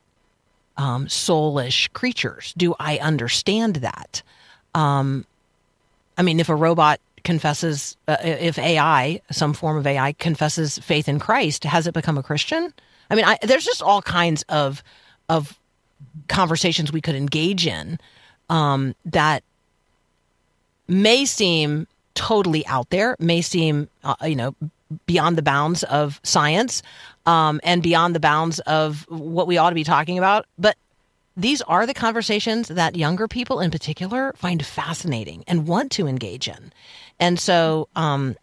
um, 0.77 1.07
soulish 1.07 1.93
creatures? 1.93 2.53
Do 2.57 2.75
i 2.81 2.99
understand 2.99 3.77
that? 3.77 4.23
Um, 4.75 5.25
i 6.19 6.23
mean 6.23 6.41
if 6.41 6.49
a 6.49 6.55
robot 6.55 7.01
confesses 7.23 7.97
uh, 8.09 8.17
if 8.23 8.59
ai 8.59 9.21
some 9.31 9.53
form 9.53 9.77
of 9.77 9.87
ai 9.87 10.13
confesses 10.13 10.79
faith 10.79 11.09
in 11.09 11.19
christ 11.19 11.65
has 11.65 11.87
it 11.87 11.95
become 11.95 12.19
a 12.19 12.23
christian? 12.23 12.73
I 13.11 13.15
mean, 13.15 13.25
I, 13.25 13.39
there's 13.43 13.65
just 13.65 13.83
all 13.83 14.03
kinds 14.03 14.43
of 14.49 14.83
of 15.29 15.59
conversations 16.29 16.93
we 16.93 17.01
could 17.01 17.15
engage 17.15 17.67
in 17.67 17.99
um, 18.49 18.95
that 19.05 19.43
may 20.89 21.25
seem 21.25 21.87
totally 22.15 22.67
out 22.67 22.91
there, 22.91 23.17
may 23.19 23.43
seem 23.43 23.89
uh, 24.05 24.15
you 24.25 24.37
know 24.37 24.55
beyond 25.07 25.37
the 25.37 25.43
bounds 25.43 25.83
of 25.85 26.21
science 26.23 26.83
um, 27.27 27.61
and 27.65 27.83
beyond 27.83 28.15
the 28.15 28.21
bounds 28.21 28.61
of 28.61 29.05
what 29.09 29.47
we 29.47 29.59
ought 29.59 29.71
to 29.71 29.75
be 29.75 29.85
talking 29.85 30.19
about, 30.19 30.47
but. 30.59 30.77
These 31.39 31.61
are 31.61 31.85
the 31.85 31.93
conversations 31.93 32.69
that 32.69 32.97
younger 32.97 33.29
people 33.29 33.61
in 33.61 33.71
particular 33.71 34.33
find 34.37 34.65
fascinating 34.65 35.45
and 35.47 35.69
want 35.69 35.93
to 35.93 36.07
engage 36.07 36.49
in. 36.49 36.73
And 37.21 37.39
so, 37.39 37.89
um, 37.95 38.37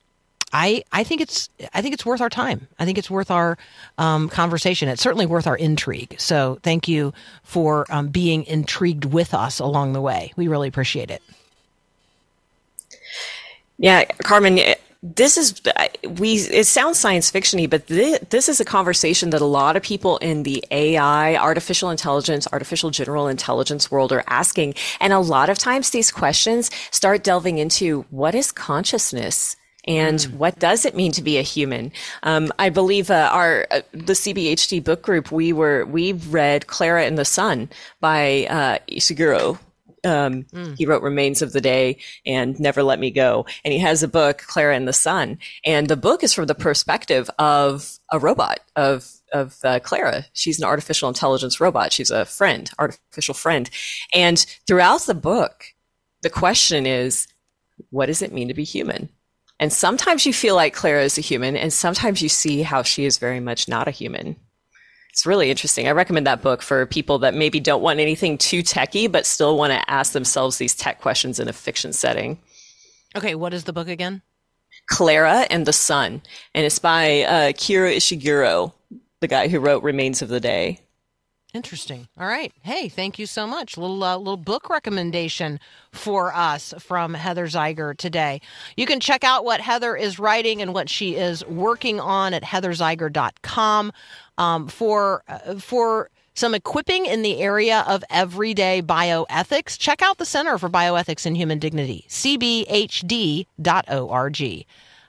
I, 0.54 0.84
I 0.92 1.04
think 1.04 1.20
it's 1.20 1.50
I 1.74 1.82
think 1.82 1.96
it's 1.96 2.06
worth 2.06 2.22
our 2.22 2.30
time. 2.30 2.68
I 2.78 2.86
think 2.86 3.00
it's 3.00 3.10
worth 3.10 3.32
our 3.32 3.58
um, 3.98 4.30
conversation. 4.30 4.88
It's 4.88 5.02
certainly 5.02 5.26
worth 5.26 5.48
our 5.48 5.58
intrigue. 5.58 6.16
So 6.20 6.60
thank 6.62 6.88
you 6.88 7.12
for 7.42 7.88
um, 7.90 8.10
being 8.10 8.46
intrigued 8.46 9.06
with 9.06 9.34
us 9.34 9.60
along 9.60 9.94
the 9.94 10.02
way. 10.02 10.32
We 10.36 10.48
really 10.48 10.68
appreciate 10.68 11.10
it. 11.10 11.24
Yeah, 13.78 14.06
Carmen, 14.24 14.60
this 15.02 15.38
is 15.38 15.62
we. 16.20 16.36
It 16.36 16.66
sounds 16.66 16.98
science 16.98 17.30
fictiony, 17.30 17.70
but 17.70 17.88
this, 17.88 18.20
this 18.30 18.48
is 18.48 18.62
a 18.62 18.66
conversation 18.66 19.32
that 19.32 19.42
a 19.42 19.46
lot 19.46 19.76
of 19.76 19.84
people 19.84 20.18
in 20.18 20.44
the 20.44 20.64
AI, 20.72 21.36
artificial 21.36 21.90
intelligence, 21.90 22.48
artificial 22.54 22.90
general 22.90 23.28
intelligence 23.28 23.92
world 23.92 24.14
are 24.14 24.24
asking, 24.28 24.76
and 25.02 25.12
a 25.12 25.20
lot 25.20 25.50
of 25.50 25.58
times 25.58 25.90
these 25.90 26.12
questions 26.12 26.72
start 26.92 27.24
delving 27.24 27.58
into 27.58 28.06
what 28.12 28.34
is 28.34 28.52
consciousness 28.52 29.58
and 29.86 30.22
what 30.38 30.60
does 30.60 30.86
it 30.86 30.96
mean 30.96 31.12
to 31.12 31.22
be 31.22 31.38
a 31.38 31.42
human? 31.42 31.92
Um, 32.24 32.54
I 32.58 32.70
believe 32.70 33.12
uh, 33.12 33.30
our 33.34 33.68
uh, 33.72 33.82
the 33.92 34.14
CBHD 34.14 34.82
book 34.82 35.02
group 35.02 35.32
we 35.32 35.52
were 35.52 35.86
we 35.86 36.14
read 36.14 36.68
Clara 36.68 37.04
and 37.06 37.18
the 37.18 37.26
Sun 37.26 37.70
by 38.00 38.48
uh, 38.50 38.78
Ishiguro 38.88 39.60
Um, 40.04 40.46
He 40.78 40.86
wrote 40.86 41.04
Remains 41.04 41.42
of 41.42 41.54
the 41.54 41.62
Day 41.62 41.98
and 42.26 42.60
Never 42.60 42.84
Let 42.84 43.00
Me 43.00 43.12
Go. 43.12 43.46
And 43.64 43.74
he 43.74 43.80
has 43.80 44.04
a 44.04 44.08
book, 44.08 44.40
Clara 44.40 44.76
and 44.76 44.88
the 44.88 44.94
Sun. 44.94 45.40
And 45.66 45.88
the 45.88 45.98
book 45.98 46.24
is 46.24 46.34
from 46.34 46.48
the 46.48 46.56
perspective 46.56 47.30
of 47.40 48.00
a 48.12 48.20
robot, 48.20 48.60
of 48.76 49.10
of 49.32 49.58
uh, 49.64 49.80
Clara. 49.80 50.26
She's 50.34 50.60
an 50.60 50.66
artificial 50.66 51.10
intelligence 51.10 51.60
robot. 51.60 51.92
She's 51.92 52.12
a 52.12 52.26
friend, 52.26 52.70
artificial 52.78 53.34
friend. 53.34 53.70
And 54.14 54.46
throughout 54.68 55.02
the 55.02 55.16
book, 55.16 55.66
the 56.22 56.30
question 56.30 56.86
is, 56.86 57.28
what 57.90 58.06
does 58.06 58.22
it 58.22 58.32
mean 58.32 58.48
to 58.48 58.54
be 58.54 58.64
human? 58.64 59.10
And 59.60 59.72
sometimes 59.74 60.26
you 60.26 60.34
feel 60.34 60.56
like 60.56 60.74
Clara 60.74 61.04
is 61.04 61.18
a 61.18 61.22
human, 61.22 61.56
and 61.56 61.72
sometimes 61.72 62.22
you 62.22 62.30
see 62.30 62.64
how 62.64 62.84
she 62.84 63.06
is 63.06 63.18
very 63.18 63.40
much 63.40 63.68
not 63.68 63.88
a 63.88 63.92
human. 63.92 64.36
It's 65.14 65.28
really 65.28 65.52
interesting. 65.52 65.88
I 65.88 65.92
recommend 65.92 66.26
that 66.26 66.42
book 66.42 66.64
for 66.64 66.88
people 66.88 67.20
that 67.20 67.36
maybe 67.36 67.60
don't 67.60 67.84
want 67.84 68.00
anything 68.00 68.36
too 68.36 68.64
techy, 68.64 69.06
but 69.06 69.28
still 69.28 69.56
want 69.56 69.72
to 69.72 69.88
ask 69.88 70.12
themselves 70.12 70.58
these 70.58 70.74
tech 70.74 71.02
questions 71.02 71.40
in 71.40 71.48
a 71.48 71.54
fiction 71.54 71.94
setting. 71.94 72.40
Okay, 73.16 73.36
what 73.36 73.54
is 73.54 73.66
the 73.66 73.74
book 73.74 73.88
again? 73.88 74.24
Clara 74.88 75.46
and 75.52 75.68
the 75.68 75.72
Sun, 75.72 76.24
and 76.56 76.66
it's 76.66 76.80
by 76.80 77.22
uh, 77.22 77.52
Kira 77.52 77.96
Ishiguro, 77.96 78.74
the 79.22 79.28
guy 79.28 79.50
who 79.50 79.60
wrote 79.60 79.84
Remains 79.84 80.24
of 80.24 80.30
the 80.30 80.40
Day. 80.40 80.80
Interesting. 81.54 82.08
All 82.20 82.26
right. 82.26 82.52
Hey, 82.64 82.90
thank 82.90 83.20
you 83.20 83.28
so 83.28 83.46
much. 83.46 83.78
Little 83.78 84.04
uh, 84.04 84.18
little 84.18 84.38
book 84.38 84.70
recommendation 84.72 85.60
for 85.92 86.34
us 86.34 86.74
from 86.80 87.14
Heather 87.14 87.46
Zeiger 87.46 87.96
today. 87.96 88.42
You 88.76 88.88
can 88.88 89.00
check 89.00 89.24
out 89.24 89.46
what 89.46 89.62
Heather 89.62 89.96
is 89.96 90.18
writing 90.18 90.64
and 90.64 90.74
what 90.74 90.90
she 90.90 91.16
is 91.16 91.46
working 91.46 92.00
on 92.00 92.34
at 92.34 92.42
heatherzeiger.com 92.42 93.94
um, 94.40 94.68
for 94.68 95.24
uh, 95.28 95.60
for 95.60 96.10
some 96.34 96.56
equipping 96.56 97.06
in 97.06 97.22
the 97.22 97.40
area 97.40 97.86
of 97.88 98.04
everyday 98.10 98.82
bioethics. 98.82 99.78
Check 99.78 100.02
out 100.02 100.18
the 100.18 100.26
Center 100.26 100.58
for 100.58 100.70
Bioethics 100.70 101.28
and 101.28 101.38
Human 101.38 101.60
Dignity, 101.60 102.06
cbhd.org. 102.10 103.46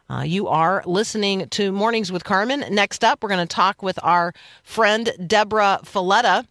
Uh, 0.09 0.23
you 0.23 0.49
are 0.49 0.83
listening 0.85 1.49
to 1.49 1.73
Mornings 1.73 2.12
with 2.12 2.25
Carmen. 2.25 2.64
Next 2.71 3.03
up, 3.03 3.23
we're 3.23 3.31
going 3.31 3.47
to 3.47 3.55
talk 3.55 3.83
with 3.83 3.99
our 4.03 4.35
friend 4.62 5.11
Debra 5.27 5.81
Fileta. 5.85 6.47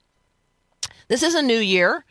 This 1.08 1.22
is 1.22 1.36
a 1.36 1.42
new 1.42 1.60
year. 1.60 2.04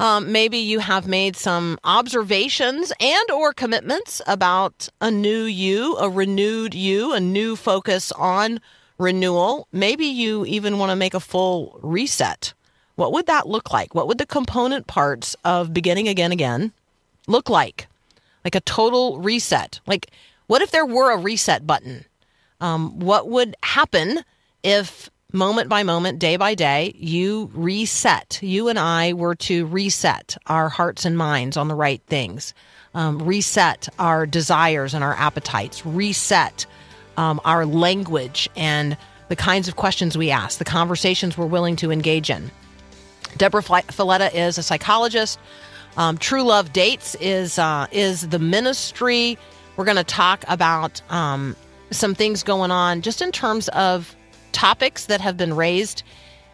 Um, 0.00 0.32
maybe 0.32 0.58
you 0.58 0.80
have 0.80 1.06
made 1.06 1.36
some 1.36 1.78
observations 1.84 2.92
and 2.98 3.30
or 3.30 3.52
commitments 3.52 4.20
about 4.26 4.88
a 5.00 5.10
new 5.10 5.44
you, 5.44 5.96
a 5.98 6.08
renewed 6.08 6.74
you, 6.74 7.12
a 7.12 7.20
new 7.20 7.54
focus 7.54 8.10
on 8.12 8.60
renewal. 8.98 9.68
Maybe 9.72 10.06
you 10.06 10.44
even 10.46 10.78
want 10.78 10.90
to 10.90 10.96
make 10.96 11.14
a 11.14 11.20
full 11.20 11.78
reset. 11.82 12.52
What 12.96 13.12
would 13.12 13.26
that 13.26 13.46
look 13.46 13.70
like? 13.72 13.94
What 13.94 14.08
would 14.08 14.18
the 14.18 14.26
component 14.26 14.88
parts 14.88 15.36
of 15.44 15.72
beginning 15.72 16.08
again 16.08 16.32
again 16.32 16.72
look 17.28 17.48
like? 17.48 17.86
Like 18.44 18.54
a 18.54 18.60
total 18.60 19.20
reset. 19.20 19.80
Like 19.86 20.10
what 20.50 20.62
if 20.62 20.72
there 20.72 20.84
were 20.84 21.12
a 21.12 21.16
reset 21.16 21.64
button? 21.64 22.04
Um, 22.60 22.98
what 22.98 23.28
would 23.28 23.54
happen 23.62 24.24
if 24.64 25.08
moment 25.32 25.68
by 25.68 25.84
moment, 25.84 26.18
day 26.18 26.36
by 26.36 26.56
day, 26.56 26.92
you 26.96 27.52
reset? 27.54 28.40
You 28.42 28.66
and 28.66 28.76
I 28.76 29.12
were 29.12 29.36
to 29.36 29.66
reset 29.66 30.36
our 30.48 30.68
hearts 30.68 31.04
and 31.04 31.16
minds 31.16 31.56
on 31.56 31.68
the 31.68 31.76
right 31.76 32.02
things, 32.08 32.52
um, 32.94 33.20
reset 33.22 33.88
our 34.00 34.26
desires 34.26 34.92
and 34.92 35.04
our 35.04 35.14
appetites, 35.14 35.86
reset 35.86 36.66
um, 37.16 37.40
our 37.44 37.64
language 37.64 38.48
and 38.56 38.96
the 39.28 39.36
kinds 39.36 39.68
of 39.68 39.76
questions 39.76 40.18
we 40.18 40.32
ask, 40.32 40.58
the 40.58 40.64
conversations 40.64 41.38
we're 41.38 41.46
willing 41.46 41.76
to 41.76 41.92
engage 41.92 42.28
in. 42.28 42.50
Debra 43.36 43.62
Fileta 43.62 44.34
is 44.34 44.58
a 44.58 44.64
psychologist. 44.64 45.38
Um, 45.96 46.18
True 46.18 46.42
Love 46.42 46.72
Dates 46.72 47.14
is 47.20 47.56
uh, 47.56 47.86
is 47.92 48.30
the 48.30 48.40
ministry. 48.40 49.38
We're 49.76 49.84
going 49.84 49.96
to 49.96 50.04
talk 50.04 50.44
about 50.48 51.00
um, 51.10 51.56
some 51.90 52.14
things 52.14 52.42
going 52.42 52.70
on 52.70 53.02
just 53.02 53.22
in 53.22 53.32
terms 53.32 53.68
of 53.68 54.14
topics 54.52 55.06
that 55.06 55.20
have 55.20 55.36
been 55.36 55.54
raised 55.54 56.02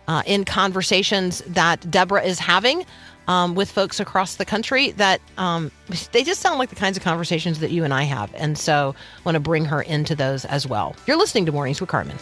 uh, 0.08 0.22
in 0.26 0.44
conversations 0.44 1.42
that 1.46 1.90
Debra 1.90 2.22
is 2.22 2.38
having 2.38 2.84
um, 3.28 3.54
with 3.54 3.70
folks 3.70 3.98
across 3.98 4.36
the 4.36 4.44
country 4.44 4.92
that 4.92 5.20
um, 5.36 5.70
they 6.12 6.22
just 6.22 6.40
sound 6.40 6.58
like 6.58 6.70
the 6.70 6.76
kinds 6.76 6.96
of 6.96 7.02
conversations 7.02 7.58
that 7.60 7.70
you 7.70 7.84
and 7.84 7.92
I 7.92 8.04
have. 8.04 8.32
And 8.34 8.56
so 8.56 8.94
I 9.18 9.20
want 9.24 9.34
to 9.34 9.40
bring 9.40 9.64
her 9.64 9.82
into 9.82 10.14
those 10.14 10.44
as 10.44 10.66
well. 10.66 10.94
You're 11.06 11.16
listening 11.16 11.46
to 11.46 11.52
Mornings 11.52 11.80
with 11.80 11.90
Carmen. 11.90 12.16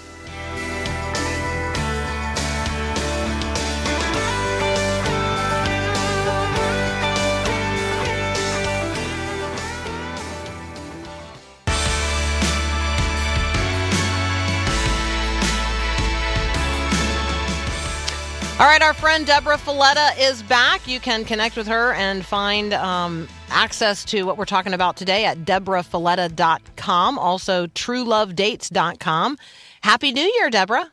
All 18.65 18.71
right, 18.71 18.81
our 18.81 18.95
friend 18.95 19.27
Debra 19.27 19.59
Fileta 19.59 20.19
is 20.19 20.43
back. 20.45 20.89
You 20.89 20.99
can 20.99 21.27
connect 21.27 21.55
with 21.55 21.67
her 21.67 21.93
and 21.93 22.25
find 22.25 22.73
um, 22.73 23.29
access 23.51 24.07
to 24.07 24.23
what 24.23 24.39
we're 24.39 24.47
talking 24.47 24.73
about 24.73 24.97
today 24.97 25.27
at 25.27 25.45
debrafileta.com, 25.45 27.19
also 27.19 27.67
truelovedates.com. 27.67 29.37
Happy 29.83 30.13
New 30.13 30.33
Year, 30.39 30.49
Deborah. 30.49 30.91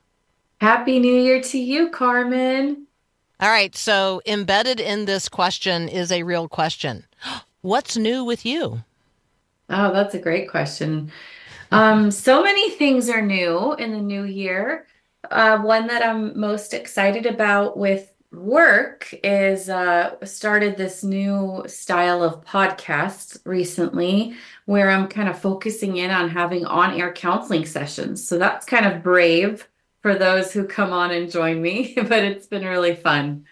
Happy 0.60 1.00
New 1.00 1.16
Year 1.16 1.42
to 1.44 1.58
you, 1.58 1.90
Carmen. 1.92 2.88
All 3.40 3.48
right, 3.48 3.74
so 3.74 4.22
embedded 4.26 4.82
in 4.82 5.06
this 5.06 5.30
question 5.30 5.88
is 5.88 6.12
a 6.12 6.24
real 6.24 6.50
question. 6.50 7.06
What's 7.62 7.96
new 7.96 8.26
with 8.26 8.46
you? 8.46 8.84
Oh, 9.70 9.94
that's 9.94 10.14
a 10.14 10.20
great 10.20 10.50
question. 10.50 11.10
Um, 11.72 12.12
so 12.12 12.44
many 12.44 12.72
things 12.72 13.10
are 13.10 13.22
new 13.22 13.76
in 13.76 13.94
the 13.94 14.02
new 14.02 14.26
year. 14.26 14.88
Uh, 15.30 15.60
one 15.60 15.88
that 15.88 16.04
I'm 16.04 16.40
most 16.40 16.74
excited 16.74 17.26
about 17.26 17.78
with 17.78 18.12
work 18.32 19.14
is 19.24 19.70
uh, 19.70 20.16
started 20.26 20.78
this 20.78 21.04
new 21.04 21.64
style 21.68 22.24
of 22.24 22.44
podcast 22.46 23.40
recently 23.46 24.34
where 24.66 24.90
I'm 24.90 25.08
kind 25.08 25.28
of 25.28 25.38
focusing 25.40 25.98
in 25.98 26.12
on 26.12 26.30
having 26.30 26.66
on-air 26.66 27.12
counseling 27.14 27.66
sessions. 27.66 28.26
So 28.26 28.38
that's 28.38 28.66
kind 28.66 28.86
of 28.86 29.04
brave 29.04 29.68
for 30.02 30.16
those 30.16 30.52
who 30.52 30.66
come 30.66 30.94
on 30.94 31.12
and 31.12 31.30
join 31.30 31.62
me, 31.62 31.94
but 31.96 32.24
it's 32.24 32.48
been 32.48 32.66
really 32.66 32.96
fun. 32.96 33.46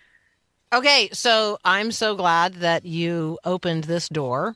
Okay, 0.71 1.09
so 1.11 1.57
I'm 1.65 1.91
so 1.91 2.15
glad 2.15 2.55
that 2.55 2.85
you 2.85 3.39
opened 3.43 3.85
this 3.85 4.07
door. 4.07 4.55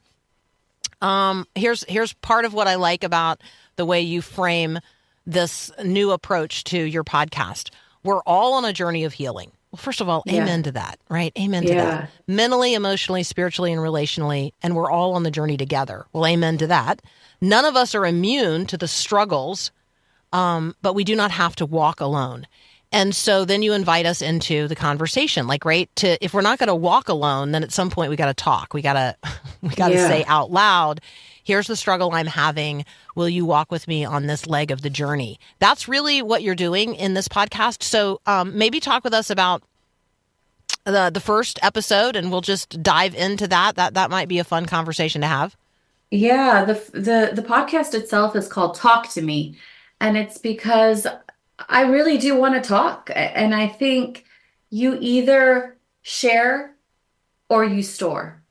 Um, 1.02 1.48
here's 1.56 1.84
here's 1.86 2.14
part 2.14 2.46
of 2.46 2.54
what 2.54 2.68
I 2.68 2.76
like 2.76 3.04
about 3.04 3.42
the 3.76 3.86
way 3.86 4.02
you 4.02 4.22
frame 4.22 4.80
this 5.26 5.72
new 5.84 6.12
approach 6.12 6.64
to 6.66 6.78
your 6.78 7.04
podcast. 7.04 7.70
We're 8.04 8.22
all 8.24 8.54
on 8.54 8.66
a 8.66 8.74
journey 8.74 9.04
of 9.04 9.14
healing. 9.14 9.52
Well, 9.72 9.78
first 9.80 10.02
of 10.02 10.10
all, 10.10 10.24
Yeah. 10.26 10.44
amen 10.44 10.64
to 10.64 10.72
that, 10.74 11.00
right? 11.10 11.32
Amen 11.40 11.64
to 11.64 11.70
Yeah. 11.74 11.86
that. 11.86 12.10
Mentally, 12.28 12.74
emotionally, 12.74 13.24
spiritually, 13.24 13.72
and 13.72 13.82
relationally. 13.82 14.52
And 14.62 14.76
we're 14.76 14.92
all 14.92 15.14
on 15.16 15.24
the 15.24 15.32
journey 15.32 15.58
together. 15.58 16.06
Well, 16.14 16.26
amen 16.26 16.58
to 16.60 16.68
that. 16.68 17.02
None 17.42 17.66
of 17.66 17.76
us 17.76 17.96
are 17.96 18.06
immune 18.06 18.66
to 18.68 18.78
the 18.78 18.88
struggles, 18.88 19.72
um, 20.32 20.76
but 20.82 20.94
we 20.94 21.04
do 21.04 21.16
not 21.16 21.32
have 21.32 21.56
to 21.58 21.66
walk 21.66 22.00
alone. 22.02 22.48
And 22.92 23.16
so 23.16 23.44
then 23.46 23.64
you 23.64 23.74
invite 23.74 24.06
us 24.06 24.22
into 24.22 24.68
the 24.68 24.76
conversation. 24.76 25.48
Like, 25.48 25.66
right, 25.66 25.90
to 25.96 26.24
if 26.24 26.34
we're 26.34 26.42
not 26.42 26.60
going 26.60 26.68
to 26.68 26.76
walk 26.76 27.10
alone, 27.10 27.52
then 27.52 27.64
at 27.64 27.72
some 27.72 27.90
point 27.90 28.12
we 28.12 28.16
got 28.16 28.28
to 28.28 28.36
talk. 28.36 28.74
We 28.74 28.84
got 28.84 28.94
to 28.94 29.16
we 29.64 29.70
got 29.70 29.90
to 29.90 29.96
Yeah. 29.96 30.08
say 30.08 30.24
out 30.26 30.52
loud, 30.52 31.02
here's 31.44 31.68
the 31.68 31.76
struggle 31.76 32.14
I'm 32.14 32.28
having. 32.28 32.86
Will 33.16 33.30
you 33.30 33.46
walk 33.46 33.72
with 33.72 33.88
me 33.88 34.06
on 34.06 34.28
this 34.28 34.48
leg 34.48 34.72
of 34.72 34.82
the 34.82 34.90
journey? 34.90 35.40
That's 35.60 35.88
really 35.88 36.22
what 36.22 36.44
you're 36.44 36.56
doing 36.56 36.96
in 36.96 37.14
this 37.14 37.28
podcast. 37.28 37.84
So 37.84 38.22
um, 38.26 38.58
maybe 38.58 38.80
talk 38.80 39.04
with 39.04 39.14
us 39.14 39.30
about 39.30 39.64
the 40.86 41.10
the 41.10 41.20
first 41.20 41.60
episode, 41.62 42.16
and 42.16 42.32
we'll 42.32 42.42
just 42.42 42.82
dive 42.84 43.16
into 43.16 43.48
that. 43.48 43.76
That 43.76 43.94
that 43.94 44.10
might 44.10 44.28
be 44.28 44.40
a 44.40 44.44
fun 44.44 44.66
conversation 44.66 45.22
to 45.22 45.28
have. 45.28 45.56
Yeah, 46.12 46.66
the 46.66 46.74
the 46.92 47.32
the 47.34 47.48
podcast 47.48 47.94
itself 47.94 48.36
is 48.36 48.48
called 48.48 48.76
Talk 48.76 49.10
to 49.14 49.22
Me, 49.22 49.58
and 50.00 50.18
it's 50.18 50.38
because 50.38 51.08
I 51.70 51.82
really 51.84 52.18
do 52.18 52.36
want 52.36 52.56
to 52.56 52.68
talk, 52.68 53.10
and 53.16 53.56
I 53.56 53.68
think 53.68 54.26
you 54.70 54.98
either 55.00 55.78
share 56.02 56.76
or 57.50 57.64
you 57.64 57.82
store. 57.82 58.43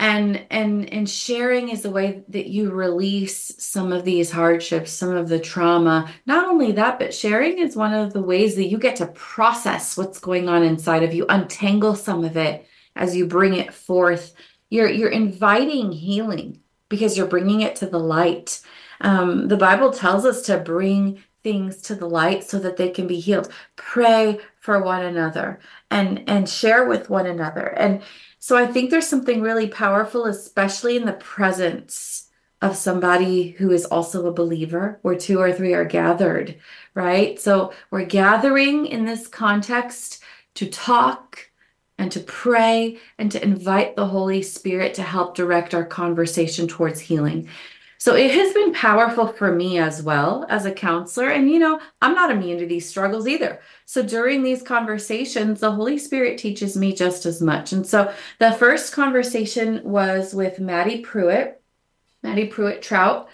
And 0.00 0.44
and 0.50 0.92
and 0.92 1.08
sharing 1.08 1.68
is 1.68 1.82
the 1.82 1.90
way 1.90 2.24
that 2.28 2.48
you 2.48 2.70
release 2.72 3.54
some 3.58 3.92
of 3.92 4.04
these 4.04 4.30
hardships, 4.30 4.92
some 4.92 5.14
of 5.14 5.28
the 5.28 5.38
trauma. 5.38 6.10
Not 6.26 6.48
only 6.48 6.72
that, 6.72 6.98
but 6.98 7.14
sharing 7.14 7.58
is 7.58 7.76
one 7.76 7.94
of 7.94 8.12
the 8.12 8.22
ways 8.22 8.56
that 8.56 8.66
you 8.66 8.78
get 8.78 8.96
to 8.96 9.06
process 9.06 9.96
what's 9.96 10.18
going 10.18 10.48
on 10.48 10.64
inside 10.64 11.04
of 11.04 11.14
you, 11.14 11.26
untangle 11.28 11.94
some 11.94 12.24
of 12.24 12.36
it 12.36 12.66
as 12.96 13.14
you 13.16 13.26
bring 13.26 13.54
it 13.54 13.72
forth. 13.72 14.34
You're 14.68 14.88
you're 14.88 15.10
inviting 15.10 15.92
healing 15.92 16.60
because 16.88 17.16
you're 17.16 17.26
bringing 17.26 17.60
it 17.60 17.76
to 17.76 17.86
the 17.86 17.98
light. 17.98 18.60
Um, 19.00 19.48
the 19.48 19.56
Bible 19.56 19.92
tells 19.92 20.24
us 20.24 20.42
to 20.42 20.58
bring 20.58 21.22
things 21.44 21.80
to 21.82 21.94
the 21.94 22.08
light 22.08 22.42
so 22.42 22.58
that 22.58 22.76
they 22.76 22.90
can 22.90 23.06
be 23.06 23.20
healed. 23.20 23.52
Pray 23.76 24.40
for 24.58 24.82
one 24.82 25.04
another 25.04 25.60
and 25.90 26.28
and 26.28 26.48
share 26.48 26.86
with 26.88 27.08
one 27.08 27.26
another. 27.26 27.66
And 27.66 28.02
so 28.40 28.56
I 28.56 28.66
think 28.66 28.90
there's 28.90 29.06
something 29.06 29.40
really 29.40 29.68
powerful, 29.68 30.24
especially 30.26 30.96
in 30.96 31.04
the 31.04 31.12
presence 31.12 32.28
of 32.60 32.76
somebody 32.76 33.50
who 33.50 33.70
is 33.70 33.84
also 33.84 34.26
a 34.26 34.32
believer, 34.32 34.98
where 35.02 35.16
two 35.16 35.38
or 35.38 35.52
three 35.52 35.74
are 35.74 35.84
gathered, 35.84 36.56
right? 36.94 37.38
So 37.38 37.72
we're 37.90 38.06
gathering 38.06 38.86
in 38.86 39.04
this 39.04 39.28
context 39.28 40.22
to 40.54 40.66
talk 40.68 41.50
and 41.98 42.10
to 42.12 42.20
pray 42.20 42.98
and 43.18 43.30
to 43.32 43.42
invite 43.42 43.96
the 43.96 44.06
Holy 44.06 44.42
Spirit 44.42 44.94
to 44.94 45.02
help 45.02 45.36
direct 45.36 45.74
our 45.74 45.84
conversation 45.84 46.66
towards 46.66 47.00
healing. 47.00 47.48
So 48.04 48.14
it 48.14 48.32
has 48.32 48.52
been 48.52 48.74
powerful 48.74 49.28
for 49.28 49.50
me 49.50 49.78
as 49.78 50.02
well 50.02 50.44
as 50.50 50.66
a 50.66 50.70
counselor. 50.70 51.30
And, 51.30 51.50
you 51.50 51.58
know, 51.58 51.80
I'm 52.02 52.14
not 52.14 52.30
immune 52.30 52.58
to 52.58 52.66
these 52.66 52.86
struggles 52.86 53.26
either. 53.26 53.62
So 53.86 54.02
during 54.02 54.42
these 54.42 54.60
conversations, 54.60 55.60
the 55.60 55.70
Holy 55.70 55.96
Spirit 55.96 56.36
teaches 56.36 56.76
me 56.76 56.94
just 56.94 57.24
as 57.24 57.40
much. 57.40 57.72
And 57.72 57.86
so 57.86 58.12
the 58.40 58.52
first 58.52 58.92
conversation 58.92 59.80
was 59.84 60.34
with 60.34 60.60
Maddie 60.60 61.00
Prewett, 61.00 61.62
Maddie 62.22 62.48
Prewett 62.48 62.82
Troutt, 62.82 63.26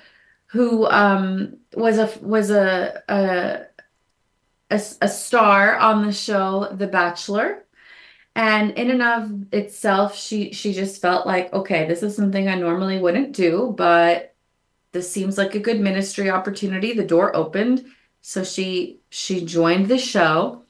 who 0.46 0.86
um, 0.86 1.56
was 1.74 1.98
a 1.98 2.08
was 2.22 2.50
a, 2.50 3.02
a 3.08 3.66
a, 4.70 4.80
a 5.00 5.08
star 5.08 5.78
on 5.78 6.06
the 6.06 6.12
show 6.12 6.68
The 6.70 6.86
Bachelor. 6.86 7.64
And 8.36 8.70
in 8.78 8.92
and 8.92 9.02
of 9.02 9.52
itself, 9.52 10.14
she 10.14 10.52
she 10.52 10.72
just 10.72 11.02
felt 11.02 11.26
like, 11.26 11.52
okay, 11.52 11.88
this 11.88 12.04
is 12.04 12.14
something 12.14 12.46
I 12.46 12.54
normally 12.54 13.00
wouldn't 13.00 13.32
do, 13.32 13.74
but 13.76 14.29
this 14.92 15.10
seems 15.10 15.38
like 15.38 15.54
a 15.54 15.60
good 15.60 15.80
ministry 15.80 16.30
opportunity. 16.30 16.92
The 16.92 17.04
door 17.04 17.34
opened, 17.36 17.84
so 18.22 18.44
she 18.44 19.00
she 19.10 19.44
joined 19.44 19.88
the 19.88 19.98
show. 19.98 20.64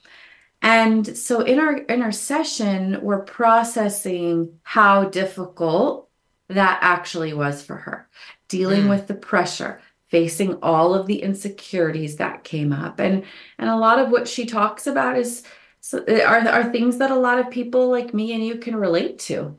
And 0.63 1.17
so 1.17 1.41
in 1.43 1.59
our 1.59 1.77
in 1.79 2.03
our 2.03 2.13
session, 2.13 3.01
we're 3.03 3.23
processing 3.25 4.59
how 4.63 5.05
difficult 5.05 6.09
that 6.49 6.79
actually 6.83 7.33
was 7.33 7.63
for 7.63 7.77
her, 7.77 8.09
dealing 8.49 8.85
Mm. 8.85 8.91
with 8.91 9.07
the 9.07 9.15
pressure, 9.15 9.81
facing 10.09 10.59
all 10.63 10.95
of 10.95 11.07
the 11.07 11.23
insecurities 11.23 12.17
that 12.17 12.45
came 12.45 12.73
up. 12.73 13.01
And 13.01 13.25
and 13.59 13.71
a 13.71 13.77
lot 13.77 13.99
of 13.99 14.11
what 14.11 14.29
she 14.29 14.45
talks 14.47 14.87
about 14.87 15.17
is 15.19 15.43
so 15.81 16.05
are 16.27 16.47
are 16.49 16.71
things 16.73 16.99
that 16.99 17.11
a 17.11 17.17
lot 17.17 17.39
of 17.39 17.51
people 17.51 17.89
like 17.89 18.13
me 18.13 18.33
and 18.35 18.45
you 18.45 18.57
can 18.59 18.77
relate 18.77 19.19
to. 19.21 19.57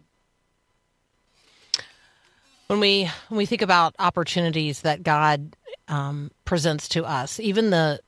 When 2.71 2.79
we 2.79 3.11
when 3.27 3.37
we 3.37 3.45
think 3.45 3.61
about 3.61 3.93
opportunities 3.99 4.83
that 4.83 5.03
God 5.03 5.57
um, 5.89 6.31
presents 6.45 6.87
to 6.89 7.03
us, 7.03 7.37
even 7.37 7.69
the 7.69 7.99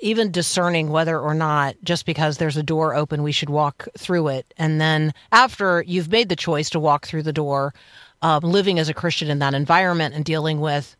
even 0.00 0.30
discerning 0.30 0.88
whether 0.88 1.20
or 1.20 1.34
not 1.34 1.76
just 1.84 2.06
because 2.06 2.38
there's 2.38 2.56
a 2.56 2.62
door 2.62 2.94
open 2.94 3.22
we 3.22 3.30
should 3.30 3.50
walk 3.50 3.86
through 3.98 4.28
it, 4.28 4.54
and 4.56 4.80
then 4.80 5.12
after 5.32 5.84
you've 5.86 6.10
made 6.10 6.30
the 6.30 6.36
choice 6.36 6.70
to 6.70 6.80
walk 6.80 7.06
through 7.06 7.24
the 7.24 7.32
door, 7.32 7.74
um, 8.22 8.40
living 8.42 8.78
as 8.78 8.88
a 8.88 8.94
Christian 8.94 9.28
in 9.28 9.40
that 9.40 9.52
environment 9.52 10.14
and 10.14 10.24
dealing 10.24 10.60
with, 10.60 10.96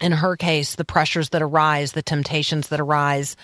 in 0.00 0.12
her 0.12 0.36
case, 0.36 0.76
the 0.76 0.84
pressures 0.84 1.30
that 1.30 1.42
arise, 1.42 1.90
the 1.90 2.02
temptations 2.02 2.68
that 2.68 2.78
arise, 2.78 3.34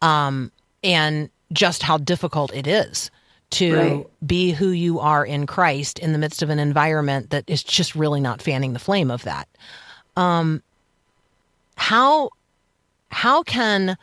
um, 0.00 0.50
and 0.82 1.28
just 1.52 1.82
how 1.82 1.98
difficult 1.98 2.50
it 2.54 2.66
is 2.66 3.10
to 3.50 3.74
Right. 3.76 4.06
be 4.26 4.52
who 4.52 4.68
you 4.70 5.00
are 5.00 5.24
in 5.24 5.46
Christ 5.46 5.98
in 5.98 6.12
the 6.12 6.18
midst 6.18 6.42
of 6.42 6.50
an 6.50 6.58
environment 6.58 7.30
that 7.30 7.44
is 7.48 7.62
just 7.62 7.94
really 7.94 8.20
not 8.20 8.40
fanning 8.40 8.72
the 8.72 8.78
flame 8.78 9.10
of 9.10 9.22
that. 9.24 9.48
Um, 10.16 10.62
how 11.76 12.30
how 13.10 13.42
can 13.42 13.96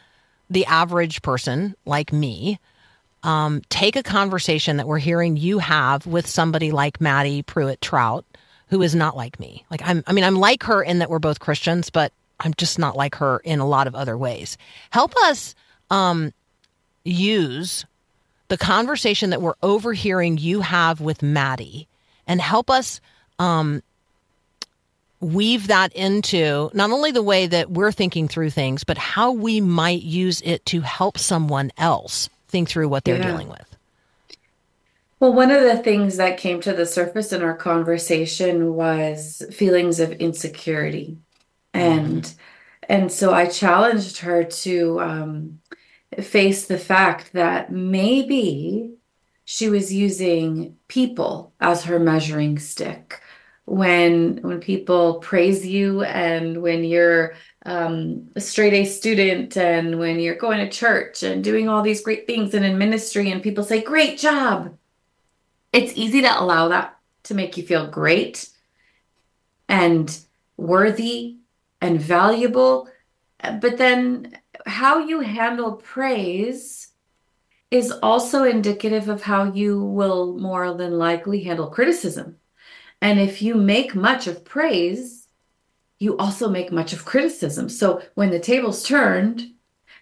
the 0.50 0.66
average 0.66 1.22
person 1.22 1.76
like 1.86 2.12
me 2.12 2.60
um, 3.24 3.62
take 3.70 3.96
a 3.96 4.04
conversation 4.04 4.78
that 4.78 4.88
we're 4.88 4.98
hearing 5.00 5.38
you 5.38 5.60
have 5.60 6.06
with 6.06 6.28
somebody 6.28 6.72
like 6.72 7.00
Maddie 7.02 7.42
Prewett 7.42 7.80
Troutt, 7.82 8.24
who 8.70 8.82
is 8.82 8.96
not 8.96 9.16
like 9.16 9.40
me? 9.40 9.66
Like 9.72 9.82
I'm, 9.84 10.04
I 10.08 10.14
mean, 10.14 10.24
I'm 10.24 10.36
like 10.36 10.64
her 10.64 10.82
in 10.84 11.00
that 11.00 11.10
we're 11.10 11.20
both 11.20 11.40
Christians, 11.40 11.90
but 11.90 12.12
I'm 12.40 12.54
just 12.56 12.78
not 12.80 12.96
like 12.96 13.16
her 13.16 13.40
in 13.44 13.60
a 13.60 13.68
lot 13.68 13.88
of 13.88 13.96
other 13.96 14.18
ways. 14.18 14.58
Help 14.92 15.14
us 15.24 15.56
um, 15.90 16.34
use 17.06 17.86
the 18.50 18.58
conversation 18.58 19.30
that 19.32 19.42
we're 19.42 19.56
overhearing 19.62 20.38
you 20.38 20.62
have 20.62 21.02
with 21.02 21.22
Maddie 21.22 21.88
and 22.26 22.42
help 22.42 22.70
us 22.70 23.02
um, 23.40 23.82
weave 25.20 25.68
that 25.68 25.94
into 25.94 26.70
not 26.74 26.92
only 26.92 27.12
the 27.12 27.24
way 27.24 27.48
that 27.48 27.72
we're 27.72 27.92
thinking 27.92 28.28
through 28.28 28.50
things, 28.52 28.84
but 28.84 28.98
how 28.98 29.32
we 29.32 29.60
might 29.62 30.02
use 30.02 30.42
it 30.42 30.66
to 30.68 30.82
help 30.82 31.18
someone 31.18 31.72
else 31.78 32.30
think 32.48 32.70
through 32.70 32.88
what 32.88 33.04
they're 33.04 33.18
Yeah. 33.18 33.28
dealing 33.28 33.50
with. 33.50 33.66
Well, 35.20 35.34
one 35.34 35.50
of 35.50 35.64
the 35.64 35.78
things 35.78 36.18
that 36.18 36.38
came 36.38 36.62
to 36.62 36.74
the 36.74 36.86
surface 36.86 37.34
in 37.34 37.42
our 37.42 37.56
conversation 37.56 38.76
was 38.76 39.42
feelings 39.52 40.00
of 40.00 40.12
insecurity. 40.14 41.18
And 41.74 42.32
and 42.90 43.12
so 43.12 43.34
I 43.34 43.48
challenged 43.48 44.20
her 44.20 44.44
to 44.46 45.02
um, 45.02 45.60
face 46.22 46.68
the 46.68 46.80
fact 46.80 47.34
that 47.34 47.72
maybe 47.72 48.94
she 49.46 49.70
was 49.70 49.94
using 49.94 50.78
people 50.88 51.54
as 51.60 51.84
her 51.84 52.00
measuring 52.00 52.60
stick. 52.60 53.22
When 53.66 54.38
when 54.44 54.62
people 54.62 55.16
praise 55.16 55.66
you 55.66 56.04
and 56.04 56.62
when 56.62 56.86
you're 56.86 57.34
um, 57.66 58.30
a 58.36 58.40
straight 58.40 58.74
A 58.74 58.86
student 58.86 59.58
and 59.58 60.00
when 60.00 60.20
you're 60.20 60.36
going 60.36 60.60
to 60.60 60.70
church 60.70 61.22
and 61.24 61.44
doing 61.44 61.68
all 61.68 61.82
these 61.82 62.02
great 62.02 62.26
things 62.26 62.54
and 62.54 62.64
in 62.64 62.78
ministry 62.78 63.30
and 63.30 63.44
people 63.44 63.66
say, 63.66 63.82
great 63.82 64.18
job 64.18 64.78
it's 65.74 65.94
easy 65.96 66.22
to 66.22 66.40
allow 66.42 66.70
that 66.70 66.98
to 67.24 67.34
make 67.34 67.58
you 67.58 67.64
feel 67.64 67.88
great 67.88 68.50
and 69.68 70.20
worthy 70.56 71.38
and 71.82 72.02
valuable. 72.02 72.90
But 73.42 73.78
then 73.78 74.38
how 74.68 75.00
you 75.00 75.22
handle 75.22 75.74
praise 75.74 76.90
is 77.70 77.92
also 78.04 78.44
indicative 78.44 79.10
of 79.10 79.24
how 79.24 79.52
you 79.52 79.82
will 79.84 80.38
more 80.38 80.74
than 80.74 80.98
likely 80.98 81.44
handle 81.44 81.68
criticism. 81.68 82.38
And 83.02 83.20
if 83.20 83.42
you 83.42 83.56
make 83.56 83.94
much 83.94 84.28
of 84.28 84.46
praise, 84.46 85.28
you 86.00 86.18
also 86.18 86.50
make 86.50 86.72
much 86.72 86.94
of 86.94 87.06
criticism. 87.06 87.70
So 87.70 88.02
when 88.16 88.30
the 88.30 88.40
tables 88.40 88.84
turned 88.84 89.52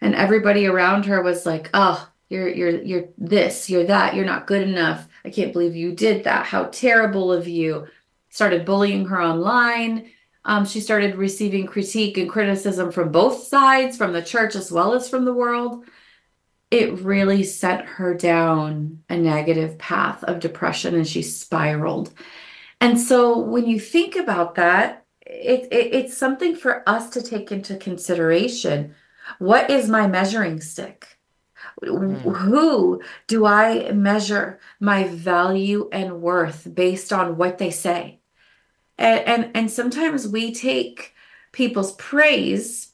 and 0.02 0.14
everybody 0.14 0.68
around 0.68 1.06
her 1.06 1.22
was 1.22 1.46
like, 1.46 1.70
"Oh, 1.74 2.10
you're 2.30 2.50
you're 2.50 2.82
you're 2.82 3.06
this, 3.18 3.70
you're 3.70 3.86
that, 3.86 4.16
you're 4.16 4.26
not 4.26 4.48
good 4.48 4.62
enough. 4.68 5.08
I 5.24 5.30
can't 5.30 5.54
believe 5.54 5.76
you 5.76 5.94
did 5.94 6.26
that. 6.26 6.46
How 6.46 6.66
terrible 6.66 7.32
of 7.32 7.48
you." 7.48 7.88
Started 8.30 8.66
bullying 8.66 9.06
her 9.06 9.22
online. 9.22 10.12
Um, 10.46 10.64
she 10.66 10.80
started 10.80 11.16
receiving 11.16 11.66
critique 11.66 12.18
and 12.18 12.30
criticism 12.30 12.92
from 12.92 13.12
both 13.12 13.48
sides, 13.48 13.98
from 13.98 14.14
the 14.14 14.22
church 14.22 14.56
as 14.56 14.72
well 14.72 14.94
as 14.94 15.10
from 15.10 15.26
the 15.26 15.34
world. 15.34 15.86
It 16.70 17.00
really 17.00 17.44
sent 17.44 17.86
her 17.86 18.14
down 18.14 19.04
a 19.10 19.18
negative 19.18 19.78
path 19.80 20.24
of 20.24 20.40
depression 20.40 20.96
and 20.96 21.08
she 21.08 21.24
spiraled. 21.24 22.12
And 22.80 23.00
so 23.00 23.40
when 23.40 23.66
you 23.66 23.80
think 23.80 24.16
about 24.16 24.56
that, 24.56 25.06
it, 25.26 25.68
it, 25.72 25.96
it's 25.96 26.18
something 26.18 26.56
for 26.56 26.88
us 26.88 27.10
to 27.12 27.22
take 27.24 27.52
into 27.52 27.78
consideration. 27.78 28.94
What 29.40 29.72
is 29.72 29.90
my 29.90 30.08
measuring 30.08 30.62
stick? 30.62 31.18
Who 31.82 33.02
do 33.28 33.46
I 33.46 33.92
measure 33.92 34.60
my 34.80 35.06
value 35.06 35.90
and 35.92 36.22
worth 36.22 36.68
based 36.74 37.12
on 37.12 37.38
what 37.38 37.58
they 37.58 37.72
say? 37.72 38.20
And, 38.98 39.20
and, 39.28 39.52
and 39.56 39.72
sometimes 39.72 40.28
we 40.28 40.54
take 40.54 41.14
people's 41.52 41.94
praise, 41.96 42.90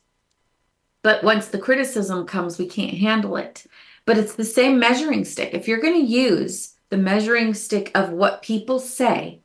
but 1.02 1.24
once 1.24 1.48
the 1.48 1.60
criticism 1.60 2.26
comes, 2.26 2.58
we 2.58 2.68
can't 2.68 2.98
handle 2.98 3.38
it. 3.38 3.66
But 4.06 4.18
it's 4.18 4.36
the 4.36 4.46
same 4.46 4.80
measuring 4.80 5.26
stick. 5.26 5.54
If 5.54 5.68
you're 5.68 5.82
going 5.82 6.00
to 6.06 6.12
use 6.12 6.76
the 6.90 6.98
measuring 6.98 7.54
stick 7.54 7.92
of 7.96 8.10
what 8.10 8.42
people 8.42 8.80
say 8.80 9.42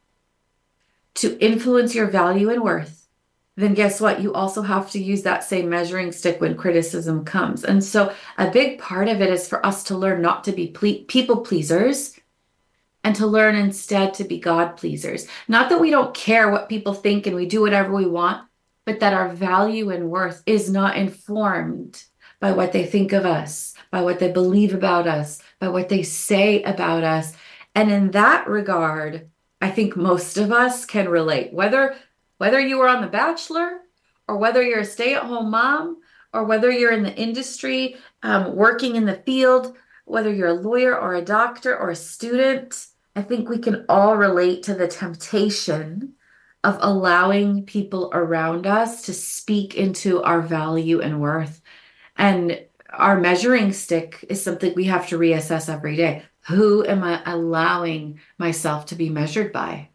to 1.14 1.38
influence 1.45 1.95
your 1.95 2.09
value 2.09 2.51
and 2.51 2.62
worth, 2.62 3.07
then 3.57 3.73
guess 3.73 4.01
what? 4.01 4.21
You 4.21 4.35
also 4.35 4.61
have 4.62 4.90
to 4.90 5.03
use 5.03 5.23
that 5.23 5.45
same 5.45 5.69
measuring 5.69 6.12
stick 6.12 6.40
when 6.40 6.57
criticism 6.57 7.25
comes. 7.25 7.64
And 7.64 7.83
so 7.83 8.12
a 8.37 8.51
big 8.51 8.79
part 8.79 9.09
of 9.09 9.23
it 9.23 9.31
is 9.31 9.49
for 9.49 9.64
us 9.64 9.83
to 9.85 9.97
learn 9.97 10.21
not 10.21 10.45
to 10.45 10.53
be 10.53 10.69
ple- 10.69 11.05
people 11.09 11.38
pleasers 11.38 12.14
and 13.07 13.14
to 13.14 13.25
learn 13.25 13.55
instead 13.55 14.14
to 14.14 14.25
be 14.25 14.40
God 14.40 14.77
pleasers. 14.77 15.29
Not 15.47 15.69
that 15.69 15.81
we 15.81 15.90
don't 15.90 16.12
care 16.12 16.51
what 16.51 16.69
people 16.69 16.92
think 16.92 17.29
and 17.29 17.37
we 17.37 17.47
do 17.47 17.61
whatever 17.61 17.95
we 17.95 18.05
want, 18.05 18.45
but 18.85 18.99
that 18.99 19.14
our 19.14 19.28
value 19.28 19.91
and 19.91 20.11
worth 20.11 20.43
is 20.45 20.68
not 20.68 20.97
informed 20.97 22.03
by 22.41 22.51
what 22.51 22.72
they 22.72 22.85
think 22.85 23.12
of 23.12 23.24
us, 23.24 23.74
by 23.93 24.03
what 24.03 24.18
they 24.18 24.33
believe 24.33 24.74
about 24.74 25.07
us, 25.07 25.41
by 25.61 25.68
what 25.68 25.89
they 25.89 26.03
say 26.03 26.64
about 26.64 27.05
us. 27.05 27.33
And 27.76 27.93
in 27.93 28.11
that 28.11 28.49
regard, 28.49 29.31
I 29.61 29.70
think 29.70 29.97
most 29.97 30.37
of 30.37 30.51
us 30.51 30.85
can 30.85 31.09
relate. 31.09 31.53
Whether 31.53 31.95
whether 32.39 32.59
you 32.59 32.76
were 32.76 32.89
on 32.89 33.03
The 33.03 33.07
Bachelor 33.07 33.83
or 34.26 34.37
whether 34.37 34.64
you're 34.64 34.81
a 34.81 34.85
stay-at-home 34.85 35.49
mom 35.49 35.99
or 36.33 36.43
whether 36.43 36.72
you're 36.72 36.91
in 36.91 37.05
the 37.05 37.14
industry, 37.14 37.99
um, 38.24 38.57
working 38.57 38.97
in 38.97 39.05
the 39.05 39.22
field, 39.24 39.76
whether 40.07 40.35
you're 40.35 40.49
a 40.49 40.55
lawyer 40.55 40.99
or 40.99 41.14
a 41.14 41.22
doctor 41.22 41.78
or 41.78 41.91
a 41.91 41.97
student, 41.97 42.89
I 43.17 43.23
think 43.23 43.49
we 43.49 43.59
can 43.59 43.87
all 43.89 44.14
relate 44.17 44.62
to 44.64 44.75
the 44.75 44.87
temptation 44.87 46.12
of 46.62 46.79
allowing 46.81 47.64
people 47.64 48.11
around 48.12 48.67
us 48.67 49.03
to 49.07 49.14
speak 49.14 49.75
into 49.75 50.23
our 50.23 50.43
value 50.43 51.01
and 51.01 51.21
worth. 51.21 51.62
And 52.19 52.61
our 52.91 53.19
measuring 53.19 53.73
stick 53.73 54.25
is 54.29 54.43
something 54.43 54.75
we 54.75 54.85
have 54.85 55.09
to 55.09 55.19
reassess 55.19 55.73
every 55.73 55.97
day. 55.97 56.25
Who 56.49 56.85
am 56.87 57.03
I 57.03 57.23
allowing 57.25 58.21
myself 58.37 58.87
to 58.87 58.95
be 58.95 59.09
measured 59.09 59.51
by? 59.53 59.89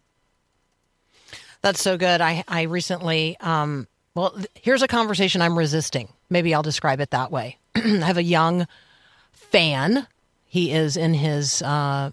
That's 1.60 1.80
so 1.80 1.96
good. 1.96 2.20
I 2.20 2.42
I 2.48 2.62
recently 2.62 3.36
um 3.40 3.86
well 4.14 4.36
here's 4.54 4.82
a 4.82 4.88
conversation 4.88 5.40
I'm 5.40 5.56
resisting. 5.56 6.08
Maybe 6.28 6.52
I'll 6.54 6.62
describe 6.62 7.00
it 7.00 7.10
that 7.10 7.30
way. 7.30 7.58
I 7.76 7.80
have 7.80 8.16
a 8.18 8.22
young 8.22 8.66
fan. 9.32 10.08
He 10.46 10.72
is 10.72 10.96
in 10.96 11.14
his 11.14 11.62
uh 11.62 12.10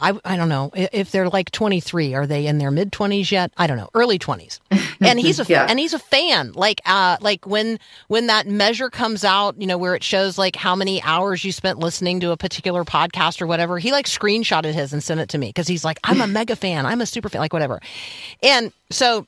I, 0.00 0.18
I 0.24 0.36
don't 0.36 0.48
know. 0.48 0.70
If 0.74 1.10
they're 1.10 1.28
like 1.28 1.50
23 1.50 2.14
are 2.14 2.26
they 2.26 2.46
in 2.46 2.58
their 2.58 2.70
mid 2.70 2.92
20s 2.92 3.30
yet? 3.30 3.52
I 3.56 3.66
don't 3.66 3.76
know. 3.76 3.88
Early 3.94 4.18
20s 4.18 4.60
and 5.00 5.18
he's 5.20 5.40
a 5.40 5.44
Yeah. 5.44 5.66
and 5.68 5.78
he's 5.78 5.94
a 5.94 5.98
fan. 5.98 6.52
Like 6.52 6.80
uh 6.86 7.16
like 7.20 7.46
when 7.46 7.78
when 8.08 8.26
that 8.28 8.46
measure 8.46 8.90
comes 8.90 9.24
out 9.24 9.60
you 9.60 9.66
know 9.66 9.78
where 9.78 9.94
it 9.94 10.02
shows 10.02 10.38
like 10.38 10.56
how 10.56 10.74
many 10.74 11.02
hours 11.02 11.44
you 11.44 11.52
spent 11.52 11.78
listening 11.78 12.20
to 12.20 12.30
a 12.30 12.36
particular 12.36 12.84
podcast 12.84 13.42
or 13.42 13.46
whatever 13.46 13.78
he 13.78 13.92
like 13.92 14.06
screenshotted 14.06 14.72
his 14.72 14.92
and 14.92 15.02
sent 15.02 15.20
it 15.20 15.28
to 15.30 15.38
me 15.38 15.48
because 15.48 15.66
he's 15.68 15.84
like 15.84 15.98
i'm 16.04 16.20
a 16.20 16.26
mega 16.38 16.56
fan. 16.56 16.86
I'm 16.86 17.00
a 17.00 17.06
super 17.06 17.28
fan 17.28 17.40
like 17.40 17.52
whatever. 17.52 17.80
And 18.42 18.72
so 18.90 19.26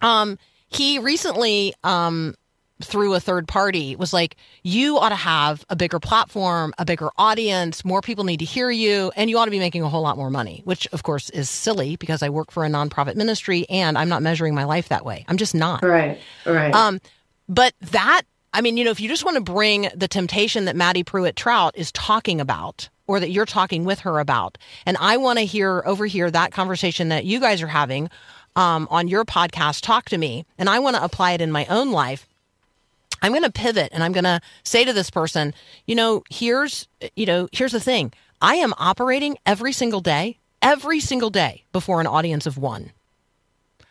um 0.00 0.38
he 0.68 0.98
recently 0.98 1.74
um 1.84 2.34
through 2.82 3.14
a 3.14 3.20
third 3.20 3.46
party 3.46 3.94
was 3.96 4.12
like 4.12 4.36
you 4.62 4.98
ought 4.98 5.10
to 5.10 5.14
have 5.14 5.64
a 5.68 5.76
bigger 5.76 6.00
platform 6.00 6.74
a 6.78 6.84
bigger 6.84 7.08
audience 7.16 7.84
more 7.84 8.00
people 8.00 8.24
need 8.24 8.38
to 8.40 8.44
hear 8.44 8.70
you 8.70 9.12
and 9.14 9.30
you 9.30 9.38
ought 9.38 9.44
to 9.44 9.50
be 9.50 9.60
making 9.60 9.82
a 9.82 9.88
whole 9.88 10.02
lot 10.02 10.16
more 10.16 10.28
money 10.30 10.60
which 10.64 10.86
of 10.88 11.04
course 11.04 11.30
is 11.30 11.48
silly 11.48 11.94
because 11.96 12.20
i 12.22 12.28
work 12.28 12.50
for 12.50 12.64
a 12.64 12.68
nonprofit 12.68 13.14
ministry 13.14 13.64
and 13.70 13.96
i'm 13.96 14.08
not 14.08 14.22
measuring 14.22 14.54
my 14.56 14.64
life 14.64 14.88
that 14.88 15.04
way 15.04 15.24
i'm 15.28 15.36
just 15.36 15.54
not 15.54 15.84
Right, 15.84 16.18
right. 16.44 16.74
um, 16.74 17.00
but 17.48 17.74
that, 17.80 18.22
I 18.52 18.60
mean, 18.60 18.76
you 18.76 18.84
know, 18.84 18.90
if 18.90 19.00
you 19.00 19.08
just 19.08 19.24
want 19.24 19.36
to 19.36 19.42
bring 19.52 19.88
the 19.94 20.08
temptation 20.08 20.64
that 20.64 20.74
Maddie 20.76 21.04
Prewett 21.04 21.34
Troutt 21.36 21.72
is 21.74 21.92
talking 21.92 22.40
about, 22.40 22.88
or 23.06 23.20
that 23.20 23.30
you're 23.30 23.44
talking 23.44 23.84
with 23.84 24.00
her 24.00 24.18
about, 24.18 24.56
and 24.86 24.96
I 24.98 25.18
want 25.18 25.38
to 25.40 25.44
hear 25.44 25.82
overhear 25.84 26.30
that 26.30 26.52
conversation 26.52 27.10
that 27.10 27.24
you 27.26 27.40
guys 27.40 27.60
are 27.60 27.66
having 27.66 28.08
um, 28.56 28.88
on 28.90 29.08
your 29.08 29.24
podcast, 29.26 29.82
Talk 29.82 30.06
to 30.06 30.16
Me, 30.16 30.46
and 30.56 30.70
I 30.70 30.78
want 30.78 30.96
to 30.96 31.04
apply 31.04 31.32
it 31.32 31.40
in 31.42 31.52
my 31.52 31.66
own 31.66 31.90
life. 31.92 32.26
I'm 33.24 33.32
going 33.32 33.42
to 33.42 33.50
pivot 33.50 33.88
and 33.92 34.04
I'm 34.04 34.12
going 34.12 34.24
to 34.24 34.38
say 34.64 34.84
to 34.84 34.92
this 34.92 35.08
person, 35.08 35.54
you 35.86 35.94
know, 35.94 36.22
here's, 36.28 36.86
you 37.16 37.24
know, 37.24 37.48
here's 37.52 37.72
the 37.72 37.80
thing. 37.80 38.12
I 38.42 38.56
am 38.56 38.74
operating 38.76 39.38
every 39.46 39.72
single 39.72 40.00
day, 40.00 40.38
every 40.60 41.00
single 41.00 41.30
day 41.30 41.64
before 41.72 42.02
an 42.02 42.06
audience 42.06 42.44
of 42.44 42.58
one. 42.58 42.92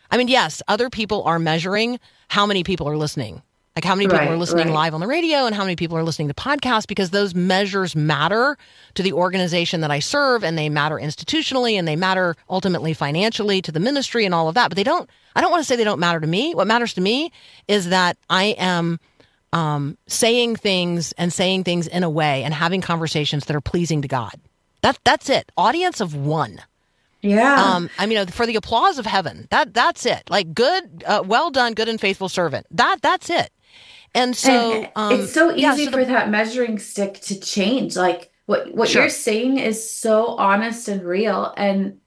I 0.08 0.18
mean, 0.18 0.28
yes, 0.28 0.62
other 0.68 0.88
people 0.88 1.24
are 1.24 1.40
measuring 1.40 1.98
how 2.28 2.46
many 2.46 2.62
people 2.62 2.88
are 2.88 2.96
listening. 2.96 3.42
Like 3.74 3.84
how 3.84 3.96
many 3.96 4.06
people 4.06 4.20
Right, 4.20 4.30
are 4.30 4.36
listening 4.36 4.68
right. 4.68 4.74
live 4.74 4.94
on 4.94 5.00
the 5.00 5.08
radio 5.08 5.46
and 5.46 5.54
how 5.56 5.64
many 5.64 5.74
people 5.74 5.98
are 5.98 6.04
listening 6.04 6.28
to 6.28 6.34
podcasts 6.34 6.86
because 6.86 7.10
those 7.10 7.34
measures 7.34 7.96
matter 7.96 8.56
to 8.94 9.02
the 9.02 9.12
organization 9.12 9.80
that 9.80 9.90
I 9.90 9.98
serve 9.98 10.44
and 10.44 10.56
they 10.56 10.68
matter 10.68 10.94
institutionally 10.94 11.72
and 11.72 11.88
they 11.88 11.96
matter 11.96 12.36
ultimately 12.48 12.94
financially 12.94 13.60
to 13.62 13.72
the 13.72 13.80
ministry 13.80 14.24
and 14.24 14.32
all 14.32 14.48
of 14.48 14.54
that. 14.54 14.68
But 14.70 14.76
they 14.76 14.84
don't, 14.84 15.10
I 15.34 15.40
don't 15.40 15.50
want 15.50 15.60
to 15.60 15.66
say 15.66 15.74
they 15.74 15.82
don't 15.82 15.98
matter 15.98 16.20
to 16.20 16.26
me. 16.28 16.54
What 16.54 16.68
matters 16.68 16.94
to 16.94 17.00
me 17.00 17.32
is 17.66 17.88
that 17.88 18.16
I 18.30 18.54
am 18.58 19.00
um, 19.54 19.96
saying 20.06 20.56
things 20.56 21.12
and 21.16 21.32
saying 21.32 21.64
things 21.64 21.86
in 21.86 22.02
a 22.02 22.10
way 22.10 22.42
and 22.42 22.52
having 22.52 22.80
conversations 22.80 23.44
that 23.46 23.54
are 23.56 23.60
pleasing 23.60 24.02
to 24.02 24.08
God. 24.08 24.34
That, 24.82 24.98
that's 25.04 25.30
it. 25.30 25.50
Audience 25.56 26.00
of 26.00 26.14
one. 26.14 26.60
yeah. 27.22 27.54
Um, 27.74 27.88
I 27.98 28.04
mean, 28.06 28.26
for 28.26 28.46
the 28.46 28.56
applause 28.56 28.98
of 28.98 29.06
heaven. 29.06 29.46
That 29.50 29.72
that's 29.72 30.04
it. 30.04 30.24
Like 30.28 30.52
good, 30.54 31.04
uh, 31.06 31.22
well 31.24 31.50
done, 31.50 31.72
good 31.74 31.88
and 31.88 32.00
faithful 32.00 32.28
servant. 32.28 32.66
That 32.70 33.00
that's 33.00 33.30
it. 33.30 33.50
And 34.14 34.36
so 34.36 34.52
And 34.52 34.90
um, 34.96 35.12
it's 35.20 35.32
so 35.32 35.50
yeah, 35.54 35.72
easy 35.72 35.84
so 35.86 35.90
the- 35.92 35.96
for 35.98 36.04
that 36.04 36.28
measuring 36.30 36.78
stick 36.78 37.14
to 37.22 37.38
change. 37.40 37.96
Like 37.96 38.30
what 38.46 38.74
what 38.74 38.88
Sure. 38.90 39.02
you're 39.02 39.10
saying 39.10 39.58
is 39.58 39.88
so 39.90 40.26
honest 40.36 40.88
and 40.88 41.02
real, 41.02 41.54
and 41.56 41.98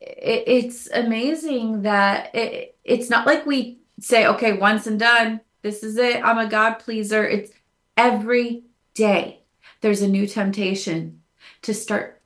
it, 0.00 0.44
it's 0.46 0.88
amazing 0.92 1.82
that 1.82 2.34
it, 2.34 2.76
it's 2.84 3.10
not 3.10 3.26
like 3.26 3.44
we 3.46 3.80
say, 4.00 4.26
okay, 4.26 4.52
once 4.52 4.86
and 4.86 4.98
done. 5.00 5.40
This 5.62 5.82
is 5.82 5.96
it. 5.96 6.22
I'm 6.24 6.38
a 6.38 6.48
God 6.48 6.74
pleaser. 6.74 7.26
It's 7.26 7.52
every 7.96 8.64
day 8.94 9.42
there's 9.80 10.02
a 10.02 10.08
new 10.08 10.26
temptation 10.26 11.22
to 11.62 11.72
start 11.72 12.20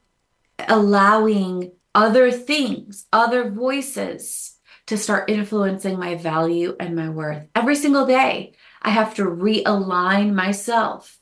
allowing 0.69 1.73
other 1.95 2.31
things, 2.31 3.07
other 3.13 3.51
voices 3.51 4.57
to 4.87 4.97
start 4.97 5.31
influencing 5.31 5.99
my 5.99 6.15
value 6.15 6.77
and 6.79 6.95
my 6.95 7.09
worth. 7.09 7.43
Every 7.55 7.77
single 7.77 8.07
day, 8.07 8.53
I 8.83 8.91
have 8.91 9.15
to 9.17 9.25
realign 9.25 10.33
myself 10.33 11.19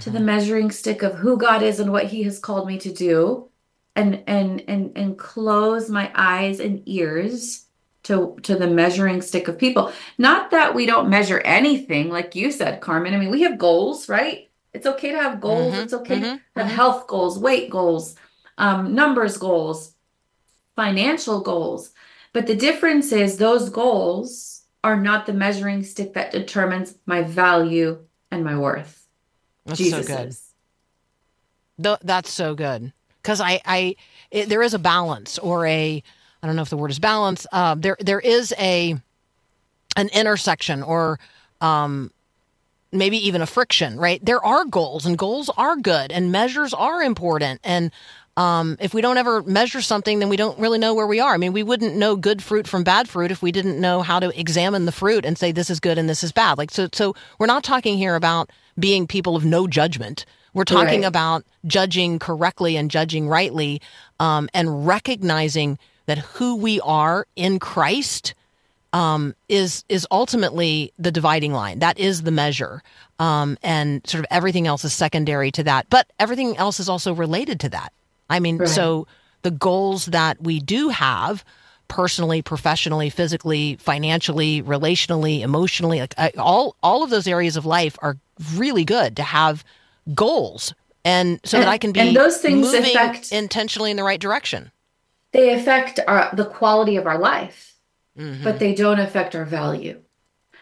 to 0.00 0.10
the 0.10 0.18
mm-hmm. 0.18 0.24
measuring 0.24 0.70
stick 0.70 1.02
of 1.02 1.16
who 1.16 1.36
God 1.36 1.60
is 1.60 1.80
and 1.80 1.90
what 1.90 2.06
he 2.06 2.22
has 2.22 2.38
called 2.38 2.68
me 2.68 2.78
to 2.78 2.92
do 2.92 3.48
and 3.96 4.22
and 4.28 4.62
and 4.68 4.92
and 4.96 5.18
close 5.18 5.90
my 5.90 6.10
eyes 6.14 6.60
and 6.60 6.82
ears 6.86 7.61
to 8.04 8.36
to 8.42 8.56
the 8.56 8.66
measuring 8.66 9.22
stick 9.22 9.48
of 9.48 9.58
people. 9.58 9.92
Not 10.18 10.50
that 10.50 10.74
we 10.74 10.86
don't 10.86 11.08
measure 11.08 11.40
anything 11.40 12.08
like 12.10 12.34
you 12.34 12.50
said, 12.50 12.80
Carmen. 12.80 13.14
I 13.14 13.18
mean, 13.18 13.30
we 13.30 13.42
have 13.42 13.58
goals, 13.58 14.08
right? 14.08 14.50
It's 14.72 14.86
okay 14.86 15.12
to 15.12 15.18
have 15.18 15.40
goals. 15.40 15.74
Mhm, 15.74 15.84
It's 15.84 15.92
okay 15.92 16.20
to 16.20 16.26
mhm, 16.26 16.40
have 16.56 16.66
mhm. 16.66 16.70
health 16.70 17.06
goals, 17.06 17.38
weight 17.38 17.70
goals, 17.70 18.16
um, 18.58 18.94
numbers 18.94 19.36
goals, 19.36 19.94
financial 20.76 21.40
goals. 21.40 21.92
But 22.32 22.46
the 22.46 22.54
difference 22.56 23.12
is 23.12 23.36
those 23.36 23.68
goals 23.68 24.62
are 24.82 24.96
not 24.96 25.26
the 25.26 25.32
measuring 25.32 25.82
stick 25.82 26.14
that 26.14 26.32
determines 26.32 26.98
my 27.06 27.22
value 27.22 27.98
and 28.30 28.42
my 28.44 28.58
worth. 28.58 29.06
that's 29.66 29.78
Jesus 29.78 30.06
so 30.06 30.16
good. 30.16 30.28
is. 30.28 30.48
Th- 31.82 31.98
that's 32.02 32.30
so 32.30 32.54
good 32.54 32.92
because 33.22 33.40
I, 33.40 33.60
I, 33.64 33.96
it, 34.30 34.48
there 34.48 34.62
is 34.62 34.74
a 34.74 34.78
balance 34.78 35.38
or 35.38 35.66
a, 35.66 36.02
I 36.42 36.46
don't 36.46 36.56
know 36.56 36.62
if 36.62 36.70
the 36.70 36.76
word 36.76 36.90
is 36.90 36.98
balance. 36.98 37.46
Uh, 37.52 37.76
there, 37.78 37.96
there 38.00 38.20
is 38.20 38.52
a, 38.58 38.96
an 39.96 40.08
intersection 40.12 40.82
or, 40.82 41.18
um, 41.60 42.10
maybe 42.90 43.16
even 43.26 43.40
a 43.40 43.46
friction, 43.46 43.96
right? 43.96 44.22
There 44.24 44.44
are 44.44 44.64
goals 44.64 45.06
and 45.06 45.16
goals 45.16 45.48
are 45.56 45.76
good 45.76 46.12
and 46.12 46.32
measures 46.32 46.74
are 46.74 47.02
important. 47.02 47.60
And, 47.64 47.90
um, 48.36 48.76
if 48.80 48.92
we 48.94 49.02
don't 49.02 49.18
ever 49.18 49.42
measure 49.42 49.82
something, 49.82 50.18
then 50.18 50.28
we 50.30 50.36
don't 50.36 50.58
really 50.58 50.78
know 50.78 50.94
where 50.94 51.06
we 51.06 51.20
are. 51.20 51.34
I 51.34 51.36
mean, 51.36 51.52
we 51.52 51.62
wouldn't 51.62 51.96
know 51.96 52.16
good 52.16 52.42
fruit 52.42 52.66
from 52.66 52.82
bad 52.82 53.08
fruit 53.08 53.30
if 53.30 53.42
we 53.42 53.52
didn't 53.52 53.78
know 53.80 54.00
how 54.02 54.20
to 54.20 54.38
examine 54.38 54.86
the 54.86 54.92
fruit 54.92 55.24
and 55.26 55.36
say 55.38 55.52
this 55.52 55.68
is 55.70 55.80
good 55.80 55.98
and 55.98 56.08
this 56.08 56.24
is 56.24 56.32
bad. 56.32 56.56
Like, 56.58 56.70
so, 56.70 56.88
so 56.92 57.14
we're 57.38 57.46
not 57.46 57.62
talking 57.62 57.98
here 57.98 58.14
about 58.16 58.50
being 58.78 59.06
people 59.06 59.36
of 59.36 59.44
no 59.44 59.66
judgment. 59.66 60.24
We're 60.54 60.64
talking 60.64 61.02
Right. 61.02 61.08
about 61.08 61.44
judging 61.66 62.18
correctly 62.18 62.76
and 62.76 62.90
judging 62.90 63.28
rightly, 63.28 63.80
um, 64.18 64.48
and 64.54 64.86
recognizing 64.86 65.78
that 66.06 66.18
who 66.18 66.56
we 66.56 66.80
are 66.80 67.26
in 67.36 67.58
Christ 67.58 68.34
um, 68.92 69.34
is 69.48 69.84
is 69.88 70.06
ultimately 70.10 70.92
the 70.98 71.10
dividing 71.10 71.52
line. 71.52 71.78
That 71.78 71.98
is 71.98 72.22
the 72.22 72.30
measure, 72.30 72.82
um, 73.18 73.56
and 73.62 74.06
sort 74.06 74.20
of 74.20 74.26
everything 74.30 74.66
else 74.66 74.84
is 74.84 74.92
secondary 74.92 75.50
to 75.52 75.62
that. 75.64 75.86
But 75.88 76.08
everything 76.18 76.56
else 76.58 76.78
is 76.80 76.88
also 76.88 77.14
related 77.14 77.60
to 77.60 77.68
that. 77.70 77.92
I 78.28 78.40
mean, 78.40 78.58
Right. 78.58 78.68
so 78.68 79.06
the 79.42 79.50
goals 79.50 80.06
that 80.06 80.42
we 80.42 80.60
do 80.60 80.88
have 80.90 81.44
personally, 81.88 82.42
professionally, 82.42 83.10
physically, 83.10 83.76
financially, 83.76 84.62
relationally, 84.62 85.40
emotionally, 85.40 86.00
like 86.00 86.14
I, 86.18 86.32
all 86.36 86.74
all 86.82 87.02
of 87.02 87.10
those 87.10 87.26
areas 87.26 87.56
of 87.56 87.64
life 87.64 87.96
are 88.02 88.16
really 88.56 88.84
good 88.84 89.16
to 89.16 89.22
have 89.22 89.64
goals, 90.14 90.74
and 91.04 91.38
so 91.44 91.58
that 91.58 91.68
I 91.68 91.78
can 91.78 91.92
be 91.92 92.00
and 92.00 92.16
those 92.16 92.38
things 92.38 92.60
moving 92.66 92.96
affect- 92.96 93.30
intentionally 93.32 93.90
in 93.90 93.96
the 93.96 94.02
right 94.04 94.20
direction. 94.20 94.70
They 95.32 95.52
affect 95.52 95.98
our 96.06 96.30
the 96.34 96.44
quality 96.44 96.96
of 96.96 97.06
our 97.06 97.18
life, 97.18 97.74
Mhm. 98.18 98.44
but 98.44 98.58
they 98.58 98.74
don't 98.74 99.00
affect 99.00 99.34
our 99.34 99.44
value. 99.44 100.00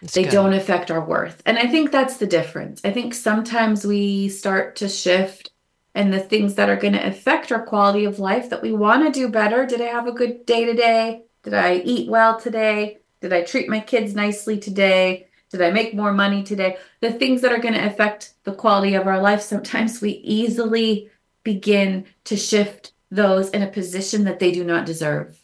It's 0.02 0.14
They 0.14 0.22
good. 0.22 0.32
don't 0.32 0.54
affect 0.54 0.90
our 0.90 1.04
worth. 1.04 1.42
And 1.44 1.58
I 1.58 1.66
think 1.66 1.90
that's 1.90 2.16
the 2.16 2.26
difference. 2.26 2.80
I 2.84 2.90
think 2.90 3.12
sometimes 3.12 3.84
we 3.86 4.28
start 4.28 4.76
to 4.76 4.88
shift 4.88 5.50
and 5.94 6.12
the 6.12 6.20
things 6.20 6.54
that 6.54 6.70
are 6.70 6.76
going 6.76 6.94
to 6.94 7.06
affect 7.06 7.50
our 7.52 7.62
quality 7.62 8.04
of 8.04 8.18
life 8.20 8.48
that 8.50 8.62
we 8.62 8.72
want 8.72 9.04
to 9.04 9.12
do 9.20 9.28
better. 9.28 9.66
Did 9.66 9.80
I 9.80 9.86
have 9.86 10.06
a 10.06 10.12
good 10.12 10.46
day 10.46 10.64
today? 10.64 11.22
Did 11.42 11.54
I 11.54 11.82
eat 11.84 12.08
well 12.08 12.38
today? 12.38 12.98
Did 13.20 13.32
I 13.32 13.42
treat 13.42 13.68
my 13.68 13.80
kids 13.80 14.14
nicely 14.14 14.58
today? 14.58 15.26
Did 15.50 15.60
I 15.60 15.70
make 15.72 15.92
more 15.94 16.12
money 16.12 16.44
today? 16.44 16.76
The 17.00 17.12
things 17.12 17.40
that 17.42 17.52
are 17.52 17.58
going 17.58 17.74
to 17.74 17.84
affect 17.84 18.34
the 18.44 18.52
quality 18.54 18.94
of 18.94 19.06
our 19.08 19.20
life, 19.20 19.42
sometimes 19.42 20.00
we 20.00 20.12
easily 20.12 21.10
begin 21.42 22.04
to 22.24 22.36
shift 22.36 22.92
those 23.10 23.50
in 23.50 23.62
a 23.62 23.68
position 23.68 24.24
that 24.24 24.38
they 24.38 24.52
do 24.52 24.64
not 24.64 24.86
deserve. 24.86 25.38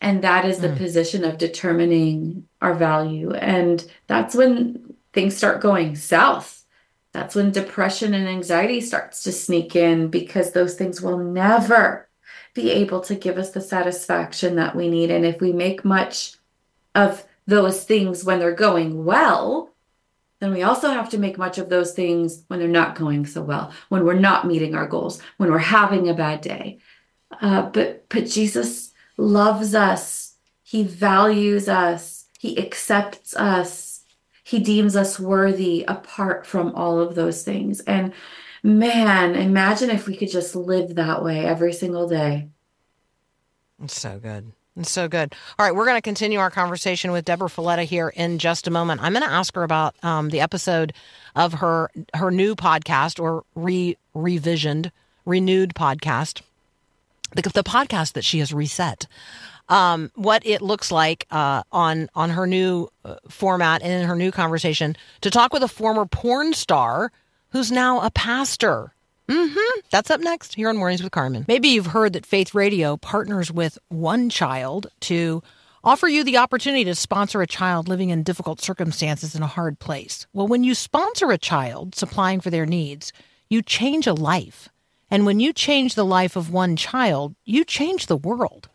And 0.00 0.22
that 0.22 0.44
is 0.44 0.58
the 0.58 0.70
hmm. 0.70 0.76
position 0.76 1.24
of 1.24 1.38
determining 1.38 2.46
our 2.60 2.74
value. 2.74 3.32
And 3.32 3.84
that's 4.06 4.34
when 4.34 4.94
things 5.12 5.36
start 5.36 5.60
going 5.60 5.96
south. 5.96 6.64
That's 7.12 7.34
when 7.34 7.50
depression 7.50 8.14
and 8.14 8.28
anxiety 8.28 8.80
starts 8.80 9.22
to 9.24 9.32
sneak 9.32 9.74
in 9.74 10.08
because 10.08 10.52
those 10.52 10.74
things 10.74 11.00
will 11.00 11.18
never 11.18 12.08
be 12.54 12.70
able 12.70 13.00
to 13.02 13.14
give 13.14 13.38
us 13.38 13.50
the 13.50 13.60
satisfaction 13.60 14.56
that 14.56 14.76
we 14.76 14.88
need. 14.88 15.10
And 15.10 15.24
if 15.24 15.40
we 15.40 15.52
make 15.52 15.84
much 15.84 16.34
of 16.94 17.26
those 17.46 17.84
things 17.84 18.24
when 18.24 18.38
they're 18.38 18.54
going 18.54 19.04
well, 19.04 19.67
then 20.40 20.52
we 20.52 20.62
also 20.62 20.90
have 20.90 21.08
to 21.10 21.18
make 21.18 21.36
much 21.36 21.58
of 21.58 21.68
those 21.68 21.92
things 21.92 22.44
when 22.46 22.60
they're 22.60 22.68
not 22.68 22.94
going 22.94 23.26
so 23.26 23.42
well, 23.42 23.72
when 23.88 24.04
we're 24.04 24.14
not 24.14 24.46
meeting 24.46 24.74
our 24.74 24.86
goals, 24.86 25.20
when 25.36 25.50
we're 25.50 25.58
having 25.58 26.08
a 26.08 26.14
bad 26.14 26.40
day. 26.40 26.78
Uh, 27.40 27.62
but 27.62 28.08
but 28.08 28.26
Jesus 28.26 28.92
loves 29.16 29.74
us. 29.74 30.34
He 30.62 30.82
values 30.82 31.68
us. 31.68 32.26
He 32.38 32.58
accepts 32.58 33.34
us. 33.34 34.02
He 34.44 34.60
deems 34.60 34.96
us 34.96 35.18
worthy 35.18 35.84
apart 35.86 36.46
from 36.46 36.74
all 36.74 37.00
of 37.00 37.14
those 37.14 37.42
things. 37.42 37.80
And 37.80 38.12
man, 38.62 39.34
imagine 39.34 39.90
if 39.90 40.06
we 40.06 40.16
could 40.16 40.30
just 40.30 40.54
live 40.54 40.94
that 40.94 41.22
way 41.22 41.44
every 41.44 41.72
single 41.72 42.08
day. 42.08 42.48
It's 43.82 44.00
so 44.00 44.18
good. 44.18 44.52
It's 44.78 44.90
so 44.90 45.08
good. 45.08 45.34
All 45.58 45.66
right, 45.66 45.74
we're 45.74 45.84
going 45.84 45.96
to 45.96 46.02
continue 46.02 46.38
our 46.38 46.50
conversation 46.50 47.10
with 47.10 47.24
Debra 47.24 47.48
Fileta 47.48 47.84
here 47.84 48.10
in 48.10 48.38
just 48.38 48.68
a 48.68 48.70
moment. 48.70 49.02
I'm 49.02 49.12
going 49.12 49.24
to 49.24 49.30
ask 49.30 49.54
her 49.56 49.64
about 49.64 49.96
um, 50.04 50.28
the 50.30 50.40
episode 50.40 50.92
of 51.34 51.54
her 51.54 51.90
her 52.14 52.30
new 52.30 52.54
podcast 52.54 53.20
or 53.20 53.44
re 53.56 53.96
revisioned, 54.14 54.92
renewed 55.24 55.74
podcast, 55.74 56.42
the, 57.34 57.42
the 57.42 57.64
podcast 57.64 58.12
that 58.12 58.24
she 58.24 58.38
has 58.38 58.52
reset. 58.52 59.06
Um, 59.68 60.10
what 60.14 60.46
it 60.46 60.62
looks 60.62 60.90
like 60.92 61.26
uh, 61.30 61.62
on 61.72 62.08
on 62.14 62.30
her 62.30 62.46
new 62.46 62.88
uh, 63.04 63.16
format 63.28 63.82
and 63.82 63.92
in 63.92 64.08
her 64.08 64.16
new 64.16 64.30
conversation 64.30 64.96
to 65.20 65.30
talk 65.30 65.52
with 65.52 65.62
a 65.62 65.68
former 65.68 66.06
porn 66.06 66.54
star 66.54 67.10
who's 67.50 67.72
now 67.72 68.00
a 68.00 68.10
pastor. 68.10 68.92
Mm-hmm. 69.28 69.80
That's 69.90 70.10
up 70.10 70.20
next 70.20 70.54
here 70.54 70.70
on 70.70 70.78
Mornings 70.78 71.02
with 71.02 71.12
Carmen. 71.12 71.44
Maybe 71.46 71.68
you've 71.68 71.86
heard 71.86 72.14
that 72.14 72.24
Faith 72.24 72.54
Radio 72.54 72.96
partners 72.96 73.52
with 73.52 73.78
One 73.88 74.30
Child 74.30 74.86
to 75.00 75.42
offer 75.84 76.08
you 76.08 76.24
the 76.24 76.38
opportunity 76.38 76.84
to 76.84 76.94
sponsor 76.94 77.42
a 77.42 77.46
child 77.46 77.88
living 77.88 78.08
in 78.08 78.22
difficult 78.22 78.60
circumstances 78.60 79.34
in 79.34 79.42
a 79.42 79.46
hard 79.46 79.78
place. 79.78 80.26
Well, 80.32 80.48
when 80.48 80.64
you 80.64 80.74
sponsor 80.74 81.30
a 81.30 81.38
child 81.38 81.94
supplying 81.94 82.40
for 82.40 82.48
their 82.48 82.66
needs, 82.66 83.12
you 83.50 83.60
change 83.60 84.06
a 84.06 84.14
life. 84.14 84.70
And 85.10 85.26
when 85.26 85.40
you 85.40 85.52
change 85.52 85.94
the 85.94 86.06
life 86.06 86.34
of 86.34 86.50
one 86.50 86.76
child, 86.76 87.34
you 87.44 87.64
change 87.64 88.06
the 88.06 88.16
world. 88.16 88.68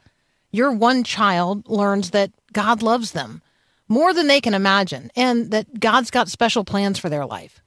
Your 0.51 0.71
one 0.71 1.03
child 1.03 1.67
learns 1.67 2.11
that 2.11 2.31
God 2.51 2.83
loves 2.83 3.11
them 3.11 3.41
more 3.87 4.13
than 4.13 4.27
they 4.27 4.39
can 4.39 4.53
imagine 4.53 5.11
and 5.15 5.49
that 5.51 5.79
God's 5.79 6.11
got 6.11 6.29
special 6.29 6.63
plans 6.63 6.99
for 6.99 7.09
their 7.09 7.25
life 7.25 7.63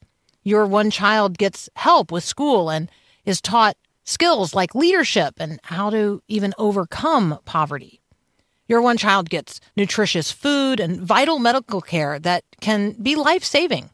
your 0.46 0.64
one 0.64 0.92
child 0.92 1.36
gets 1.38 1.68
help 1.74 2.12
with 2.12 2.22
school 2.22 2.70
and 2.70 2.88
is 3.24 3.40
taught 3.40 3.76
skills 4.04 4.54
like 4.54 4.76
leadership 4.76 5.34
and 5.40 5.58
how 5.64 5.90
to 5.90 6.22
even 6.28 6.54
overcome 6.56 7.40
poverty. 7.44 8.00
Your 8.68 8.80
one 8.80 8.96
child 8.96 9.28
gets 9.28 9.60
nutritious 9.76 10.30
food 10.30 10.78
and 10.78 11.00
vital 11.00 11.40
medical 11.40 11.80
care 11.80 12.20
that 12.20 12.44
can 12.60 12.92
be 12.92 13.16
life 13.16 13.42
saving. 13.42 13.90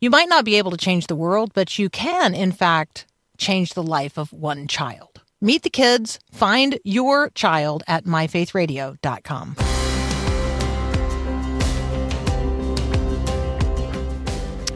You 0.00 0.08
might 0.08 0.30
not 0.30 0.46
be 0.46 0.56
able 0.56 0.70
to 0.70 0.78
change 0.78 1.06
the 1.06 1.16
world, 1.16 1.52
but 1.52 1.78
you 1.78 1.90
can, 1.90 2.34
in 2.34 2.52
fact, 2.52 3.04
change 3.36 3.74
the 3.74 3.82
life 3.82 4.18
of 4.18 4.32
one 4.32 4.66
child. 4.66 5.20
Meet 5.42 5.64
the 5.64 5.70
kids, 5.70 6.18
find 6.32 6.78
your 6.82 7.28
child 7.30 7.82
at 7.86 8.04
myfaithradio.com. 8.04 9.56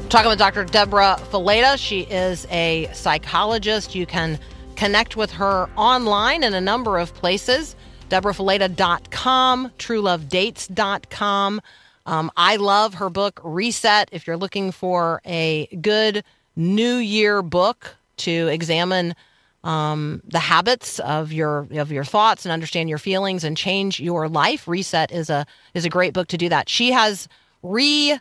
Talking 0.08 0.30
with 0.30 0.38
Dr. 0.38 0.64
Debra 0.64 1.20
Fileta. 1.30 1.76
She 1.78 2.00
is 2.00 2.46
a 2.50 2.88
psychologist. 2.94 3.94
You 3.94 4.06
can 4.06 4.38
connect 4.74 5.16
with 5.16 5.30
her 5.32 5.68
online 5.76 6.42
in 6.42 6.54
a 6.54 6.62
number 6.62 6.96
of 6.96 7.12
places 7.12 7.76
debrafileta.com, 8.08 9.70
truelovedates.com. 9.78 11.60
Um, 12.06 12.30
I 12.38 12.56
love 12.56 12.94
her 12.94 13.10
book, 13.10 13.38
Reset. 13.44 14.08
If 14.10 14.26
you're 14.26 14.38
looking 14.38 14.72
for 14.72 15.20
a 15.26 15.66
good 15.82 16.24
New 16.56 16.96
Year 16.96 17.42
book 17.42 17.94
to 18.18 18.48
examine 18.48 19.14
um, 19.62 20.22
the 20.24 20.38
habits 20.38 21.00
of 21.00 21.34
your 21.34 21.66
of 21.72 21.92
your 21.92 22.04
thoughts 22.04 22.46
and 22.46 22.52
understand 22.52 22.88
your 22.88 22.96
feelings 22.96 23.44
and 23.44 23.58
change 23.58 24.00
your 24.00 24.26
life, 24.26 24.66
Reset 24.66 25.12
is 25.12 25.28
a 25.28 25.44
is 25.74 25.84
a 25.84 25.90
great 25.90 26.14
book 26.14 26.28
to 26.28 26.38
do 26.38 26.48
that. 26.48 26.70
She 26.70 26.92
has 26.92 27.28
re 27.62 28.18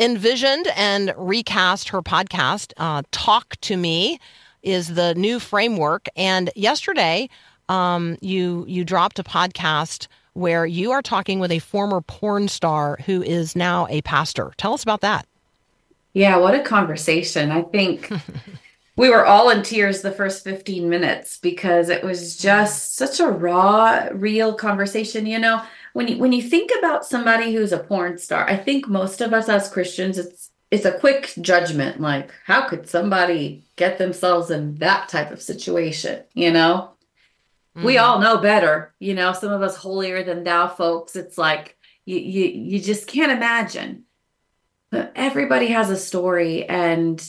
envisioned 0.00 0.66
and 0.74 1.12
recast 1.16 1.90
her 1.90 2.00
podcast. 2.00 2.72
Uh, 2.78 3.02
Talk 3.12 3.56
to 3.60 3.76
Me 3.76 4.18
is 4.62 4.94
the 4.94 5.14
new 5.14 5.38
framework. 5.38 6.08
And 6.16 6.50
yesterday, 6.56 7.28
um, 7.68 8.16
you 8.20 8.64
you 8.66 8.84
dropped 8.84 9.18
a 9.18 9.22
podcast 9.22 10.08
where 10.32 10.64
you 10.64 10.90
are 10.90 11.02
talking 11.02 11.38
with 11.38 11.52
a 11.52 11.58
former 11.58 12.00
porn 12.00 12.48
star 12.48 12.98
who 13.04 13.22
is 13.22 13.54
now 13.54 13.86
a 13.90 14.00
pastor. 14.02 14.52
Tell 14.56 14.72
us 14.72 14.82
about 14.82 15.02
that. 15.02 15.26
Yeah, 16.14 16.38
what 16.38 16.54
a 16.54 16.62
conversation. 16.62 17.50
I 17.50 17.62
think 17.62 18.10
we 18.96 19.10
were 19.10 19.26
all 19.26 19.50
in 19.50 19.62
tears 19.62 20.02
the 20.02 20.10
first 20.10 20.42
15 20.44 20.88
minutes 20.88 21.38
because 21.38 21.88
it 21.88 22.02
was 22.02 22.36
just 22.36 22.96
such 22.96 23.20
a 23.20 23.26
raw, 23.26 24.08
real 24.12 24.54
conversation. 24.54 25.26
You 25.26 25.38
know, 25.38 25.62
when 25.92 26.08
you 26.08 26.18
when 26.18 26.32
you 26.32 26.42
think 26.42 26.70
about 26.78 27.04
somebody 27.04 27.52
who's 27.52 27.72
a 27.72 27.78
porn 27.78 28.18
star, 28.18 28.48
I 28.48 28.56
think 28.56 28.88
most 28.88 29.20
of 29.20 29.32
us 29.32 29.48
as 29.48 29.70
Christians, 29.70 30.18
it's 30.18 30.50
it's 30.70 30.84
a 30.84 30.98
quick 30.98 31.32
judgment. 31.40 32.00
Like, 32.00 32.32
how 32.44 32.68
could 32.68 32.88
somebody 32.88 33.64
get 33.76 33.98
themselves 33.98 34.50
in 34.50 34.76
that 34.76 35.08
type 35.08 35.32
of 35.32 35.42
situation? 35.42 36.22
You 36.34 36.52
know, 36.52 36.92
mm-hmm. 37.76 37.84
we 37.84 37.98
all 37.98 38.20
know 38.20 38.38
better. 38.38 38.94
You 38.98 39.14
know, 39.14 39.32
some 39.32 39.52
of 39.52 39.62
us 39.62 39.76
holier 39.76 40.22
than 40.22 40.44
thou 40.44 40.68
folks. 40.68 41.16
It's 41.16 41.36
like 41.36 41.76
you 42.04 42.18
you 42.18 42.44
you 42.46 42.80
just 42.80 43.06
can't 43.06 43.32
imagine. 43.32 44.04
But 44.90 45.12
everybody 45.14 45.68
has 45.68 45.90
a 45.90 45.96
story, 45.96 46.64
and 46.68 47.20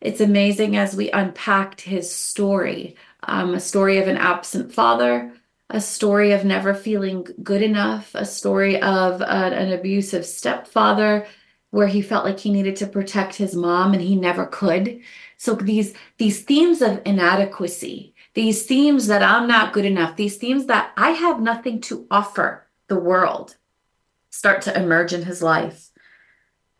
it's 0.00 0.20
amazing 0.20 0.76
as 0.76 0.96
we 0.96 1.10
unpacked 1.10 1.80
his 1.80 2.14
story. 2.14 2.96
Um, 3.22 3.54
a 3.54 3.60
story 3.60 3.98
of 3.98 4.08
an 4.08 4.16
absent 4.16 4.72
father, 4.72 5.34
a 5.70 5.80
story 5.80 6.32
of 6.32 6.44
never 6.44 6.74
feeling 6.74 7.26
good 7.42 7.62
enough, 7.62 8.14
a 8.14 8.24
story 8.24 8.80
of 8.82 9.20
an, 9.22 9.52
an 9.52 9.72
abusive 9.72 10.26
stepfather 10.26 11.26
where 11.70 11.86
he 11.86 12.02
felt 12.02 12.24
like 12.24 12.40
he 12.40 12.50
needed 12.50 12.76
to 12.76 12.86
protect 12.86 13.36
his 13.36 13.54
mom 13.54 13.92
and 13.92 14.02
he 14.02 14.16
never 14.16 14.46
could. 14.46 15.00
So 15.36 15.54
these 15.54 15.94
these 16.18 16.42
themes 16.42 16.82
of 16.82 17.00
inadequacy, 17.04 18.14
these 18.34 18.66
themes 18.66 19.06
that 19.06 19.22
I'm 19.22 19.46
not 19.46 19.72
good 19.72 19.84
enough, 19.84 20.16
these 20.16 20.36
themes 20.36 20.66
that 20.66 20.92
I 20.96 21.10
have 21.10 21.40
nothing 21.40 21.80
to 21.82 22.06
offer 22.10 22.66
the 22.88 22.98
world 22.98 23.56
start 24.30 24.62
to 24.62 24.76
emerge 24.76 25.12
in 25.12 25.22
his 25.22 25.42
life. 25.42 25.89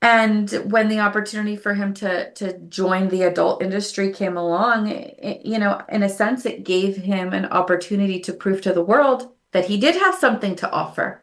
And 0.03 0.51
when 0.73 0.89
the 0.89 1.01
opportunity 1.01 1.57
for 1.57 1.75
him 1.75 1.93
to 1.95 2.33
to 2.33 2.59
join 2.61 3.09
the 3.09 3.23
adult 3.23 3.63
industry 3.63 4.13
came 4.13 4.37
along, 4.37 4.89
it, 4.89 5.45
you 5.45 5.59
know, 5.59 5.83
in 5.91 6.03
a 6.03 6.09
sense, 6.09 6.47
it 6.47 6.65
gave 6.65 6.97
him 6.97 7.35
an 7.35 7.47
opportunity 7.47 8.19
to 8.21 8.33
prove 8.33 8.63
to 8.63 8.73
the 8.73 8.85
world 8.85 9.33
that 9.53 9.67
he 9.67 9.79
did 9.79 9.97
have 9.97 10.15
something 10.15 10.57
to 10.57 10.71
offer, 10.71 11.23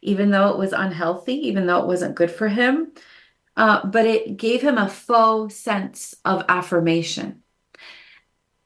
even 0.00 0.30
though 0.30 0.48
it 0.48 0.58
was 0.58 0.72
unhealthy, 0.72 1.34
even 1.34 1.66
though 1.66 1.80
it 1.80 1.86
wasn't 1.86 2.14
good 2.14 2.30
for 2.30 2.48
him. 2.48 2.92
Uh, 3.56 3.86
but 3.86 4.06
it 4.06 4.36
gave 4.36 4.62
him 4.62 4.78
a 4.78 4.88
faux 4.88 5.54
sense 5.54 6.14
of 6.24 6.44
affirmation. 6.48 7.42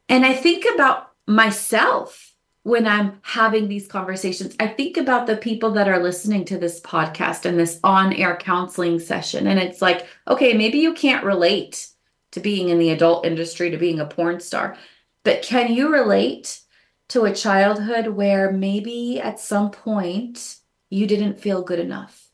And 0.09 0.26
I 0.26 0.34
think 0.34 0.64
about 0.74 1.12
myself 1.26 2.30
when 2.63 2.87
I'm 2.87 3.19
having 3.23 3.69
these 3.69 3.87
conversations, 3.87 4.55
I 4.61 4.67
think 4.67 4.97
about 4.97 5.27
the 5.27 5.37
people 5.37 5.71
that 5.73 5.89
are 5.89 6.03
listening 6.03 6.45
to 6.47 6.59
this 6.59 6.81
podcast 6.81 7.47
and 7.47 7.59
this 7.59 7.81
on 7.83 8.13
air 8.13 8.37
counseling 8.37 8.99
session. 8.99 9.47
And 9.47 9.59
it's 9.59 9.81
like, 9.81 10.07
okay, 10.29 10.53
maybe 10.53 10.79
you 10.79 10.93
can't 10.93 11.25
relate 11.25 11.89
to 12.33 12.41
being 12.41 12.69
in 12.69 12.79
the 12.79 12.91
adult 12.91 13.25
industry, 13.25 13.71
to 13.71 13.79
being 13.79 13.99
a 13.99 14.07
porn 14.07 14.41
star, 14.41 14.77
but 15.25 15.43
can 15.43 15.73
you 15.73 15.93
relate 15.93 16.61
to 17.09 17.25
a 17.25 17.35
childhood 17.35 18.09
where 18.09 18.53
maybe 18.53 19.21
at 19.21 19.41
some 19.41 19.71
point 19.71 20.57
you 20.91 21.07
didn't 21.07 21.41
feel 21.41 21.63
good 21.63 21.79
enough? 21.79 22.29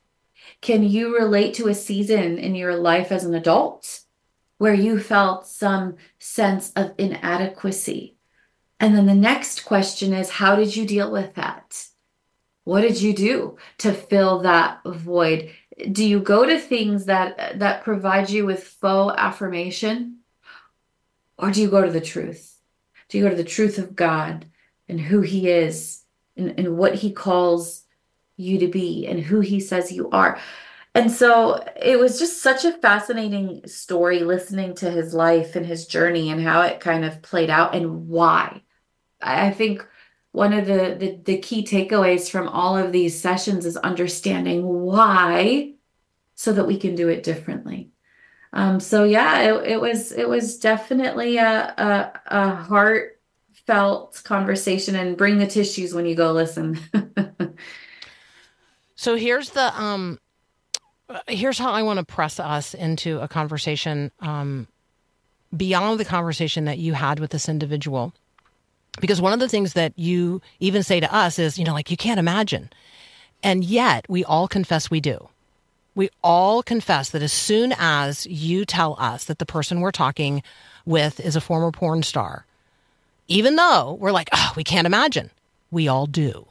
Can 0.61 0.83
you 0.83 1.16
relate 1.16 1.55
to 1.55 1.68
a 1.68 1.74
season 1.74 2.39
in 2.39 2.55
your 2.55 2.77
life 2.77 3.11
as 3.11 3.24
an 3.24 3.35
adult 3.35 4.01
where 4.59 4.74
you 4.74 5.01
felt 5.01 5.47
some 5.47 5.97
sense 6.18 6.72
of 6.72 6.95
inadequacy? 6.99 8.15
And 8.79 8.95
then 8.95 9.07
the 9.07 9.14
next 9.14 9.64
question 9.64 10.12
is 10.12 10.31
how 10.31 10.57
did 10.57 10.77
you 10.77 10.87
deal 10.87 11.11
with 11.11 11.35
that? 11.35 11.87
What 12.64 12.83
did 12.83 13.01
you 13.01 13.14
do 13.14 13.59
to 13.79 13.93
fill 13.93 14.41
that 14.41 14.81
void? 14.85 15.51
Do 15.93 16.05
you 16.05 16.20
go 16.20 16.45
to 16.45 16.59
things 16.59 17.07
that 17.07 17.59
that 17.59 17.85
provide 17.85 18.29
you 18.29 18.45
with 18.45 18.64
faux 18.64 19.14
affirmation? 19.18 20.18
Or 21.39 21.51
do 21.51 21.61
you 21.61 21.68
go 21.68 21.85
to 21.85 21.93
the 21.93 22.01
truth? 22.01 22.59
Do 23.09 23.18
you 23.18 23.24
go 23.24 23.31
to 23.31 23.37
the 23.37 23.45
truth 23.45 23.79
of 23.79 23.95
God 23.95 24.47
and 24.89 25.01
who 25.01 25.20
he 25.20 25.49
is 25.49 26.03
and, 26.37 26.59
and 26.59 26.77
what 26.77 26.95
he 26.95 27.12
calls 27.12 27.85
you 28.37 28.59
to 28.59 28.68
be 28.68 29.07
and 29.07 29.20
who 29.20 29.41
he 29.41 29.61
says 29.61 29.93
you 29.93 30.11
are. 30.11 30.39
And 30.95 31.11
so 31.11 31.62
it 31.81 31.99
was 31.99 32.18
just 32.18 32.43
such 32.43 32.64
a 32.64 32.72
fascinating 32.72 33.66
story 33.66 34.20
listening 34.20 34.74
to 34.77 34.91
his 34.91 35.12
life 35.12 35.57
and 35.57 35.66
his 35.66 35.87
journey 35.87 36.31
and 36.31 36.41
how 36.41 36.62
it 36.62 36.81
kind 36.81 37.05
of 37.05 37.20
played 37.22 37.51
out 37.51 37.74
and 37.74 38.09
why. 38.09 38.62
I 39.20 39.50
think 39.50 39.86
one 40.32 40.52
of 40.52 40.66
the, 40.66 40.96
the 40.98 41.20
the 41.24 41.38
key 41.38 41.64
takeaways 41.64 42.30
from 42.30 42.48
all 42.48 42.76
of 42.76 42.92
these 42.92 43.18
sessions 43.18 43.64
is 43.64 43.76
understanding 43.78 44.64
why 44.64 45.72
so 46.34 46.52
that 46.52 46.66
we 46.66 46.76
can 46.76 46.94
do 46.94 47.08
it 47.08 47.22
differently. 47.22 47.90
Um, 48.52 48.80
so 48.80 49.04
yeah, 49.04 49.40
it, 49.40 49.72
it 49.72 49.80
was 49.80 50.12
it 50.12 50.28
was 50.28 50.58
definitely 50.58 51.38
a, 51.38 51.74
a 51.78 52.20
a 52.26 52.54
heartfelt 52.54 54.20
conversation 54.24 54.94
and 54.94 55.16
bring 55.16 55.38
the 55.38 55.46
tissues 55.46 55.94
when 55.94 56.06
you 56.06 56.14
go 56.14 56.32
listen. 56.32 56.78
So 58.96 59.14
here's 59.14 59.50
the 59.50 59.80
um 59.80 60.18
here's 61.28 61.58
how 61.58 61.70
I 61.70 61.82
want 61.82 61.98
to 61.98 62.04
press 62.04 62.40
us 62.40 62.74
into 62.74 63.20
a 63.20 63.28
conversation 63.28 64.10
um 64.20 64.66
beyond 65.56 66.00
the 66.00 66.04
conversation 66.04 66.64
that 66.64 66.78
you 66.78 66.94
had 66.94 67.20
with 67.20 67.30
this 67.30 67.48
individual. 67.48 68.12
Because 69.01 69.20
one 69.20 69.32
of 69.32 69.40
the 69.40 69.49
things 69.49 69.74
that 69.74 69.92
you 69.97 70.40
even 70.61 70.82
say 70.82 71.01
to 71.01 71.14
us 71.14 71.38
is, 71.38 71.59
you 71.59 71.64
know, 71.64 71.72
like 71.72 71.90
you 71.90 71.97
can't 71.97 72.18
imagine. 72.20 72.70
And 73.42 73.64
yet 73.64 74.07
we 74.09 74.24
all 74.24 74.49
confess 74.49 74.90
we 74.90 75.01
do. 75.01 75.28
We 75.94 76.11
all 76.22 76.62
confess 76.62 77.11
that 77.11 77.22
as 77.22 77.32
soon 77.32 77.74
as 77.78 78.26
you 78.26 78.64
tell 78.64 78.97
us 78.99 79.24
that 79.24 79.38
the 79.38 79.47
person 79.47 79.80
we're 79.80 79.92
talking 79.92 80.42
with 80.84 81.20
is 81.20 81.36
a 81.36 81.40
former 81.40 81.70
porn 81.70 82.03
star, 82.03 82.44
even 83.28 83.57
though 83.57 83.97
we're 84.01 84.12
like, 84.12 84.28
oh, 84.32 84.53
we 84.57 84.64
can't 84.64 84.86
imagine, 84.86 85.30
we 85.70 85.88
all 85.88 86.07
do 86.07 86.47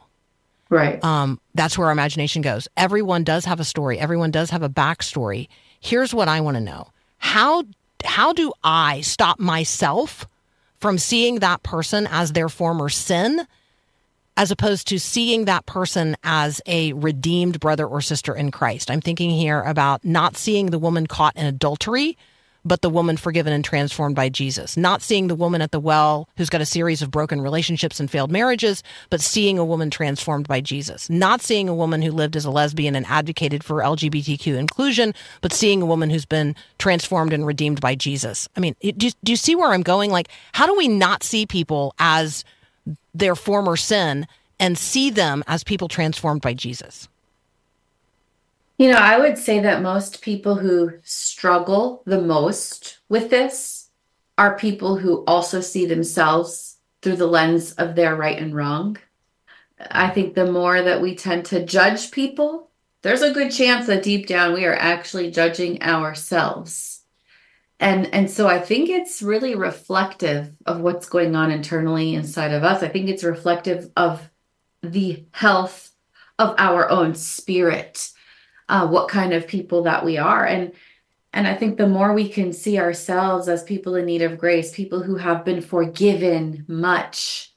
Right. 0.70 1.02
um, 1.04 1.40
that's 1.54 1.78
where 1.78 1.88
our 1.88 1.94
imagination 1.94 2.42
goes. 2.42 2.68
Everyone 2.76 3.24
does 3.24 3.46
have 3.46 3.60
a 3.60 3.64
story. 3.64 4.00
Everyone 4.00 4.32
does 4.32 4.50
have 4.50 4.64
a 4.64 4.70
backstory. 4.70 5.48
Here's 5.80 6.14
what 6.14 6.28
I 6.28 6.42
want 6.42 6.56
to 6.56 6.62
know: 6.62 6.88
how 7.20 7.64
how 8.04 8.34
do 8.34 8.52
I 8.64 9.02
stop 9.02 9.40
myself 9.40 10.28
from 10.86 11.00
seeing 11.00 11.40
that 11.40 11.64
person 11.64 12.08
as 12.12 12.34
their 12.34 12.48
former 12.48 12.90
sin, 12.90 13.48
as 14.38 14.52
opposed 14.52 14.88
to 14.88 15.00
seeing 15.00 15.46
that 15.46 15.66
person 15.66 16.16
as 16.24 16.62
a 16.68 16.94
redeemed 16.94 17.60
brother 17.60 17.88
or 17.88 18.02
sister 18.02 18.36
in 18.36 18.52
Christ? 18.52 18.92
I'm 18.92 19.02
thinking 19.02 19.32
here 19.32 19.64
about 19.64 20.06
not 20.06 20.38
seeing 20.38 20.68
the 20.68 20.78
woman 20.78 21.08
caught 21.08 21.36
in 21.36 21.48
adultery. 21.48 22.20
But 22.66 22.82
the 22.82 22.90
woman 22.90 23.16
forgiven 23.16 23.54
and 23.54 23.64
transformed 23.64 24.16
by 24.16 24.30
Jesus. 24.30 24.76
Not 24.76 25.02
seeing 25.02 25.28
the 25.28 25.36
woman 25.36 25.62
at 25.62 25.72
the 25.72 25.80
well 25.80 26.28
who's 26.36 26.50
got 26.50 26.62
a 26.62 26.66
series 26.66 27.02
of 27.02 27.12
broken 27.12 27.40
relationships 27.40 28.00
and 28.00 28.10
failed 28.10 28.32
marriages, 28.32 28.82
but 29.10 29.22
seeing 29.22 29.60
a 29.60 29.66
woman 29.66 29.90
transformed 29.92 30.48
by 30.48 30.62
Jesus. 30.62 31.10
Not 31.10 31.42
seeing 31.42 31.70
a 31.70 31.76
woman 31.76 32.02
who 32.02 32.12
lived 32.12 32.36
as 32.36 32.46
a 32.46 32.52
lesbian 32.52 32.96
and 32.96 33.06
advocated 33.06 33.64
for 33.64 33.78
LGBTQ 33.82 34.58
inclusion, 34.58 35.14
but 35.42 35.54
seeing 35.54 35.82
a 35.82 35.86
woman 35.86 36.10
who's 36.10 36.26
been 36.26 36.56
transformed 36.80 37.34
and 37.34 37.46
redeemed 37.46 37.80
by 37.80 37.94
Jesus. 37.94 38.50
I 38.58 38.60
mean, 38.60 38.76
do, 38.82 38.92
do 38.92 39.32
you 39.32 39.36
see 39.36 39.56
where 39.56 39.72
I'm 39.72 39.84
going? 39.84 40.12
Like, 40.12 40.30
how 40.54 40.66
do 40.66 40.76
we 40.76 40.88
not 40.88 41.24
see 41.24 41.46
people 41.46 41.94
as 42.00 42.44
their 43.14 43.36
former 43.36 43.78
sin 43.78 44.28
and 44.60 44.78
see 44.78 45.10
them 45.10 45.44
as 45.48 45.64
people 45.64 45.88
transformed 45.88 46.42
by 46.42 46.54
Jesus? 46.54 47.08
You 48.78 48.92
know, 48.92 48.98
I 48.98 49.18
would 49.18 49.38
say 49.38 49.60
that 49.62 49.82
most 49.82 50.22
people 50.22 50.56
who 50.56 50.94
struggle 51.02 52.04
the 52.06 52.22
most 52.22 53.00
with 53.08 53.30
this 53.30 53.90
are 54.38 54.58
people 54.58 54.98
who 54.98 55.24
also 55.26 55.62
see 55.62 55.86
themselves 55.86 56.78
through 57.02 57.16
the 57.16 57.28
lens 57.28 57.72
of 57.74 57.96
their 57.96 58.16
right 58.16 58.38
and 58.38 58.54
wrong. 58.54 58.98
I 59.80 60.10
think 60.10 60.34
the 60.34 60.52
more 60.52 60.82
that 60.82 61.02
we 61.02 61.16
tend 61.16 61.46
to 61.46 61.66
judge 61.66 62.12
people, 62.12 62.70
there's 63.02 63.22
a 63.22 63.34
good 63.34 63.52
chance 63.52 63.88
that 63.88 64.04
deep 64.04 64.28
down 64.28 64.54
we 64.54 64.66
are 64.66 64.76
actually 64.76 65.32
judging 65.32 65.82
ourselves. 65.82 67.04
And 67.80 68.14
and 68.14 68.30
so 68.32 68.48
I 68.48 68.60
think 68.60 68.90
it's 68.90 69.22
really 69.22 69.56
reflective 69.56 70.54
of 70.66 70.80
what's 70.82 71.10
going 71.10 71.36
on 71.36 71.52
internally 71.52 72.16
inside 72.16 72.52
of 72.52 72.64
us. 72.64 72.84
I 72.84 72.88
think 72.88 73.10
it's 73.10 73.24
reflective 73.24 73.92
of 73.96 74.30
the 74.82 75.26
health 75.32 75.92
of 76.40 76.56
our 76.58 76.90
own 76.90 77.16
spirit 77.16 78.12
uh, 78.70 78.88
what 78.88 79.10
kind 79.10 79.34
of 79.34 79.48
people 79.48 79.84
that 79.84 80.04
we 80.04 80.18
are. 80.18 80.46
And 80.46 80.74
and 81.36 81.46
i 81.48 81.54
think 81.54 81.78
the 81.78 81.88
more 81.88 82.14
we 82.14 82.28
can 82.28 82.52
see 82.52 82.80
ourselves 82.80 83.48
as 83.48 83.62
people 83.62 83.96
in 83.96 84.06
need 84.06 84.24
of 84.24 84.40
grace 84.40 84.74
people 84.74 85.04
who 85.04 85.18
have 85.18 85.46
been 85.46 85.62
forgiven 85.62 86.66
much 86.68 87.52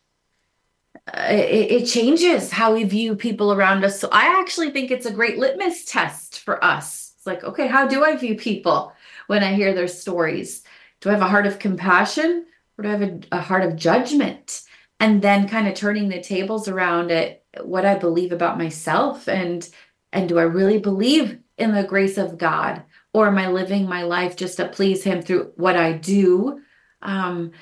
uh, 1.07 1.29
it, 1.31 1.71
it 1.71 1.87
changes 1.87 2.51
how 2.51 2.75
we 2.75 2.85
view 2.85 3.15
people 3.15 3.53
around 3.53 3.85
us. 3.85 3.99
So 3.99 4.09
i 4.13 4.41
actually 4.41 4.71
think 4.71 4.91
it's 4.91 5.07
a 5.07 5.13
great 5.13 5.39
litmus 5.39 5.87
test 5.87 6.41
for 6.41 6.63
us. 6.63 7.15
It's 7.17 7.27
like 7.27 7.45
okay 7.45 7.69
how 7.69 7.87
do 7.87 8.05
i 8.05 8.17
view 8.17 8.35
people 8.37 8.93
when 9.29 9.43
i 9.43 9.55
hear 9.55 9.73
their 9.73 9.89
stories? 9.89 10.65
Do 11.01 11.09
i 11.09 11.13
have 11.13 11.23
a 11.23 11.29
heart 11.29 11.47
of 11.47 11.59
compassion 11.59 12.45
or 12.77 12.83
do 12.83 12.89
i 12.89 12.93
have 12.93 13.03
a, 13.03 13.21
a 13.33 13.41
heart 13.41 13.63
of 13.65 13.77
judgment? 13.77 14.63
And 15.01 15.23
then 15.23 15.49
kind 15.49 15.69
of 15.69 15.75
turning 15.75 16.09
the 16.09 16.21
tables 16.21 16.67
around 16.67 17.11
it 17.13 17.45
what 17.63 17.87
i 17.87 17.95
believe 17.95 18.33
about 18.33 18.59
myself 18.59 19.29
and 19.29 19.69
and 20.13 20.29
do 20.29 20.39
I 20.39 20.43
really 20.43 20.79
believe 20.79 21.39
in 21.57 21.73
the 21.73 21.85
grace 21.85 22.19
of 22.19 22.39
God? 22.39 22.83
Or 23.13 23.27
am 23.27 23.39
I 23.39 23.49
living 23.49 23.89
my 23.89 24.03
life 24.03 24.37
just 24.37 24.59
to 24.59 24.69
please 24.69 25.03
Him 25.03 25.23
through 25.23 25.53
what 25.57 25.77
I 25.77 25.93
do? 25.93 26.61
Um, 27.03 27.53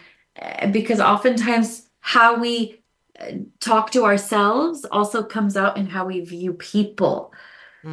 because 0.71 1.01
oftentimes 1.01 1.89
how 2.01 2.39
we 2.39 2.83
eh, 3.19 3.39
talk 3.61 3.91
to 3.93 4.05
ourselves 4.05 4.85
also 4.91 5.23
comes 5.23 5.57
out 5.57 5.77
in 5.77 5.87
how 5.87 6.07
we 6.07 6.21
view 6.21 6.53
people. 6.53 7.33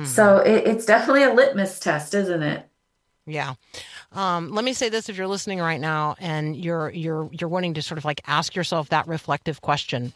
So 0.05 0.37
it, 0.37 0.65
it's 0.67 0.85
definitely 0.85 1.23
a 1.23 1.33
litmus 1.33 1.79
test, 1.79 2.15
isn't 2.15 2.41
it? 2.41 2.67
Yeah. 3.27 3.53
Um, 4.11 4.51
let 4.51 4.65
me 4.65 4.73
say 4.73 4.89
this: 4.89 5.07
if 5.07 5.17
you're 5.17 5.27
listening 5.27 5.59
right 5.59 5.79
now 5.79 6.15
and 6.19 6.55
you're 6.55 6.89
you're 6.89 7.29
you're 7.31 7.49
wanting 7.49 7.75
to 7.75 7.81
sort 7.81 7.99
of 7.99 8.05
like 8.05 8.21
ask 8.25 8.55
yourself 8.55 8.89
that 8.89 9.07
reflective 9.07 9.61
question, 9.61 10.13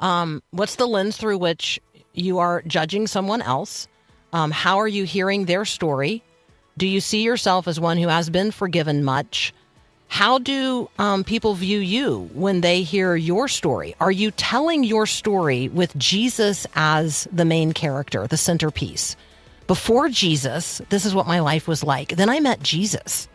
um, 0.00 0.42
what's 0.50 0.76
the 0.76 0.86
lens 0.86 1.16
through 1.16 1.38
which 1.38 1.78
you 2.14 2.38
are 2.38 2.62
judging 2.62 3.06
someone 3.06 3.42
else? 3.42 3.88
Um, 4.32 4.50
how 4.50 4.78
are 4.78 4.88
you 4.88 5.04
hearing 5.04 5.44
their 5.44 5.64
story? 5.64 6.22
Do 6.78 6.86
you 6.86 7.00
see 7.00 7.22
yourself 7.22 7.68
as 7.68 7.78
one 7.78 7.98
who 7.98 8.08
has 8.08 8.30
been 8.30 8.50
forgiven 8.50 9.04
much? 9.04 9.52
How 10.08 10.38
do 10.38 10.90
um, 10.98 11.24
people 11.24 11.54
view 11.54 11.78
you 11.78 12.28
when 12.34 12.60
they 12.60 12.82
hear 12.82 13.16
your 13.16 13.48
story? 13.48 13.94
Are 13.98 14.10
you 14.10 14.30
telling 14.30 14.84
your 14.84 15.06
story 15.06 15.68
with 15.68 15.96
Jesus 15.96 16.66
as 16.74 17.26
the 17.32 17.46
main 17.46 17.72
character, 17.72 18.26
the 18.26 18.36
centerpiece? 18.36 19.16
Before 19.66 20.10
Jesus, 20.10 20.82
this 20.90 21.06
is 21.06 21.14
what 21.14 21.26
my 21.26 21.40
life 21.40 21.66
was 21.66 21.82
like. 21.82 22.16
Then 22.16 22.28
I 22.28 22.40
met 22.40 22.62
Jesus. 22.62 23.26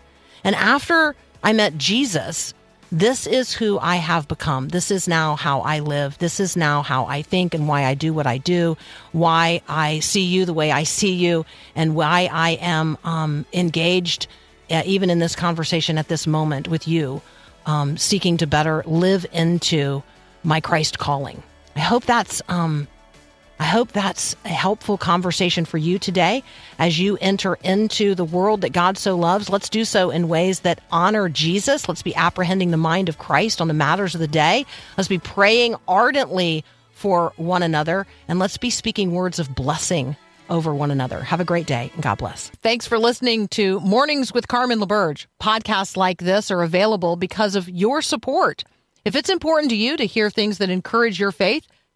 And 0.44 0.56
after 0.56 1.16
I 1.44 1.54
met 1.54 1.78
Jesus, 1.78 2.54
this 2.92 3.28
is 3.28 3.54
who 3.54 3.78
I 3.80 3.98
have 3.98 4.28
become. 4.28 4.70
This 4.70 4.92
is 4.92 5.08
now 5.08 5.36
how 5.36 5.62
I 5.62 5.80
live. 5.80 6.18
This 6.20 6.40
is 6.40 6.56
now 6.56 6.82
how 6.82 7.06
I 7.06 7.22
think 7.22 7.54
and 7.54 7.68
why 7.68 7.86
I 7.86 7.94
do 7.94 8.14
what 8.14 8.28
I 8.28 8.38
do, 8.38 8.78
why 9.12 9.62
I 9.68 10.00
see 10.00 10.24
you 10.24 10.46
the 10.46 10.54
way 10.54 10.72
I 10.72 10.84
see 10.84 11.14
you, 11.14 11.46
and 11.76 11.96
why 11.96 12.30
I 12.32 12.52
am 12.62 12.98
um, 13.04 13.46
engaged, 13.54 14.28
uh, 14.72 14.84
even 14.86 15.10
in 15.10 15.20
this 15.20 15.36
conversation 15.36 15.98
at 15.98 16.08
this 16.08 16.26
moment 16.26 16.68
with 16.68 16.88
you, 16.88 17.22
um, 17.66 17.98
seeking 17.98 18.38
to 18.38 18.48
better 18.48 18.84
live 18.86 19.26
into 19.34 20.02
my 20.44 20.62
Christ 20.62 20.98
calling. 20.98 21.44
I 21.76 21.82
hope 21.82 22.06
that's 22.06 22.42
um, 22.48 22.88
I 23.60 23.64
hope 23.64 23.92
that's 23.92 24.36
a 24.46 24.50
helpful 24.50 24.98
conversation 24.98 25.66
for 25.66 25.78
you 25.78 25.98
today 25.98 26.44
as 26.78 27.00
you 27.00 27.18
enter 27.22 27.56
into 27.64 28.14
the 28.14 28.24
world 28.24 28.62
that 28.62 28.72
God 28.72 28.98
so 28.98 29.18
loves. 29.18 29.50
Let's 29.50 29.70
do 29.70 29.84
so 29.84 30.12
in 30.12 30.28
ways 30.28 30.60
that 30.60 30.82
honor 30.92 31.28
Jesus. 31.28 31.90
Let's 31.90 32.04
be 32.04 32.16
apprehending 32.16 32.72
the 32.72 32.78
mind 32.78 33.10
of 33.10 33.18
Christ 33.18 33.60
on 33.60 33.68
the 33.68 33.74
matters 33.74 34.14
of 34.14 34.22
the 34.22 34.28
day. 34.28 34.66
Let's 34.96 35.08
be 35.08 35.18
praying 35.18 35.76
ardently 35.88 36.64
for 36.92 37.34
one 37.38 37.64
another, 37.64 38.08
and 38.28 38.40
let's 38.40 38.58
be 38.58 38.70
speaking 38.70 39.12
words 39.12 39.38
of 39.40 39.54
blessing 39.54 40.16
over 40.50 40.74
one 40.74 40.92
another. 40.92 41.22
Have 41.22 41.40
a 41.40 41.46
great 41.46 41.68
day, 41.68 41.92
and 41.94 42.04
God 42.04 42.18
bless. 42.20 42.50
Thanks 42.62 42.88
for 42.88 42.98
listening 42.98 43.48
to 43.50 43.80
Mornings 43.82 44.34
with 44.34 44.48
Carmen 44.48 44.80
LaBerge. 44.80 45.28
Podcasts 45.42 45.98
like 45.98 46.20
this 46.20 46.52
are 46.52 46.64
available 46.64 47.16
because 47.16 47.56
of 47.56 47.68
your 47.70 48.02
support. 48.02 48.64
If 49.06 49.16
it's 49.16 49.30
important 49.30 49.70
to 49.72 49.76
you 49.76 49.98
to 49.98 50.06
hear 50.06 50.30
things 50.30 50.58
that 50.58 50.70
encourage 50.70 51.20
your 51.20 51.32
faith, 51.32 51.68